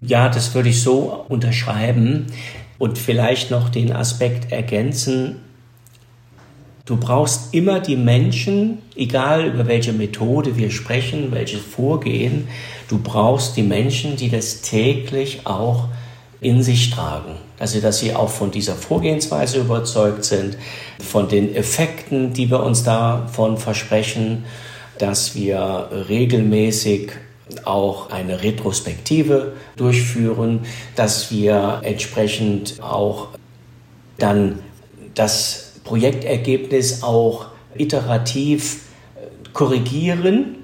Ja, 0.06 0.28
das 0.28 0.54
würde 0.54 0.68
ich 0.68 0.82
so 0.82 1.24
unterschreiben 1.28 2.26
und 2.78 2.96
vielleicht 2.96 3.50
noch 3.50 3.68
den 3.68 3.92
Aspekt 3.92 4.52
ergänzen. 4.52 5.40
Du 6.84 6.96
brauchst 6.96 7.52
immer 7.52 7.80
die 7.80 7.96
Menschen, 7.96 8.78
egal 8.94 9.46
über 9.46 9.66
welche 9.66 9.92
Methode 9.92 10.56
wir 10.56 10.70
sprechen, 10.70 11.32
welches 11.32 11.60
Vorgehen, 11.60 12.46
du 12.88 13.00
brauchst 13.02 13.56
die 13.56 13.64
Menschen, 13.64 14.14
die 14.14 14.30
das 14.30 14.60
täglich 14.60 15.40
auch 15.44 15.88
in 16.40 16.62
sich 16.62 16.90
tragen. 16.90 17.34
Also, 17.58 17.80
dass 17.80 17.98
sie 17.98 18.14
auch 18.14 18.28
von 18.28 18.52
dieser 18.52 18.76
Vorgehensweise 18.76 19.58
überzeugt 19.58 20.24
sind, 20.24 20.56
von 21.00 21.28
den 21.28 21.52
Effekten, 21.56 22.32
die 22.32 22.48
wir 22.48 22.62
uns 22.62 22.84
davon 22.84 23.56
versprechen, 23.56 24.44
dass 24.98 25.34
wir 25.34 25.88
regelmäßig 26.08 27.10
auch 27.64 28.10
eine 28.10 28.42
Retrospektive 28.42 29.52
durchführen, 29.76 30.60
dass 30.96 31.30
wir 31.30 31.80
entsprechend 31.82 32.82
auch 32.82 33.28
dann 34.18 34.60
das 35.14 35.74
Projektergebnis 35.84 37.02
auch 37.02 37.46
iterativ 37.76 38.80
korrigieren 39.52 40.56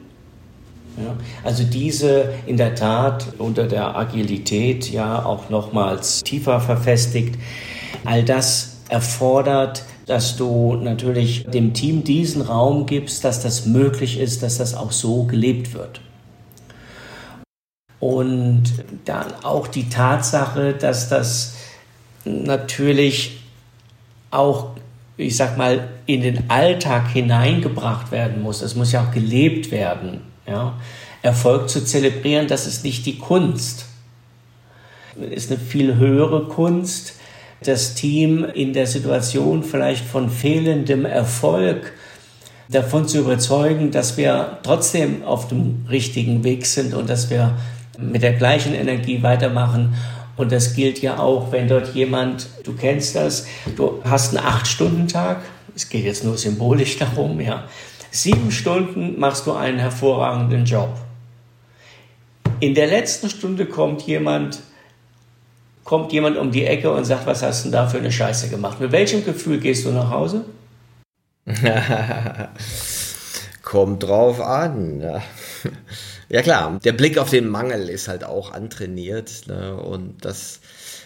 ja, 0.97 1.17
also 1.43 1.65
diese 1.65 2.35
in 2.47 2.57
der 2.57 2.75
Tat 2.75 3.27
unter 3.39 3.67
der 3.67 3.97
Agilität 3.97 4.91
ja 4.91 5.25
auch 5.25 5.49
nochmals 5.49 6.23
tiefer 6.23 6.61
verfestigt. 6.61 7.37
All 8.05 8.25
das 8.25 8.77
erfordert, 8.89 9.85
dass 10.07 10.37
du 10.37 10.75
natürlich 10.75 11.45
dem 11.45 11.73
Team 11.73 12.05
diesen 12.05 12.43
Raum 12.43 12.85
gibst, 12.87 13.25
dass 13.25 13.43
das 13.43 13.65
möglich 13.65 14.19
ist, 14.19 14.43
dass 14.43 14.59
das 14.59 14.75
auch 14.75 14.93
so 14.93 15.25
gelebt 15.25 15.73
wird. 15.73 16.01
Und 18.03 18.65
dann 19.05 19.33
auch 19.45 19.69
die 19.69 19.89
Tatsache, 19.89 20.75
dass 20.75 21.09
das 21.09 21.55
natürlich 22.25 23.45
auch, 24.33 24.71
ich 25.17 25.37
sag 25.37 25.57
mal, 25.57 25.89
in 26.07 26.23
den 26.23 26.51
Alltag 26.51 27.11
hineingebracht 27.11 28.11
werden 28.11 28.43
muss. 28.43 28.61
Es 28.61 28.75
muss 28.75 28.91
ja 28.91 29.05
auch 29.05 29.13
gelebt 29.13 29.71
werden. 29.71 30.23
Ja? 30.49 30.75
Erfolg 31.23 31.71
zu 31.71 31.85
zelebrieren, 31.85 32.49
das 32.49 32.67
ist 32.67 32.83
nicht 32.83 33.07
die 33.07 33.19
Kunst. 33.19 33.87
Das 35.15 35.31
ist 35.31 35.53
eine 35.53 35.61
viel 35.61 35.95
höhere 35.95 36.49
Kunst, 36.49 37.15
das 37.63 37.95
Team 37.95 38.45
in 38.45 38.73
der 38.73 38.89
Situation 38.89 39.63
vielleicht 39.63 40.05
von 40.05 40.29
fehlendem 40.29 41.05
Erfolg 41.05 41.93
davon 42.69 43.07
zu 43.07 43.21
überzeugen, 43.21 43.93
dass 43.93 44.17
wir 44.17 44.59
trotzdem 44.65 45.23
auf 45.23 45.47
dem 45.47 45.87
richtigen 45.89 46.43
Weg 46.43 46.67
sind 46.67 46.95
und 46.95 47.09
dass 47.09 47.31
wir 47.31 47.57
mit 48.11 48.23
der 48.23 48.35
gleichen 48.35 48.75
Energie 48.75 49.23
weitermachen. 49.23 49.95
Und 50.37 50.51
das 50.51 50.75
gilt 50.75 51.01
ja 51.03 51.19
auch, 51.19 51.53
wenn 51.53 51.69
dort 51.69 51.95
jemand, 51.95 52.49
du 52.65 52.73
kennst 52.75 53.15
das, 53.17 53.47
du 53.77 54.01
hast 54.05 54.37
einen 54.37 54.47
Acht-Stunden-Tag, 54.47 55.43
es 55.75 55.89
geht 55.89 56.05
jetzt 56.05 56.25
nur 56.25 56.37
symbolisch 56.37 56.99
darum, 56.99 57.41
ja, 57.41 57.65
Sieben 58.15 58.51
Stunden 58.53 59.19
machst 59.19 59.47
du 59.47 59.53
einen 59.53 59.79
hervorragenden 59.79 60.67
Job. 60.67 60.99
In 62.61 62.75
der 62.75 62.87
letzten 62.87 63.31
Stunde 63.31 63.65
kommt 63.65 64.03
jemand, 64.03 64.61
kommt 65.83 66.13
jemand 66.13 66.37
um 66.37 66.51
die 66.51 66.67
Ecke 66.67 66.93
und 66.93 67.07
sagt, 67.07 67.25
was 67.25 67.43
hast 67.43 67.65
du 67.65 67.71
denn 67.71 67.73
da 67.73 67.89
für 67.89 67.97
eine 67.97 68.13
Scheiße 68.13 68.51
gemacht? 68.51 68.81
Mit 68.81 68.93
welchem 68.93 69.25
Gefühl 69.25 69.61
gehst 69.61 69.87
du 69.87 69.93
nach 69.93 70.11
Hause? 70.11 70.45
kommt 73.63 74.03
drauf 74.03 74.43
an. 74.43 75.23
Ja. 76.29 76.43
klar, 76.43 76.81
der 76.85 76.93
Blick 76.93 77.19
auf 77.19 77.31
den 77.31 77.49
Mangel 77.49 77.89
ist 77.89 78.09
halt 78.09 78.25
auch 78.25 78.53
antrainiert. 78.53 79.47
Ne? 79.47 79.75
Und 79.75 80.25
das 80.25 80.61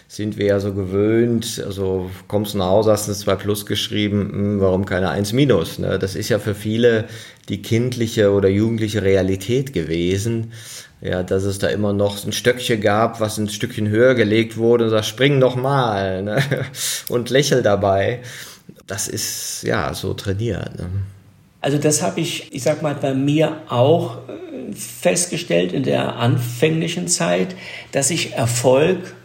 sind 0.07 0.37
wir 0.37 0.45
ja 0.45 0.59
so 0.59 0.73
gewöhnt. 0.73 1.61
Also 1.65 2.09
kommst 2.27 2.53
du 2.53 2.59
nach 2.59 2.67
Hause, 2.67 2.91
hast 2.91 3.07
eine 3.07 3.17
2 3.17 3.35
Plus 3.35 3.65
geschrieben, 3.65 4.31
hm, 4.31 4.61
warum 4.61 4.85
keine 4.85 5.09
1 5.09 5.33
Minus? 5.33 5.79
Ne? 5.79 5.99
Das 5.99 6.15
ist 6.15 6.29
ja 6.29 6.39
für 6.39 6.55
viele 6.55 7.05
die 7.49 7.61
kindliche 7.61 8.31
oder 8.31 8.49
jugendliche 8.49 9.03
Realität 9.03 9.73
gewesen. 9.73 10.53
Ja, 10.99 11.21
dass 11.21 11.43
es 11.43 11.59
da 11.59 11.67
immer 11.67 11.93
noch 11.93 12.25
ein 12.25 12.31
Stöckchen 12.31 12.81
gab, 12.81 13.19
was 13.19 13.37
ein 13.37 13.49
Stückchen 13.49 13.87
höher 13.87 14.15
gelegt 14.15 14.57
wurde 14.57 14.85
und 14.85 14.89
sagt, 14.89 15.05
spring 15.05 15.37
noch 15.37 15.55
mal 15.55 16.23
ne? 16.23 16.41
und 17.09 17.29
lächel 17.29 17.61
dabei. 17.61 18.21
Das 18.87 19.07
ist 19.07 19.61
ja 19.63 19.93
so 19.93 20.15
trainiert. 20.15 20.75
Ne? 20.75 20.89
Also 21.61 21.77
das 21.77 22.01
habe 22.01 22.19
ich, 22.19 22.51
ich 22.51 22.63
sag 22.63 22.81
mal, 22.81 22.95
bei 22.95 23.13
mir 23.13 23.61
auch 23.69 24.17
äh, 24.27 24.46
festgestellt 24.73 25.73
in 25.73 25.83
der 25.83 26.15
anfänglichen 26.17 27.07
Zeit, 27.07 27.55
dass 27.91 28.09
ich 28.09 28.33
Erfolg 28.33 29.15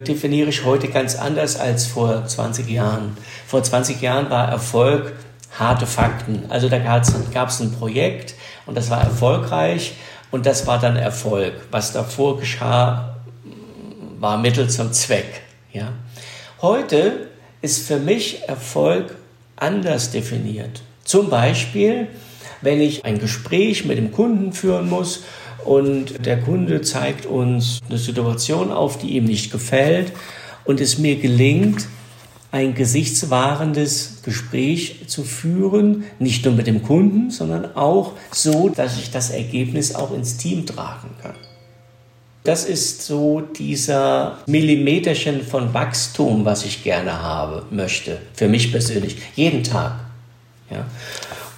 definiere 0.00 0.48
ich 0.48 0.64
heute 0.64 0.88
ganz 0.88 1.14
anders 1.14 1.58
als 1.58 1.86
vor 1.86 2.26
20 2.26 2.68
Jahren. 2.68 3.16
Vor 3.46 3.62
20 3.62 4.00
Jahren 4.00 4.30
war 4.30 4.48
Erfolg 4.48 5.12
harte 5.58 5.86
Fakten. 5.86 6.44
Also 6.48 6.68
da 6.68 6.78
gab 6.78 7.48
es 7.48 7.60
ein 7.60 7.72
Projekt 7.72 8.34
und 8.66 8.76
das 8.76 8.88
war 8.90 9.02
erfolgreich 9.02 9.94
und 10.30 10.46
das 10.46 10.66
war 10.66 10.78
dann 10.78 10.96
Erfolg. 10.96 11.54
Was 11.70 11.92
davor 11.92 12.38
geschah, 12.38 13.16
war 14.18 14.38
Mittel 14.38 14.68
zum 14.70 14.92
Zweck. 14.92 15.42
Ja? 15.72 15.92
Heute 16.62 17.28
ist 17.62 17.86
für 17.86 17.98
mich 17.98 18.48
Erfolg 18.48 19.16
anders 19.56 20.10
definiert. 20.10 20.82
Zum 21.04 21.28
Beispiel, 21.28 22.08
wenn 22.62 22.80
ich 22.80 23.04
ein 23.04 23.18
Gespräch 23.18 23.84
mit 23.84 23.98
dem 23.98 24.12
Kunden 24.12 24.52
führen 24.52 24.88
muss 24.88 25.24
und 25.64 26.24
der 26.24 26.40
Kunde 26.40 26.82
zeigt 26.82 27.26
uns 27.26 27.80
eine 27.88 27.98
Situation 27.98 28.72
auf, 28.72 28.98
die 28.98 29.16
ihm 29.16 29.24
nicht 29.24 29.52
gefällt 29.52 30.12
und 30.64 30.80
es 30.80 30.98
mir 30.98 31.16
gelingt, 31.16 31.86
ein 32.52 32.74
gesichtswahrendes 32.74 34.22
Gespräch 34.24 35.04
zu 35.06 35.22
führen, 35.22 36.04
nicht 36.18 36.44
nur 36.44 36.54
mit 36.54 36.66
dem 36.66 36.82
Kunden, 36.82 37.30
sondern 37.30 37.76
auch 37.76 38.14
so, 38.32 38.68
dass 38.68 38.98
ich 38.98 39.10
das 39.10 39.30
Ergebnis 39.30 39.94
auch 39.94 40.12
ins 40.12 40.36
Team 40.36 40.66
tragen 40.66 41.10
kann. 41.22 41.34
Das 42.42 42.64
ist 42.64 43.02
so 43.02 43.40
dieser 43.40 44.38
Millimeterchen 44.46 45.42
von 45.42 45.74
Wachstum, 45.74 46.44
was 46.44 46.64
ich 46.64 46.82
gerne 46.82 47.22
habe, 47.22 47.66
möchte, 47.70 48.18
für 48.34 48.48
mich 48.48 48.72
persönlich, 48.72 49.18
jeden 49.36 49.62
Tag. 49.62 49.92
Ja. 50.70 50.86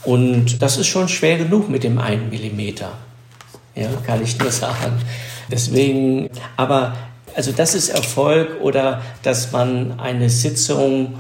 Und 0.05 0.63
das 0.63 0.79
ist 0.79 0.89
schon 0.89 1.09
schwer 1.09 1.39
genug 1.39 1.69
mit 1.69 1.85
dem 1.85 1.99
einen 1.99 2.31
Millimeter. 2.31 2.93
Ja, 3.75 3.89
kann 4.05 4.23
ich 4.23 4.39
nur 4.39 4.51
sagen. 4.63 5.01
Deswegen, 5.51 6.31
aber 6.57 6.95
also 7.35 7.53
das 7.53 7.75
ist 7.75 7.89
Erfolg 7.89 8.61
oder 8.61 9.01
dass 9.23 9.53
man 9.53 9.99
eine 9.99 10.29
Sitzung 10.31 11.15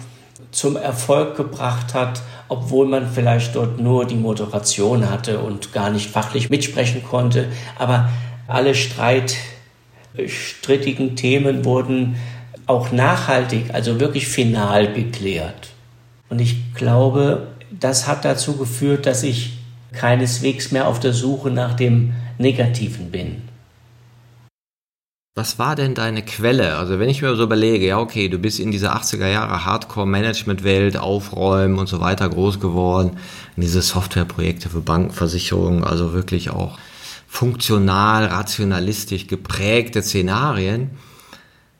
zum 0.50 0.76
Erfolg 0.76 1.36
gebracht 1.36 1.94
hat, 1.94 2.20
obwohl 2.48 2.86
man 2.86 3.10
vielleicht 3.10 3.56
dort 3.56 3.80
nur 3.80 4.06
die 4.06 4.16
Moderation 4.16 5.08
hatte 5.08 5.38
und 5.38 5.72
gar 5.72 5.88
nicht 5.90 6.10
fachlich 6.10 6.50
mitsprechen 6.50 7.02
konnte. 7.02 7.48
Aber 7.78 8.10
alle 8.46 8.74
streitstrittigen 8.74 11.16
Themen 11.16 11.64
wurden 11.64 12.16
auch 12.66 12.92
nachhaltig, 12.92 13.72
also 13.72 13.98
wirklich 13.98 14.28
final 14.28 14.92
geklärt. 14.92 15.70
Und 16.28 16.40
ich 16.40 16.74
glaube, 16.74 17.46
das 17.80 18.06
hat 18.06 18.24
dazu 18.24 18.56
geführt, 18.56 19.06
dass 19.06 19.22
ich 19.22 19.58
keineswegs 19.92 20.72
mehr 20.72 20.88
auf 20.88 21.00
der 21.00 21.12
Suche 21.12 21.50
nach 21.50 21.74
dem 21.74 22.12
Negativen 22.38 23.10
bin. 23.10 23.42
Was 25.34 25.58
war 25.58 25.76
denn 25.76 25.94
deine 25.94 26.22
Quelle? 26.22 26.76
Also 26.76 26.98
wenn 26.98 27.08
ich 27.08 27.22
mir 27.22 27.34
so 27.36 27.44
überlege, 27.44 27.86
ja 27.86 27.98
okay, 27.98 28.28
du 28.28 28.38
bist 28.38 28.60
in 28.60 28.70
dieser 28.70 28.94
80er 28.94 29.28
Jahre 29.28 29.64
Hardcore-Management-Welt, 29.64 30.98
Aufräumen 30.98 31.78
und 31.78 31.86
so 31.86 32.00
weiter 32.00 32.28
groß 32.28 32.60
geworden, 32.60 33.16
diese 33.56 33.80
Softwareprojekte 33.80 34.68
für 34.68 34.82
Bankenversicherungen, 34.82 35.84
also 35.84 36.12
wirklich 36.12 36.50
auch 36.50 36.78
funktional, 37.26 38.26
rationalistisch 38.26 39.26
geprägte 39.26 40.02
Szenarien. 40.02 40.90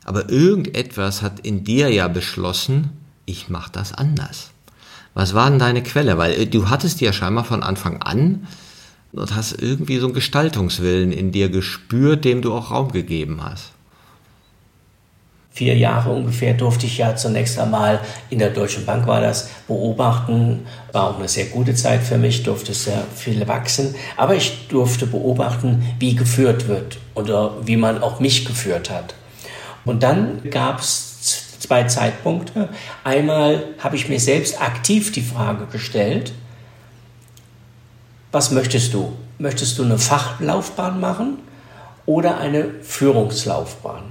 Aber 0.05 0.31
irgendetwas 0.31 1.21
hat 1.21 1.41
in 1.41 1.63
dir 1.63 1.91
ja 1.91 2.09
beschlossen, 2.09 2.89
ich 3.27 3.51
mache 3.51 3.71
das 3.71 3.93
anders. 3.93 4.52
Was 5.15 5.35
war 5.35 5.51
denn 5.51 5.59
deine 5.59 5.83
Quelle? 5.83 6.19
Weil 6.19 6.33
äh, 6.33 6.47
du 6.47 6.71
hattest 6.71 7.01
ja 7.01 7.13
scheinbar 7.13 7.45
von 7.45 7.63
Anfang 7.63 8.03
an 8.03 8.47
und 9.13 9.35
hast 9.35 9.61
irgendwie 9.61 9.99
so 9.99 10.07
einen 10.07 10.15
Gestaltungswillen 10.15 11.13
in 11.13 11.33
dir 11.33 11.49
gespürt, 11.49 12.25
dem 12.25 12.43
du 12.43 12.55
auch 12.55 12.71
Raum 12.71 12.93
gegeben 12.93 13.43
hast. 13.43 13.73
Vier 15.55 15.77
Jahre 15.77 16.11
ungefähr 16.11 16.55
durfte 16.55 16.87
ich 16.87 16.97
ja 16.97 17.15
zunächst 17.15 17.59
einmal 17.59 18.01
in 18.31 18.39
der 18.39 18.49
Deutschen 18.49 18.87
Bank 18.87 19.07
war 19.07 19.21
das 19.21 19.51
beobachten. 19.69 20.61
War 20.93 21.11
auch 21.11 21.19
eine 21.19 21.29
sehr 21.29 21.45
gute 21.45 21.75
Zeit 21.75 22.03
für 22.03 22.17
mich, 22.17 22.43
durfte 22.43 22.73
sehr 22.73 23.05
viel 23.15 23.47
wachsen. 23.47 23.95
Aber 24.17 24.35
ich 24.35 24.69
durfte 24.69 25.07
beobachten, 25.07 25.85
wie 25.99 26.17
geführt 26.17 26.69
wird 26.69 26.97
oder 27.15 27.67
wie 27.67 27.77
man 27.77 28.03
auch 28.03 28.19
mich 28.19 28.47
geführt 28.47 28.89
hat. 28.89 29.15
Und 29.85 30.03
dann 30.03 30.41
gab 30.49 30.81
es 30.81 31.12
zwei 31.63 31.85
Zeitpunkte. 31.85 32.69
Einmal 33.05 33.65
habe 33.79 33.97
ich 33.97 34.09
mir 34.09 34.19
selbst 34.19 34.61
aktiv 34.61 35.13
die 35.13 35.23
Frage 35.23 35.67
gestellt, 35.67 36.33
was 38.33 38.51
möchtest 38.51 38.95
du? 38.95 39.13
Möchtest 39.39 39.79
du 39.79 39.85
eine 39.85 39.99
Fachlaufbahn 39.99 41.01
machen 41.01 41.39
oder 42.07 42.39
eine 42.39 42.71
Führungslaufbahn? 42.83 44.05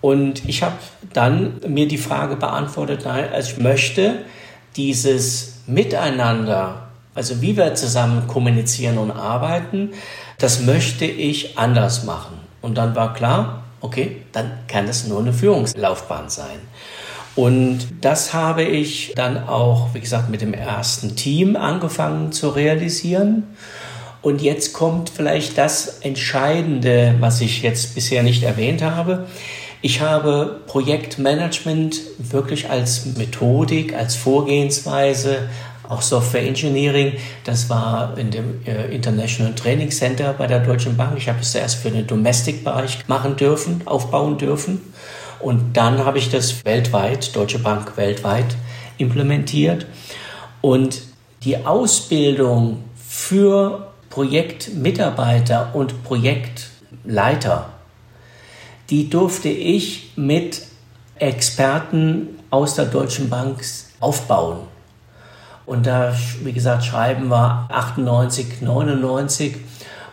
Und 0.00 0.48
ich 0.48 0.62
habe 0.62 0.76
dann 1.12 1.60
mir 1.66 1.88
die 1.88 1.98
Frage 1.98 2.36
beantwortet, 2.36 3.02
nein, 3.04 3.28
also 3.32 3.52
ich 3.52 3.58
möchte 3.58 4.24
dieses 4.76 5.60
Miteinander, 5.66 6.88
also 7.14 7.40
wie 7.42 7.56
wir 7.56 7.74
zusammen 7.74 8.26
kommunizieren 8.26 8.98
und 8.98 9.10
arbeiten, 9.10 9.90
das 10.38 10.60
möchte 10.60 11.04
ich 11.04 11.58
anders 11.58 12.04
machen. 12.04 12.38
Und 12.60 12.76
dann 12.78 12.94
war 12.94 13.14
klar, 13.14 13.63
okay, 13.84 14.22
dann 14.32 14.50
kann 14.66 14.88
es 14.88 15.06
nur 15.06 15.20
eine 15.20 15.32
Führungslaufbahn 15.32 16.30
sein. 16.30 16.58
Und 17.36 17.86
das 18.00 18.32
habe 18.32 18.62
ich 18.62 19.12
dann 19.14 19.48
auch, 19.48 19.92
wie 19.92 20.00
gesagt, 20.00 20.30
mit 20.30 20.40
dem 20.40 20.54
ersten 20.54 21.16
Team 21.16 21.56
angefangen 21.56 22.32
zu 22.32 22.48
realisieren. 22.48 23.44
Und 24.22 24.40
jetzt 24.40 24.72
kommt 24.72 25.10
vielleicht 25.10 25.58
das 25.58 25.98
Entscheidende, 26.00 27.16
was 27.20 27.40
ich 27.40 27.62
jetzt 27.62 27.94
bisher 27.94 28.22
nicht 28.22 28.42
erwähnt 28.42 28.82
habe. 28.82 29.26
Ich 29.82 30.00
habe 30.00 30.62
Projektmanagement 30.66 32.00
wirklich 32.18 32.70
als 32.70 33.04
Methodik, 33.18 33.94
als 33.94 34.16
Vorgehensweise, 34.16 35.50
auch 35.88 36.02
Software 36.02 36.42
Engineering, 36.46 37.12
das 37.44 37.68
war 37.68 38.16
in 38.16 38.30
dem 38.30 38.64
äh, 38.66 38.94
International 38.94 39.54
Training 39.54 39.90
Center 39.90 40.32
bei 40.32 40.46
der 40.46 40.60
Deutschen 40.60 40.96
Bank. 40.96 41.16
Ich 41.16 41.28
habe 41.28 41.40
es 41.40 41.52
zuerst 41.52 41.76
für 41.76 41.90
den 41.90 42.06
Domestic-Bereich 42.06 43.06
machen 43.06 43.36
dürfen, 43.36 43.82
aufbauen 43.84 44.38
dürfen. 44.38 44.80
Und 45.40 45.76
dann 45.76 46.04
habe 46.04 46.18
ich 46.18 46.30
das 46.30 46.64
weltweit, 46.64 47.36
Deutsche 47.36 47.58
Bank 47.58 47.96
weltweit 47.96 48.56
implementiert. 48.96 49.86
Und 50.60 51.02
die 51.42 51.66
Ausbildung 51.66 52.84
für 52.96 53.92
Projektmitarbeiter 54.08 55.74
und 55.74 56.02
Projektleiter, 56.04 57.70
die 58.88 59.10
durfte 59.10 59.48
ich 59.48 60.12
mit 60.16 60.62
Experten 61.16 62.38
aus 62.50 62.74
der 62.76 62.86
Deutschen 62.86 63.28
Bank 63.28 63.62
aufbauen. 64.00 64.73
Und 65.66 65.86
da, 65.86 66.14
wie 66.42 66.52
gesagt, 66.52 66.84
schreiben 66.84 67.28
wir 67.28 67.68
98, 67.70 68.60
99. 68.60 69.56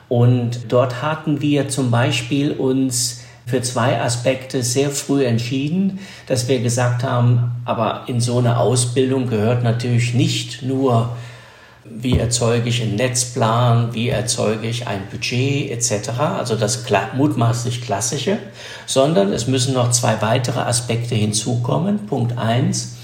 Und 0.08 0.72
dort 0.72 1.02
hatten 1.02 1.42
wir 1.42 1.70
zum 1.70 1.92
Beispiel 1.92 2.52
uns 2.52 3.22
für 3.46 3.62
zwei 3.62 4.00
Aspekte 4.00 4.64
sehr 4.64 4.90
früh 4.90 5.26
entschieden, 5.26 6.00
dass 6.28 6.48
wir 6.48 6.62
gesagt 6.62 7.04
haben, 7.04 7.52
aber 7.66 8.04
in 8.08 8.22
so 8.22 8.38
eine 8.38 8.58
Ausbildung 8.58 9.30
gehört 9.30 9.64
natürlich 9.64 10.14
nicht 10.14 10.64
nur, 10.64 11.16
wie 11.84 12.18
erzeuge 12.18 12.70
ich 12.70 12.82
einen 12.82 12.96
Netzplan, 12.96 13.94
wie 13.94 14.10
erzeuge 14.10 14.68
ich 14.68 14.88
ein 14.88 15.02
Budget 15.10 15.72
etc., 15.72 16.10
also 16.38 16.56
das 16.56 16.86
mutmaßlich 17.16 17.82
klassische, 17.82 18.38
sondern 18.86 19.34
es 19.34 19.48
müssen 19.48 19.74
noch 19.74 19.92
zwei 19.92 20.22
weitere 20.22 20.60
Aspekte 20.62 21.16
hinzukommen. 21.16 22.06
Punkt 22.06 22.38
eins, 22.38 22.98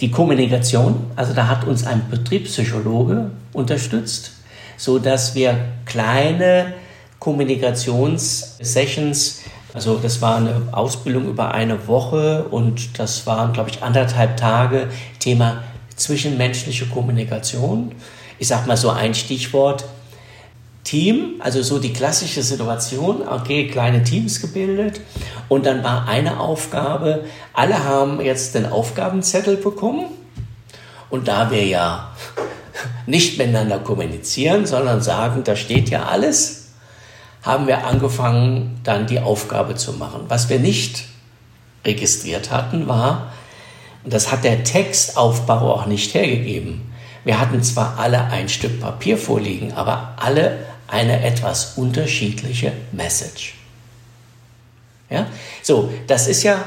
die 0.00 0.10
Kommunikation, 0.10 1.06
also 1.16 1.32
da 1.32 1.48
hat 1.48 1.64
uns 1.64 1.86
ein 1.86 2.02
Betriebspsychologe 2.10 3.30
unterstützt, 3.52 4.32
so 4.76 4.98
dass 4.98 5.34
wir 5.34 5.56
kleine 5.84 6.74
Kommunikationssessions 7.18 9.40
also 9.74 9.98
das 9.98 10.22
war 10.22 10.36
eine 10.36 10.62
Ausbildung 10.72 11.28
über 11.28 11.52
eine 11.52 11.86
Woche 11.86 12.44
und 12.44 12.98
das 12.98 13.26
waren, 13.26 13.52
glaube 13.52 13.70
ich, 13.70 13.82
anderthalb 13.82 14.36
Tage 14.36 14.88
Thema 15.18 15.62
zwischenmenschliche 15.94 16.86
Kommunikation. 16.86 17.92
Ich 18.38 18.48
sage 18.48 18.66
mal 18.66 18.76
so 18.76 18.90
ein 18.90 19.14
Stichwort. 19.14 19.84
Team, 20.88 21.34
also 21.40 21.62
so 21.62 21.78
die 21.78 21.92
klassische 21.92 22.42
Situation, 22.42 23.20
okay, 23.28 23.68
kleine 23.68 24.02
Teams 24.04 24.40
gebildet 24.40 25.02
und 25.50 25.66
dann 25.66 25.84
war 25.84 26.08
eine 26.08 26.40
Aufgabe, 26.40 27.24
alle 27.52 27.84
haben 27.84 28.22
jetzt 28.22 28.54
den 28.54 28.64
Aufgabenzettel 28.64 29.58
bekommen 29.58 30.06
und 31.10 31.28
da 31.28 31.50
wir 31.50 31.66
ja 31.66 32.12
nicht 33.06 33.36
miteinander 33.36 33.80
kommunizieren, 33.80 34.64
sondern 34.64 35.02
sagen, 35.02 35.44
da 35.44 35.56
steht 35.56 35.90
ja 35.90 36.06
alles, 36.06 36.68
haben 37.42 37.66
wir 37.66 37.86
angefangen, 37.86 38.80
dann 38.82 39.06
die 39.06 39.20
Aufgabe 39.20 39.74
zu 39.74 39.92
machen. 39.92 40.22
Was 40.28 40.48
wir 40.48 40.58
nicht 40.58 41.04
registriert 41.84 42.50
hatten, 42.50 42.88
war, 42.88 43.34
und 44.04 44.14
das 44.14 44.32
hat 44.32 44.42
der 44.42 44.64
Textaufbau 44.64 45.74
auch 45.74 45.84
nicht 45.84 46.14
hergegeben. 46.14 46.90
Wir 47.24 47.38
hatten 47.38 47.62
zwar 47.62 47.98
alle 47.98 48.24
ein 48.30 48.48
Stück 48.48 48.80
Papier 48.80 49.18
vorliegen, 49.18 49.74
aber 49.74 50.14
alle 50.16 50.67
eine 50.88 51.22
etwas 51.22 51.74
unterschiedliche 51.76 52.72
Message. 52.92 53.54
Ja? 55.10 55.26
So, 55.62 55.90
das 56.06 56.26
ist 56.28 56.42
ja, 56.42 56.64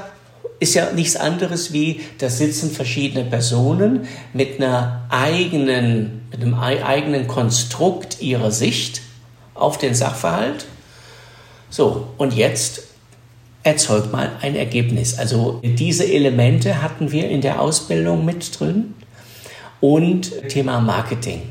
ist 0.60 0.76
ja 0.76 0.92
nichts 0.92 1.16
anderes 1.16 1.74
wie, 1.74 2.02
da 2.20 2.30
sitzen 2.30 2.72
verschiedene 2.72 3.26
Personen 3.26 4.08
mit 4.34 4.60
einer 4.60 5.06
eigenen, 5.10 6.22
mit 6.32 6.42
einem 6.42 6.54
eigenen 6.54 7.28
Konstrukt 7.28 8.22
ihrer 8.22 8.52
Sicht 8.52 9.02
auf 9.56 9.78
den 9.78 9.96
Sachverhalt. 9.96 10.66
So, 11.70 12.08
und 12.18 12.34
jetzt 12.34 12.84
erzeugt 13.64 14.12
mal 14.12 14.32
ein 14.42 14.56
Ergebnis. 14.56 15.18
Also 15.18 15.60
diese 15.64 16.06
Elemente 16.06 16.82
hatten 16.82 17.12
wir 17.12 17.30
in 17.30 17.42
der 17.42 17.62
Ausbildung 17.62 18.26
mit 18.26 18.60
drin 18.60 18.94
und 19.80 20.48
Thema 20.50 20.80
Marketing 20.80 21.42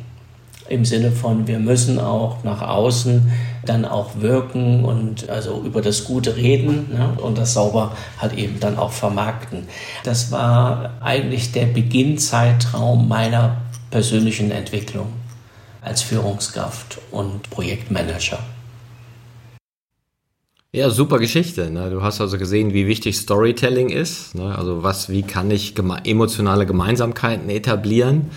im 0.70 0.84
Sinne 0.84 1.10
von, 1.10 1.46
wir 1.46 1.58
müssen 1.58 1.98
auch 1.98 2.44
nach 2.44 2.62
außen 2.62 3.30
dann 3.66 3.84
auch 3.84 4.20
wirken 4.20 4.84
und 4.84 5.28
also 5.28 5.62
über 5.64 5.82
das 5.82 6.04
Gute 6.04 6.36
reden 6.36 6.88
ne, 6.92 7.12
und 7.20 7.36
das 7.36 7.54
sauber 7.54 7.94
halt 8.18 8.34
eben 8.38 8.60
dann 8.60 8.78
auch 8.78 8.92
vermarkten. 8.92 9.64
Das 10.04 10.32
war 10.32 10.94
eigentlich 11.00 11.52
der 11.52 11.66
Beginnzeitraum 11.66 13.08
meiner 13.08 13.56
persönlichen 13.90 14.52
Entwicklung 14.52 15.08
als 15.82 16.02
Führungskraft 16.02 16.98
und 17.10 17.50
Projektmanager. 17.50 18.38
Ja, 20.72 20.88
super 20.90 21.18
Geschichte. 21.18 21.68
Ne? 21.68 21.90
Du 21.90 22.00
hast 22.00 22.20
also 22.20 22.38
gesehen, 22.38 22.72
wie 22.72 22.86
wichtig 22.86 23.18
Storytelling 23.18 23.88
ist. 23.88 24.36
Ne? 24.36 24.56
Also 24.56 24.84
was, 24.84 25.08
wie 25.08 25.22
kann 25.22 25.50
ich 25.50 25.74
geme 25.74 26.00
emotionale 26.04 26.64
Gemeinsamkeiten 26.64 27.50
etablieren? 27.50 28.30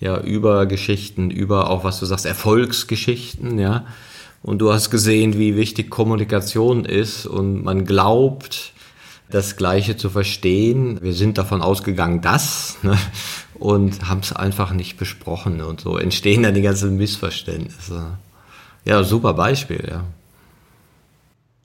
Ja, 0.00 0.20
über 0.20 0.66
Geschichten, 0.66 1.30
über 1.30 1.70
auch 1.70 1.84
was 1.84 2.00
du 2.00 2.06
sagst, 2.06 2.26
Erfolgsgeschichten, 2.26 3.58
ja. 3.58 3.86
Und 4.42 4.58
du 4.58 4.72
hast 4.72 4.90
gesehen, 4.90 5.38
wie 5.38 5.56
wichtig 5.56 5.88
Kommunikation 5.88 6.84
ist 6.84 7.26
und 7.26 7.64
man 7.64 7.86
glaubt, 7.86 8.72
das 9.30 9.56
Gleiche 9.56 9.96
zu 9.96 10.10
verstehen. 10.10 11.00
Wir 11.00 11.14
sind 11.14 11.38
davon 11.38 11.62
ausgegangen, 11.62 12.20
dass. 12.20 12.76
Ne? 12.82 12.98
und 13.54 14.08
haben 14.08 14.20
es 14.20 14.32
einfach 14.32 14.72
nicht 14.72 14.96
besprochen 14.96 15.60
und 15.60 15.80
so 15.80 15.96
entstehen 15.96 16.42
dann 16.42 16.54
die 16.54 16.62
ganzen 16.62 16.96
Missverständnisse. 16.96 18.18
Ja, 18.84 19.02
super 19.02 19.34
Beispiel, 19.34 19.82
ja. 19.88 20.04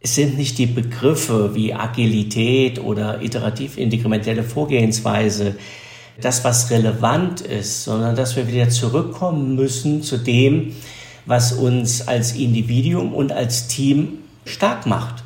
Es 0.01 0.15
sind 0.15 0.37
nicht 0.37 0.57
die 0.57 0.65
Begriffe 0.65 1.53
wie 1.55 1.73
Agilität 1.73 2.79
oder 2.79 3.21
iterativ-inkrementelle 3.21 4.43
Vorgehensweise, 4.43 5.57
das, 6.21 6.43
was 6.43 6.69
relevant 6.71 7.41
ist, 7.41 7.83
sondern 7.83 8.15
dass 8.15 8.35
wir 8.35 8.47
wieder 8.47 8.69
zurückkommen 8.69 9.55
müssen 9.55 10.03
zu 10.03 10.17
dem, 10.17 10.75
was 11.25 11.53
uns 11.53 12.07
als 12.07 12.33
Individuum 12.33 13.13
und 13.13 13.31
als 13.31 13.67
Team 13.67 14.19
stark 14.45 14.85
macht. 14.85 15.23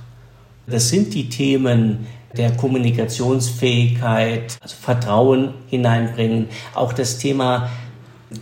Das 0.68 0.90
sind 0.90 1.14
die 1.14 1.30
Themen 1.30 2.08
der 2.36 2.52
Kommunikationsfähigkeit, 2.52 4.58
also 4.62 4.76
Vertrauen 4.82 5.54
hineinbringen, 5.70 6.48
auch 6.74 6.94
das 6.94 7.20
Thema 7.20 7.70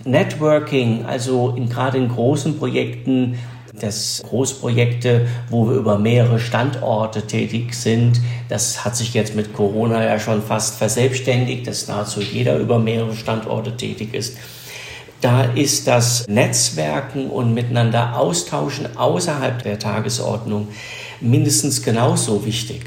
Networking, 0.05 1.05
also 1.05 1.53
in, 1.57 1.69
gerade 1.69 1.97
in 1.97 2.07
großen 2.07 2.57
Projekten, 2.57 3.37
das 3.81 4.21
Großprojekte, 4.27 5.27
wo 5.49 5.67
wir 5.67 5.75
über 5.75 5.97
mehrere 5.97 6.39
Standorte 6.39 7.27
tätig 7.27 7.73
sind. 7.73 8.19
Das 8.49 8.85
hat 8.85 8.95
sich 8.95 9.13
jetzt 9.13 9.35
mit 9.35 9.53
Corona 9.53 10.03
ja 10.03 10.19
schon 10.19 10.41
fast 10.41 10.75
verselbstständigt, 10.75 11.67
dass 11.67 11.87
nahezu 11.87 12.21
jeder 12.21 12.57
über 12.57 12.79
mehrere 12.79 13.15
Standorte 13.15 13.75
tätig 13.75 14.13
ist. 14.13 14.37
Da 15.21 15.43
ist 15.43 15.87
das 15.87 16.27
Netzwerken 16.27 17.29
und 17.29 17.53
miteinander 17.53 18.17
austauschen 18.17 18.97
außerhalb 18.97 19.61
der 19.61 19.77
Tagesordnung 19.77 20.67
mindestens 21.19 21.83
genauso 21.83 22.45
wichtig. 22.45 22.85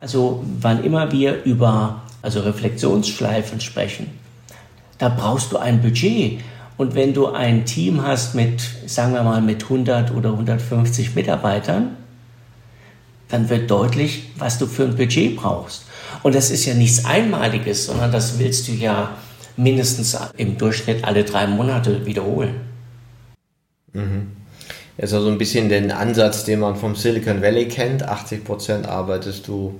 Also 0.00 0.44
wann 0.60 0.84
immer 0.84 1.12
wir 1.12 1.42
über 1.44 2.02
also 2.20 2.40
Reflexionsschleifen 2.40 3.60
sprechen, 3.60 4.10
da 4.98 5.08
brauchst 5.08 5.50
du 5.52 5.56
ein 5.56 5.82
Budget. 5.82 6.40
Und 6.82 6.96
wenn 6.96 7.14
du 7.14 7.28
ein 7.28 7.64
Team 7.64 8.04
hast 8.04 8.34
mit, 8.34 8.60
sagen 8.86 9.14
wir 9.14 9.22
mal, 9.22 9.40
mit 9.40 9.62
100 9.62 10.10
oder 10.10 10.30
150 10.30 11.14
Mitarbeitern, 11.14 11.96
dann 13.28 13.48
wird 13.48 13.70
deutlich, 13.70 14.32
was 14.36 14.58
du 14.58 14.66
für 14.66 14.82
ein 14.82 14.96
Budget 14.96 15.36
brauchst. 15.36 15.84
Und 16.24 16.34
das 16.34 16.50
ist 16.50 16.66
ja 16.66 16.74
nichts 16.74 17.04
Einmaliges, 17.04 17.86
sondern 17.86 18.10
das 18.10 18.40
willst 18.40 18.66
du 18.66 18.72
ja 18.72 19.16
mindestens 19.56 20.18
im 20.36 20.58
Durchschnitt 20.58 21.04
alle 21.04 21.22
drei 21.22 21.46
Monate 21.46 22.04
wiederholen. 22.04 22.56
Mhm. 23.92 24.32
Das 24.96 25.10
ist 25.10 25.14
also 25.14 25.28
ein 25.28 25.38
bisschen 25.38 25.68
den 25.68 25.92
Ansatz, 25.92 26.42
den 26.42 26.58
man 26.58 26.74
vom 26.74 26.96
Silicon 26.96 27.42
Valley 27.42 27.68
kennt. 27.68 28.02
80 28.02 28.42
Prozent 28.42 28.88
arbeitest 28.88 29.46
du 29.46 29.78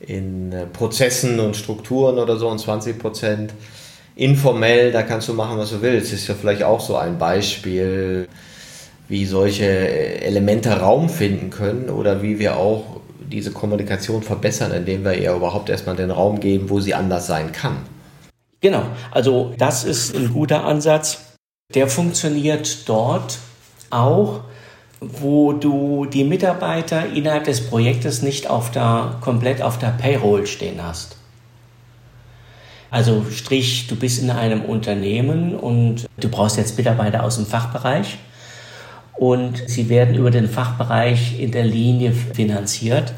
in 0.00 0.50
äh, 0.52 0.64
Prozessen 0.64 1.40
und 1.40 1.58
Strukturen 1.58 2.18
oder 2.18 2.38
so 2.38 2.48
und 2.48 2.58
20 2.58 2.98
Prozent 2.98 3.52
informell, 4.18 4.90
da 4.90 5.02
kannst 5.02 5.28
du 5.28 5.32
machen, 5.32 5.56
was 5.58 5.70
du 5.70 5.80
willst. 5.80 6.12
Ist 6.12 6.26
ja 6.26 6.34
vielleicht 6.34 6.64
auch 6.64 6.80
so 6.80 6.96
ein 6.96 7.18
Beispiel, 7.18 8.28
wie 9.08 9.24
solche 9.24 9.64
Elemente 9.64 10.80
Raum 10.80 11.08
finden 11.08 11.50
können 11.50 11.88
oder 11.88 12.20
wie 12.20 12.38
wir 12.38 12.56
auch 12.56 13.00
diese 13.30 13.52
Kommunikation 13.52 14.22
verbessern, 14.22 14.72
indem 14.72 15.04
wir 15.04 15.14
ihr 15.14 15.32
überhaupt 15.32 15.70
erstmal 15.70 15.96
den 15.96 16.10
Raum 16.10 16.40
geben, 16.40 16.68
wo 16.68 16.80
sie 16.80 16.94
anders 16.94 17.26
sein 17.26 17.52
kann. 17.52 17.76
Genau, 18.60 18.82
also 19.12 19.54
das 19.56 19.84
ist 19.84 20.16
ein 20.16 20.32
guter 20.32 20.64
Ansatz. 20.64 21.36
Der 21.74 21.86
funktioniert 21.86 22.88
dort 22.88 23.38
auch, 23.90 24.40
wo 25.00 25.52
du 25.52 26.06
die 26.06 26.24
Mitarbeiter 26.24 27.06
innerhalb 27.06 27.44
des 27.44 27.68
Projektes 27.68 28.22
nicht 28.22 28.50
auf 28.50 28.72
der, 28.72 29.16
komplett 29.20 29.62
auf 29.62 29.78
der 29.78 29.90
Payroll 29.90 30.46
stehen 30.46 30.82
hast. 30.82 31.17
Also 32.90 33.26
Strich, 33.30 33.86
du 33.86 33.96
bist 33.96 34.22
in 34.22 34.30
einem 34.30 34.62
Unternehmen 34.62 35.54
und 35.54 36.06
du 36.16 36.28
brauchst 36.28 36.56
jetzt 36.56 36.78
Mitarbeiter 36.78 37.22
aus 37.22 37.36
dem 37.36 37.46
Fachbereich 37.46 38.18
und 39.14 39.62
sie 39.66 39.88
werden 39.88 40.14
über 40.14 40.30
den 40.30 40.48
Fachbereich 40.48 41.38
in 41.38 41.52
der 41.52 41.64
Linie 41.64 42.12
finanziert. 42.12 43.12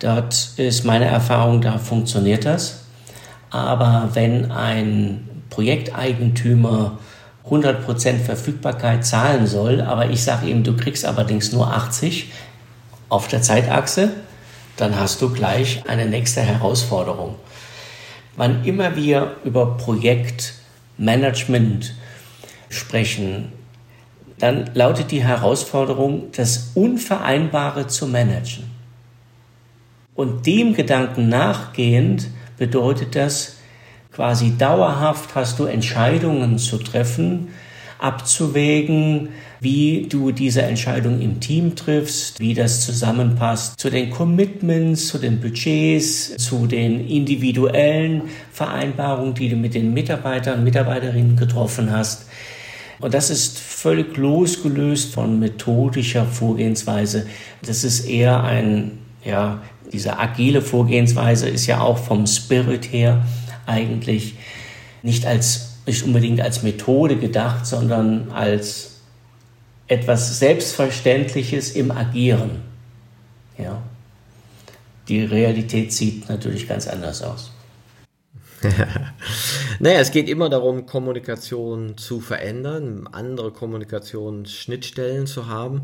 Dort 0.00 0.50
ist 0.56 0.84
meine 0.84 1.04
Erfahrung, 1.04 1.60
da 1.60 1.78
funktioniert 1.78 2.44
das. 2.44 2.84
Aber 3.50 4.10
wenn 4.14 4.50
ein 4.50 5.28
Projekteigentümer 5.50 6.98
100% 7.48 8.18
Verfügbarkeit 8.18 9.06
zahlen 9.06 9.46
soll, 9.46 9.80
aber 9.80 10.10
ich 10.10 10.22
sage 10.22 10.48
ihm, 10.48 10.64
du 10.64 10.76
kriegst 10.76 11.04
allerdings 11.04 11.52
nur 11.52 11.72
80 11.72 12.32
auf 13.08 13.28
der 13.28 13.40
Zeitachse, 13.40 14.10
dann 14.76 14.98
hast 14.98 15.22
du 15.22 15.30
gleich 15.30 15.82
eine 15.88 16.06
nächste 16.06 16.42
Herausforderung. 16.42 17.36
Wann 18.36 18.64
immer 18.64 18.96
wir 18.96 19.36
über 19.44 19.76
Projektmanagement 19.76 21.94
sprechen, 22.68 23.52
dann 24.38 24.70
lautet 24.74 25.10
die 25.10 25.24
Herausforderung, 25.24 26.30
das 26.36 26.72
Unvereinbare 26.74 27.86
zu 27.86 28.06
managen. 28.06 28.70
Und 30.14 30.46
dem 30.46 30.74
Gedanken 30.74 31.28
nachgehend 31.28 32.28
bedeutet 32.58 33.16
das, 33.16 33.56
quasi 34.12 34.56
dauerhaft 34.56 35.34
hast 35.34 35.58
du 35.58 35.64
Entscheidungen 35.64 36.58
zu 36.58 36.78
treffen, 36.78 37.48
abzuwägen, 37.98 39.30
wie 39.60 40.06
du 40.08 40.32
diese 40.32 40.62
Entscheidung 40.62 41.20
im 41.20 41.40
Team 41.40 41.74
triffst, 41.76 42.40
wie 42.40 42.54
das 42.54 42.84
zusammenpasst 42.84 43.80
zu 43.80 43.90
den 43.90 44.10
Commitments, 44.10 45.08
zu 45.08 45.18
den 45.18 45.40
Budgets, 45.40 46.36
zu 46.36 46.66
den 46.66 47.08
individuellen 47.08 48.22
Vereinbarungen, 48.52 49.34
die 49.34 49.48
du 49.48 49.56
mit 49.56 49.74
den 49.74 49.94
Mitarbeitern 49.94 50.58
und 50.58 50.64
Mitarbeiterinnen 50.64 51.36
getroffen 51.36 51.90
hast. 51.90 52.26
Und 52.98 53.12
das 53.12 53.30
ist 53.30 53.58
völlig 53.58 54.16
losgelöst 54.16 55.12
von 55.12 55.38
methodischer 55.38 56.24
Vorgehensweise. 56.24 57.26
Das 57.62 57.84
ist 57.84 58.06
eher 58.06 58.42
ein, 58.42 58.98
ja, 59.24 59.62
diese 59.92 60.18
agile 60.18 60.62
Vorgehensweise 60.62 61.48
ist 61.48 61.66
ja 61.66 61.80
auch 61.80 61.98
vom 61.98 62.26
Spirit 62.26 62.92
her 62.92 63.24
eigentlich 63.66 64.34
nicht 65.02 65.26
als 65.26 65.65
nicht 65.86 66.02
unbedingt 66.02 66.40
als 66.40 66.62
Methode 66.62 67.16
gedacht, 67.16 67.66
sondern 67.66 68.30
als 68.32 68.96
etwas 69.86 70.38
Selbstverständliches 70.38 71.70
im 71.72 71.90
Agieren. 71.90 72.62
Ja. 73.56 73.82
Die 75.08 75.24
Realität 75.24 75.92
sieht 75.92 76.28
natürlich 76.28 76.68
ganz 76.68 76.88
anders 76.88 77.22
aus. 77.22 77.52
naja, 79.80 80.00
es 80.00 80.10
geht 80.10 80.28
immer 80.28 80.48
darum, 80.48 80.86
Kommunikation 80.86 81.96
zu 81.98 82.20
verändern, 82.20 83.08
andere 83.12 83.52
Kommunikationsschnittstellen 83.52 85.26
zu 85.26 85.46
haben 85.46 85.82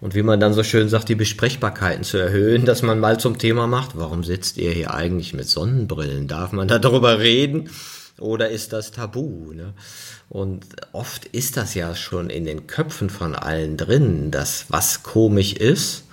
und 0.00 0.14
wie 0.14 0.22
man 0.22 0.38
dann 0.38 0.52
so 0.52 0.62
schön 0.62 0.88
sagt, 0.88 1.08
die 1.08 1.14
Besprechbarkeiten 1.14 2.04
zu 2.04 2.18
erhöhen, 2.18 2.66
dass 2.66 2.82
man 2.82 3.00
mal 3.00 3.18
zum 3.18 3.38
Thema 3.38 3.66
macht, 3.66 3.96
warum 3.96 4.22
sitzt 4.22 4.58
ihr 4.58 4.70
hier 4.70 4.94
eigentlich 4.94 5.32
mit 5.32 5.48
Sonnenbrillen? 5.48 6.28
Darf 6.28 6.52
man 6.52 6.68
da 6.68 6.78
darüber 6.78 7.18
reden 7.18 7.70
oder 8.20 8.50
ist 8.50 8.72
das 8.72 8.90
tabu? 8.90 9.52
Ne? 9.52 9.74
Und 10.28 10.66
oft 10.92 11.26
ist 11.26 11.56
das 11.56 11.74
ja 11.74 11.94
schon 11.94 12.30
in 12.30 12.44
den 12.44 12.66
Köpfen 12.66 13.10
von 13.10 13.34
allen 13.34 13.76
drin, 13.76 14.30
dass 14.30 14.66
was 14.68 15.02
komisch 15.02 15.54
ist. 15.54 16.04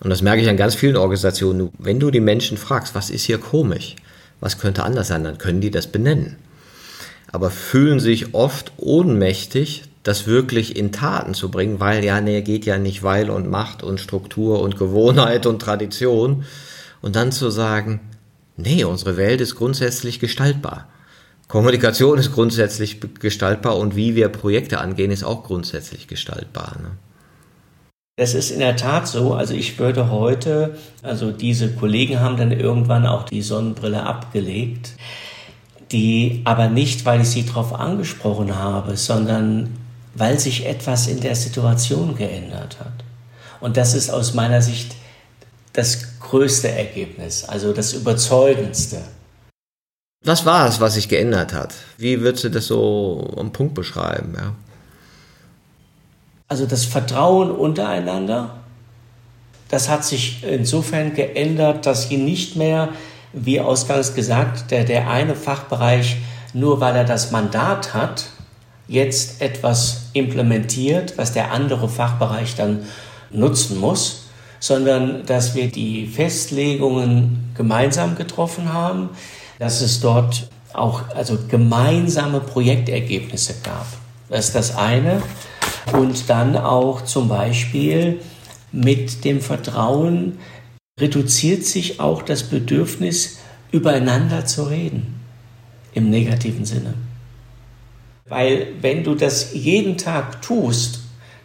Und 0.00 0.10
das 0.10 0.22
merke 0.22 0.42
ich 0.42 0.48
an 0.48 0.56
ganz 0.56 0.74
vielen 0.74 0.96
Organisationen. 0.96 1.70
Wenn 1.78 2.00
du 2.00 2.10
die 2.10 2.20
Menschen 2.20 2.56
fragst, 2.56 2.94
was 2.94 3.10
ist 3.10 3.24
hier 3.24 3.38
komisch? 3.38 3.96
was 4.40 4.58
könnte 4.58 4.84
anders 4.84 5.08
sein, 5.08 5.24
dann 5.24 5.38
können 5.38 5.60
die 5.60 5.70
das 5.70 5.86
benennen. 5.86 6.36
Aber 7.30 7.50
fühlen 7.50 8.00
sich 8.00 8.34
oft 8.34 8.72
ohnmächtig, 8.76 9.84
das 10.02 10.26
wirklich 10.26 10.76
in 10.76 10.92
Taten 10.92 11.34
zu 11.34 11.50
bringen, 11.50 11.80
weil 11.80 12.04
ja, 12.04 12.20
nee, 12.20 12.40
geht 12.40 12.64
ja 12.64 12.78
nicht, 12.78 13.02
weil 13.02 13.30
und 13.30 13.50
Macht 13.50 13.82
und 13.82 14.00
Struktur 14.00 14.60
und 14.60 14.78
Gewohnheit 14.78 15.44
und 15.44 15.60
Tradition. 15.60 16.44
Und 17.02 17.16
dann 17.16 17.32
zu 17.32 17.50
sagen, 17.50 18.00
nee, 18.56 18.84
unsere 18.84 19.16
Welt 19.16 19.40
ist 19.40 19.56
grundsätzlich 19.56 20.20
gestaltbar. 20.20 20.88
Kommunikation 21.48 22.18
ist 22.18 22.34
grundsätzlich 22.34 23.00
gestaltbar 23.20 23.78
und 23.78 23.96
wie 23.96 24.14
wir 24.14 24.28
Projekte 24.28 24.78
angehen, 24.78 25.10
ist 25.10 25.24
auch 25.24 25.44
grundsätzlich 25.44 26.06
gestaltbar. 26.06 26.76
Ne? 26.80 26.90
Es 28.16 28.34
ist 28.34 28.50
in 28.50 28.58
der 28.58 28.76
Tat 28.76 29.08
so, 29.08 29.32
also 29.32 29.54
ich 29.54 29.78
würde 29.78 30.10
heute, 30.10 30.76
also 31.02 31.30
diese 31.30 31.72
Kollegen 31.72 32.20
haben 32.20 32.36
dann 32.36 32.52
irgendwann 32.52 33.06
auch 33.06 33.24
die 33.24 33.40
Sonnenbrille 33.40 34.02
abgelegt, 34.02 34.90
die 35.90 36.42
aber 36.44 36.68
nicht, 36.68 37.06
weil 37.06 37.22
ich 37.22 37.30
sie 37.30 37.46
darauf 37.46 37.72
angesprochen 37.72 38.56
habe, 38.56 38.98
sondern 38.98 39.70
weil 40.14 40.38
sich 40.38 40.66
etwas 40.66 41.06
in 41.06 41.20
der 41.20 41.34
Situation 41.34 42.14
geändert 42.14 42.78
hat. 42.80 43.04
Und 43.60 43.78
das 43.78 43.94
ist 43.94 44.10
aus 44.10 44.34
meiner 44.34 44.60
Sicht 44.60 44.96
das 45.72 46.18
größte 46.20 46.68
Ergebnis, 46.68 47.44
also 47.44 47.72
das 47.72 47.94
überzeugendste. 47.94 48.98
Was 50.24 50.44
war 50.44 50.68
es, 50.68 50.80
was 50.80 50.94
sich 50.94 51.08
geändert 51.08 51.52
hat? 51.52 51.74
Wie 51.96 52.20
würdest 52.20 52.44
du 52.44 52.48
das 52.50 52.66
so 52.66 53.34
am 53.36 53.52
Punkt 53.52 53.74
beschreiben? 53.74 54.34
Ja? 54.36 54.54
Also 56.48 56.66
das 56.66 56.84
Vertrauen 56.84 57.50
untereinander, 57.50 58.54
das 59.68 59.88
hat 59.88 60.04
sich 60.04 60.42
insofern 60.42 61.14
geändert, 61.14 61.86
dass 61.86 62.08
hier 62.08 62.18
nicht 62.18 62.56
mehr, 62.56 62.88
wie 63.32 63.60
ausgangs 63.60 64.14
gesagt, 64.14 64.70
der, 64.70 64.84
der 64.84 65.08
eine 65.08 65.36
Fachbereich, 65.36 66.16
nur 66.52 66.80
weil 66.80 66.96
er 66.96 67.04
das 67.04 67.30
Mandat 67.30 67.94
hat, 67.94 68.26
jetzt 68.88 69.42
etwas 69.42 70.06
implementiert, 70.14 71.18
was 71.18 71.32
der 71.32 71.52
andere 71.52 71.88
Fachbereich 71.88 72.56
dann 72.56 72.84
nutzen 73.30 73.78
muss, 73.78 74.24
sondern 74.58 75.26
dass 75.26 75.54
wir 75.54 75.68
die 75.68 76.06
Festlegungen 76.06 77.52
gemeinsam 77.54 78.16
getroffen 78.16 78.72
haben, 78.72 79.10
dass 79.58 79.80
es 79.80 80.00
dort 80.00 80.48
auch 80.72 81.02
also 81.14 81.38
gemeinsame 81.48 82.40
Projektergebnisse 82.40 83.54
gab. 83.62 83.86
Das 84.28 84.46
ist 84.46 84.54
das 84.54 84.76
eine 84.76 85.22
und 85.92 86.28
dann 86.28 86.56
auch 86.56 87.02
zum 87.02 87.28
Beispiel 87.28 88.20
mit 88.72 89.24
dem 89.24 89.40
Vertrauen, 89.40 90.38
reduziert 91.00 91.64
sich 91.64 92.00
auch 92.00 92.22
das 92.22 92.42
Bedürfnis, 92.42 93.38
übereinander 93.70 94.46
zu 94.46 94.64
reden, 94.64 95.20
im 95.92 96.10
negativen 96.10 96.64
Sinne. 96.64 96.94
Weil 98.28 98.68
wenn 98.80 99.04
du 99.04 99.14
das 99.14 99.54
jeden 99.54 99.96
Tag 99.96 100.42
tust, 100.42 101.00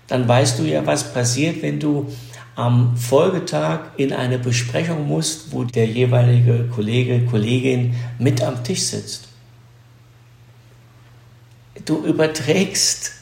dann 0.08 0.28
weißt 0.28 0.60
du 0.60 0.64
ja, 0.64 0.86
was 0.86 1.14
passiert, 1.14 1.62
wenn 1.62 1.80
du 1.80 2.08
am 2.56 2.96
Folgetag 2.98 3.92
in 3.98 4.14
eine 4.14 4.38
Besprechung 4.38 5.08
musst, 5.08 5.52
wo 5.52 5.64
der 5.64 5.88
jeweilige 5.88 6.66
Kollege, 6.74 7.26
Kollegin 7.26 7.96
mit 8.20 8.42
am 8.42 8.64
Tisch 8.64 8.82
sitzt. 8.82 9.28
Du 11.86 12.06
überträgst 12.06 13.14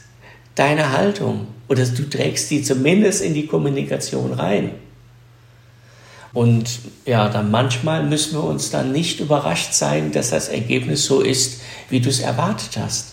deine 0.54 0.92
Haltung 0.92 1.46
oder 1.68 1.84
du 1.86 2.08
trägst 2.08 2.50
die 2.50 2.62
zumindest 2.62 3.22
in 3.22 3.34
die 3.34 3.46
Kommunikation 3.46 4.34
rein. 4.34 4.72
Und 6.34 6.80
ja, 7.04 7.28
dann 7.28 7.50
manchmal 7.50 8.04
müssen 8.04 8.34
wir 8.34 8.44
uns 8.44 8.70
dann 8.70 8.92
nicht 8.92 9.20
überrascht 9.20 9.74
sein, 9.74 10.12
dass 10.12 10.30
das 10.30 10.48
Ergebnis 10.48 11.04
so 11.04 11.20
ist, 11.20 11.60
wie 11.90 12.00
du 12.00 12.08
es 12.08 12.20
erwartet 12.20 12.78
hast. 12.78 13.12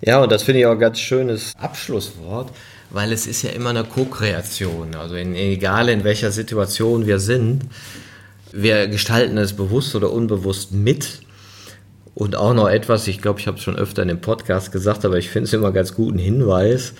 Ja, 0.00 0.20
und 0.20 0.32
das 0.32 0.42
finde 0.42 0.60
ich 0.60 0.66
auch 0.66 0.72
ein 0.72 0.78
ganz 0.78 0.98
schönes 0.98 1.52
Abschlusswort, 1.56 2.52
weil 2.92 3.12
es 3.12 3.26
ist 3.26 3.42
ja 3.42 3.50
immer 3.50 3.70
eine 3.70 3.84
Co-Kreation. 3.84 4.94
Also 4.94 5.14
in, 5.16 5.34
egal 5.34 5.88
in 5.88 6.04
welcher 6.04 6.30
Situation 6.30 7.06
wir 7.06 7.18
sind, 7.18 7.62
wir 8.52 8.86
gestalten 8.86 9.38
es 9.38 9.54
bewusst 9.54 9.94
oder 9.94 10.12
unbewusst 10.12 10.72
mit. 10.72 11.20
Und 12.14 12.36
auch 12.36 12.52
noch 12.52 12.68
etwas, 12.68 13.08
ich 13.08 13.22
glaube, 13.22 13.40
ich 13.40 13.46
habe 13.46 13.56
es 13.56 13.62
schon 13.62 13.76
öfter 13.76 14.02
in 14.02 14.08
dem 14.08 14.20
Podcast 14.20 14.70
gesagt, 14.70 15.06
aber 15.06 15.16
ich 15.16 15.30
finde 15.30 15.46
es 15.46 15.54
immer 15.54 15.72
ganz 15.72 15.94
guten 15.94 16.18
Hinweis. 16.18 16.92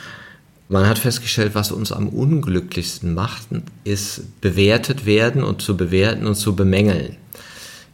Man 0.70 0.88
hat 0.88 0.98
festgestellt, 0.98 1.54
was 1.54 1.70
uns 1.70 1.92
am 1.92 2.08
unglücklichsten 2.08 3.12
macht, 3.12 3.48
ist 3.84 4.40
bewertet 4.40 5.04
werden 5.04 5.44
und 5.44 5.60
zu 5.60 5.76
bewerten 5.76 6.26
und 6.26 6.36
zu 6.36 6.56
bemängeln. 6.56 7.16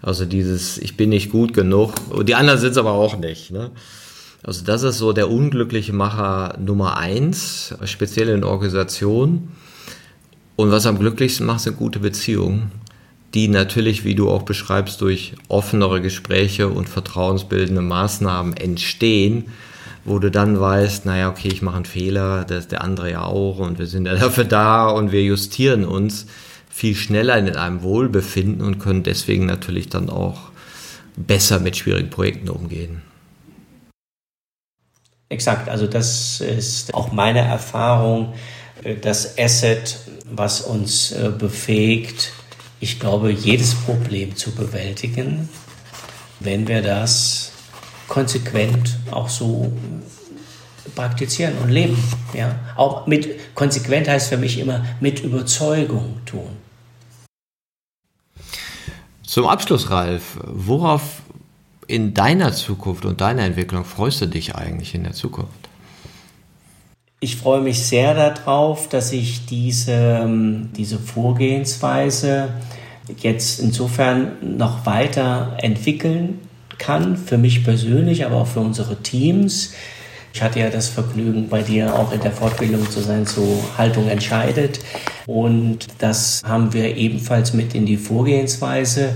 Also 0.00 0.24
dieses, 0.24 0.78
ich 0.78 0.96
bin 0.96 1.08
nicht 1.08 1.30
gut 1.30 1.52
genug, 1.52 1.94
und 2.10 2.28
die 2.28 2.36
anderen 2.36 2.60
sind 2.60 2.70
es 2.70 2.78
aber 2.78 2.92
auch 2.92 3.18
nicht. 3.18 3.50
Ne? 3.50 3.72
Also 4.42 4.64
das 4.64 4.82
ist 4.82 4.98
so 4.98 5.12
der 5.12 5.30
unglückliche 5.30 5.92
Macher 5.92 6.56
Nummer 6.58 6.96
eins, 6.96 7.74
speziell 7.84 8.28
in 8.28 8.44
Organisationen. 8.44 9.52
Und 10.56 10.70
was 10.70 10.86
am 10.86 10.98
glücklichsten 10.98 11.46
macht, 11.46 11.60
sind 11.60 11.76
gute 11.76 11.98
Beziehungen, 11.98 12.72
die 13.34 13.48
natürlich, 13.48 14.04
wie 14.04 14.14
du 14.14 14.28
auch 14.28 14.42
beschreibst, 14.42 15.00
durch 15.00 15.34
offenere 15.48 16.00
Gespräche 16.00 16.68
und 16.68 16.88
vertrauensbildende 16.88 17.82
Maßnahmen 17.82 18.56
entstehen 18.56 19.46
wo 20.08 20.18
du 20.18 20.30
dann 20.30 20.58
weißt, 20.58 21.06
naja, 21.06 21.28
okay, 21.28 21.48
ich 21.48 21.62
mache 21.62 21.76
einen 21.76 21.84
Fehler, 21.84 22.44
das 22.44 22.60
ist 22.60 22.72
der 22.72 22.82
andere 22.82 23.10
ja 23.10 23.22
auch 23.22 23.58
und 23.58 23.78
wir 23.78 23.86
sind 23.86 24.06
ja 24.06 24.14
dafür 24.16 24.44
da 24.44 24.88
und 24.88 25.12
wir 25.12 25.22
justieren 25.22 25.84
uns 25.84 26.26
viel 26.70 26.94
schneller 26.94 27.36
in 27.38 27.48
einem 27.56 27.82
Wohlbefinden 27.82 28.64
und 28.64 28.78
können 28.78 29.02
deswegen 29.02 29.46
natürlich 29.46 29.88
dann 29.88 30.10
auch 30.10 30.50
besser 31.16 31.60
mit 31.60 31.76
schwierigen 31.76 32.10
Projekten 32.10 32.48
umgehen. 32.48 33.02
Exakt, 35.30 35.68
also 35.68 35.86
das 35.86 36.40
ist 36.40 36.94
auch 36.94 37.12
meine 37.12 37.40
Erfahrung, 37.40 38.32
äh, 38.82 38.96
das 38.96 39.38
Asset, 39.38 39.98
was 40.24 40.62
uns 40.62 41.12
äh, 41.12 41.30
befähigt, 41.36 42.32
ich 42.80 43.00
glaube, 43.00 43.30
jedes 43.30 43.74
Problem 43.74 44.36
zu 44.36 44.52
bewältigen, 44.52 45.48
wenn 46.40 46.68
wir 46.68 46.80
das 46.80 47.52
konsequent 48.06 48.98
auch 49.10 49.28
so 49.28 49.72
praktizieren 50.94 51.58
und 51.58 51.70
leben. 51.70 52.02
Ja? 52.32 52.58
Auch 52.76 53.06
mit 53.06 53.54
konsequent 53.54 54.08
heißt 54.08 54.28
für 54.28 54.36
mich 54.36 54.58
immer 54.58 54.84
mit 55.00 55.20
Überzeugung 55.20 56.20
tun. 56.24 56.56
Zum 59.22 59.46
Abschluss, 59.46 59.90
Ralf, 59.90 60.38
worauf 60.42 61.22
in 61.88 62.14
deiner 62.14 62.52
Zukunft 62.52 63.04
und 63.04 63.20
deiner 63.20 63.42
Entwicklung 63.42 63.84
freust 63.84 64.20
du 64.20 64.26
dich 64.26 64.54
eigentlich 64.54 64.94
in 64.94 65.02
der 65.02 65.14
Zukunft? 65.14 65.68
Ich 67.20 67.36
freue 67.36 67.62
mich 67.62 67.82
sehr 67.82 68.14
darauf, 68.14 68.88
dass 68.88 69.10
ich 69.10 69.46
diese, 69.46 70.20
ähm, 70.22 70.68
diese 70.76 70.98
Vorgehensweise 70.98 72.50
jetzt 73.20 73.58
insofern 73.58 74.56
noch 74.56 74.86
weiter 74.86 75.56
entwickeln 75.60 76.38
kann, 76.76 77.16
für 77.16 77.38
mich 77.38 77.64
persönlich, 77.64 78.24
aber 78.24 78.36
auch 78.36 78.46
für 78.46 78.60
unsere 78.60 79.02
Teams. 79.02 79.72
Ich 80.32 80.42
hatte 80.42 80.60
ja 80.60 80.68
das 80.68 80.88
Vergnügen, 80.88 81.48
bei 81.48 81.62
dir 81.62 81.94
auch 81.94 82.12
in 82.12 82.20
der 82.20 82.30
Fortbildung 82.30 82.88
zu 82.88 83.00
sein, 83.00 83.26
zu 83.26 83.64
Haltung 83.76 84.08
entscheidet. 84.08 84.78
Und 85.26 85.88
das 85.98 86.42
haben 86.46 86.72
wir 86.74 86.96
ebenfalls 86.96 87.54
mit 87.54 87.74
in 87.74 87.86
die 87.86 87.96
Vorgehensweise 87.96 89.14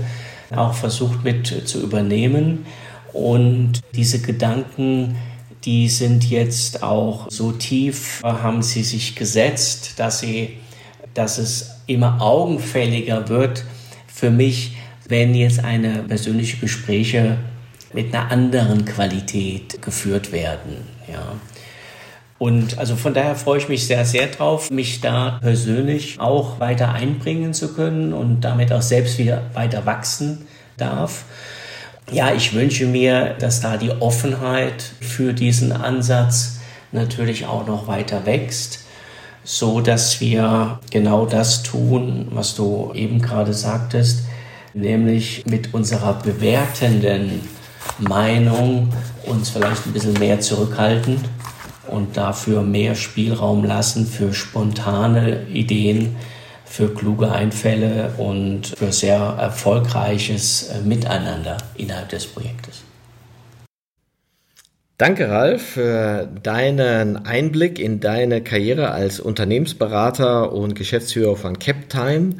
auch 0.57 0.73
versucht 0.73 1.23
mit 1.23 1.47
zu 1.67 1.81
übernehmen. 1.81 2.65
Und 3.13 3.81
diese 3.95 4.21
Gedanken, 4.21 5.15
die 5.65 5.87
sind 5.89 6.29
jetzt 6.29 6.83
auch 6.83 7.27
so 7.29 7.51
tief, 7.51 8.21
haben 8.23 8.63
sie 8.63 8.83
sich 8.83 9.15
gesetzt, 9.15 9.93
dass 9.97 10.19
sie, 10.19 10.57
dass 11.13 11.37
es 11.37 11.81
immer 11.87 12.21
augenfälliger 12.21 13.29
wird 13.29 13.63
für 14.07 14.31
mich, 14.31 14.75
wenn 15.07 15.35
jetzt 15.35 15.63
eine 15.63 16.03
persönliche 16.03 16.57
Gespräche 16.57 17.37
mit 17.93 18.13
einer 18.13 18.31
anderen 18.31 18.85
Qualität 18.85 19.81
geführt 19.81 20.31
werden. 20.31 20.77
Ja. 21.11 21.33
Und 22.43 22.77
also 22.77 22.97
von 22.97 23.13
daher 23.13 23.37
freue 23.37 23.59
ich 23.59 23.69
mich 23.69 23.87
sehr, 23.87 24.03
sehr 24.03 24.27
drauf, 24.27 24.69
mich 24.69 24.99
da 24.99 25.39
persönlich 25.41 26.19
auch 26.19 26.59
weiter 26.59 26.91
einbringen 26.91 27.53
zu 27.53 27.73
können 27.73 28.11
und 28.11 28.41
damit 28.41 28.73
auch 28.73 28.81
selbst 28.81 29.17
wieder 29.17 29.43
weiter 29.53 29.85
wachsen 29.85 30.45
darf. 30.75 31.23
Ja, 32.11 32.33
ich 32.33 32.53
wünsche 32.53 32.85
mir, 32.85 33.35
dass 33.39 33.61
da 33.61 33.77
die 33.77 33.91
Offenheit 33.91 34.83
für 34.99 35.31
diesen 35.31 35.71
Ansatz 35.71 36.59
natürlich 36.91 37.45
auch 37.45 37.65
noch 37.65 37.87
weiter 37.87 38.25
wächst, 38.25 38.79
so 39.45 39.79
dass 39.79 40.19
wir 40.19 40.81
genau 40.91 41.25
das 41.25 41.63
tun, 41.63 42.27
was 42.31 42.55
du 42.55 42.91
eben 42.93 43.21
gerade 43.21 43.53
sagtest, 43.53 44.25
nämlich 44.73 45.45
mit 45.45 45.73
unserer 45.73 46.15
bewertenden 46.15 47.39
Meinung 47.99 48.91
uns 49.23 49.49
vielleicht 49.49 49.85
ein 49.85 49.93
bisschen 49.93 50.19
mehr 50.19 50.41
zurückhalten 50.41 51.21
und 51.93 52.17
dafür 52.17 52.63
mehr 52.63 52.95
Spielraum 52.95 53.63
lassen 53.63 54.05
für 54.05 54.33
spontane 54.33 55.47
Ideen, 55.47 56.15
für 56.65 56.93
kluge 56.93 57.31
Einfälle 57.31 58.13
und 58.17 58.73
für 58.75 58.91
sehr 58.91 59.19
erfolgreiches 59.19 60.69
äh, 60.69 60.81
Miteinander 60.81 61.57
innerhalb 61.75 62.09
des 62.09 62.25
Projektes. 62.25 62.83
Danke, 64.97 65.29
Ralf, 65.29 65.61
für 65.61 66.29
deinen 66.41 67.25
Einblick 67.25 67.77
in 67.77 67.99
deine 67.99 68.41
Karriere 68.41 68.91
als 68.91 69.19
Unternehmensberater 69.19 70.51
und 70.51 70.75
Geschäftsführer 70.75 71.35
von 71.35 71.59
CapTime. 71.59 72.37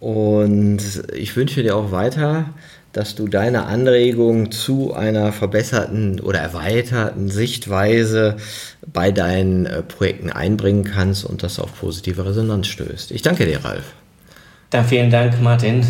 Und 0.00 0.80
ich 1.14 1.36
wünsche 1.36 1.62
dir 1.62 1.76
auch 1.76 1.92
weiter 1.92 2.54
dass 2.92 3.14
du 3.14 3.26
deine 3.26 3.64
Anregung 3.64 4.50
zu 4.50 4.92
einer 4.94 5.32
verbesserten 5.32 6.20
oder 6.20 6.40
erweiterten 6.40 7.28
Sichtweise 7.28 8.36
bei 8.86 9.10
deinen 9.10 9.66
äh, 9.66 9.82
Projekten 9.82 10.30
einbringen 10.30 10.84
kannst 10.84 11.24
und 11.24 11.42
das 11.42 11.58
auf 11.58 11.80
positive 11.80 12.24
Resonanz 12.26 12.66
stößt. 12.66 13.10
Ich 13.12 13.22
danke 13.22 13.46
dir, 13.46 13.64
Ralf. 13.64 13.94
Da 14.70 14.82
vielen 14.82 15.10
Dank, 15.10 15.40
Martin. 15.40 15.84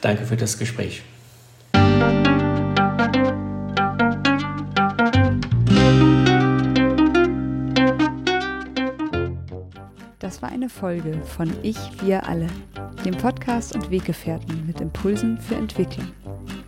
Danke 0.00 0.24
für 0.26 0.36
das 0.36 0.58
Gespräch. 0.58 1.02
Das 10.18 10.40
war 10.40 10.50
eine 10.50 10.68
Folge 10.68 11.20
von 11.36 11.52
Ich, 11.62 11.76
wir 12.02 12.28
alle, 12.28 12.46
dem 13.04 13.16
Podcast 13.16 13.74
und 13.74 13.90
Weggefährten 13.90 14.66
mit 14.66 14.80
Impulsen 14.80 15.38
für 15.38 15.56
Entwicklung. 15.56 16.06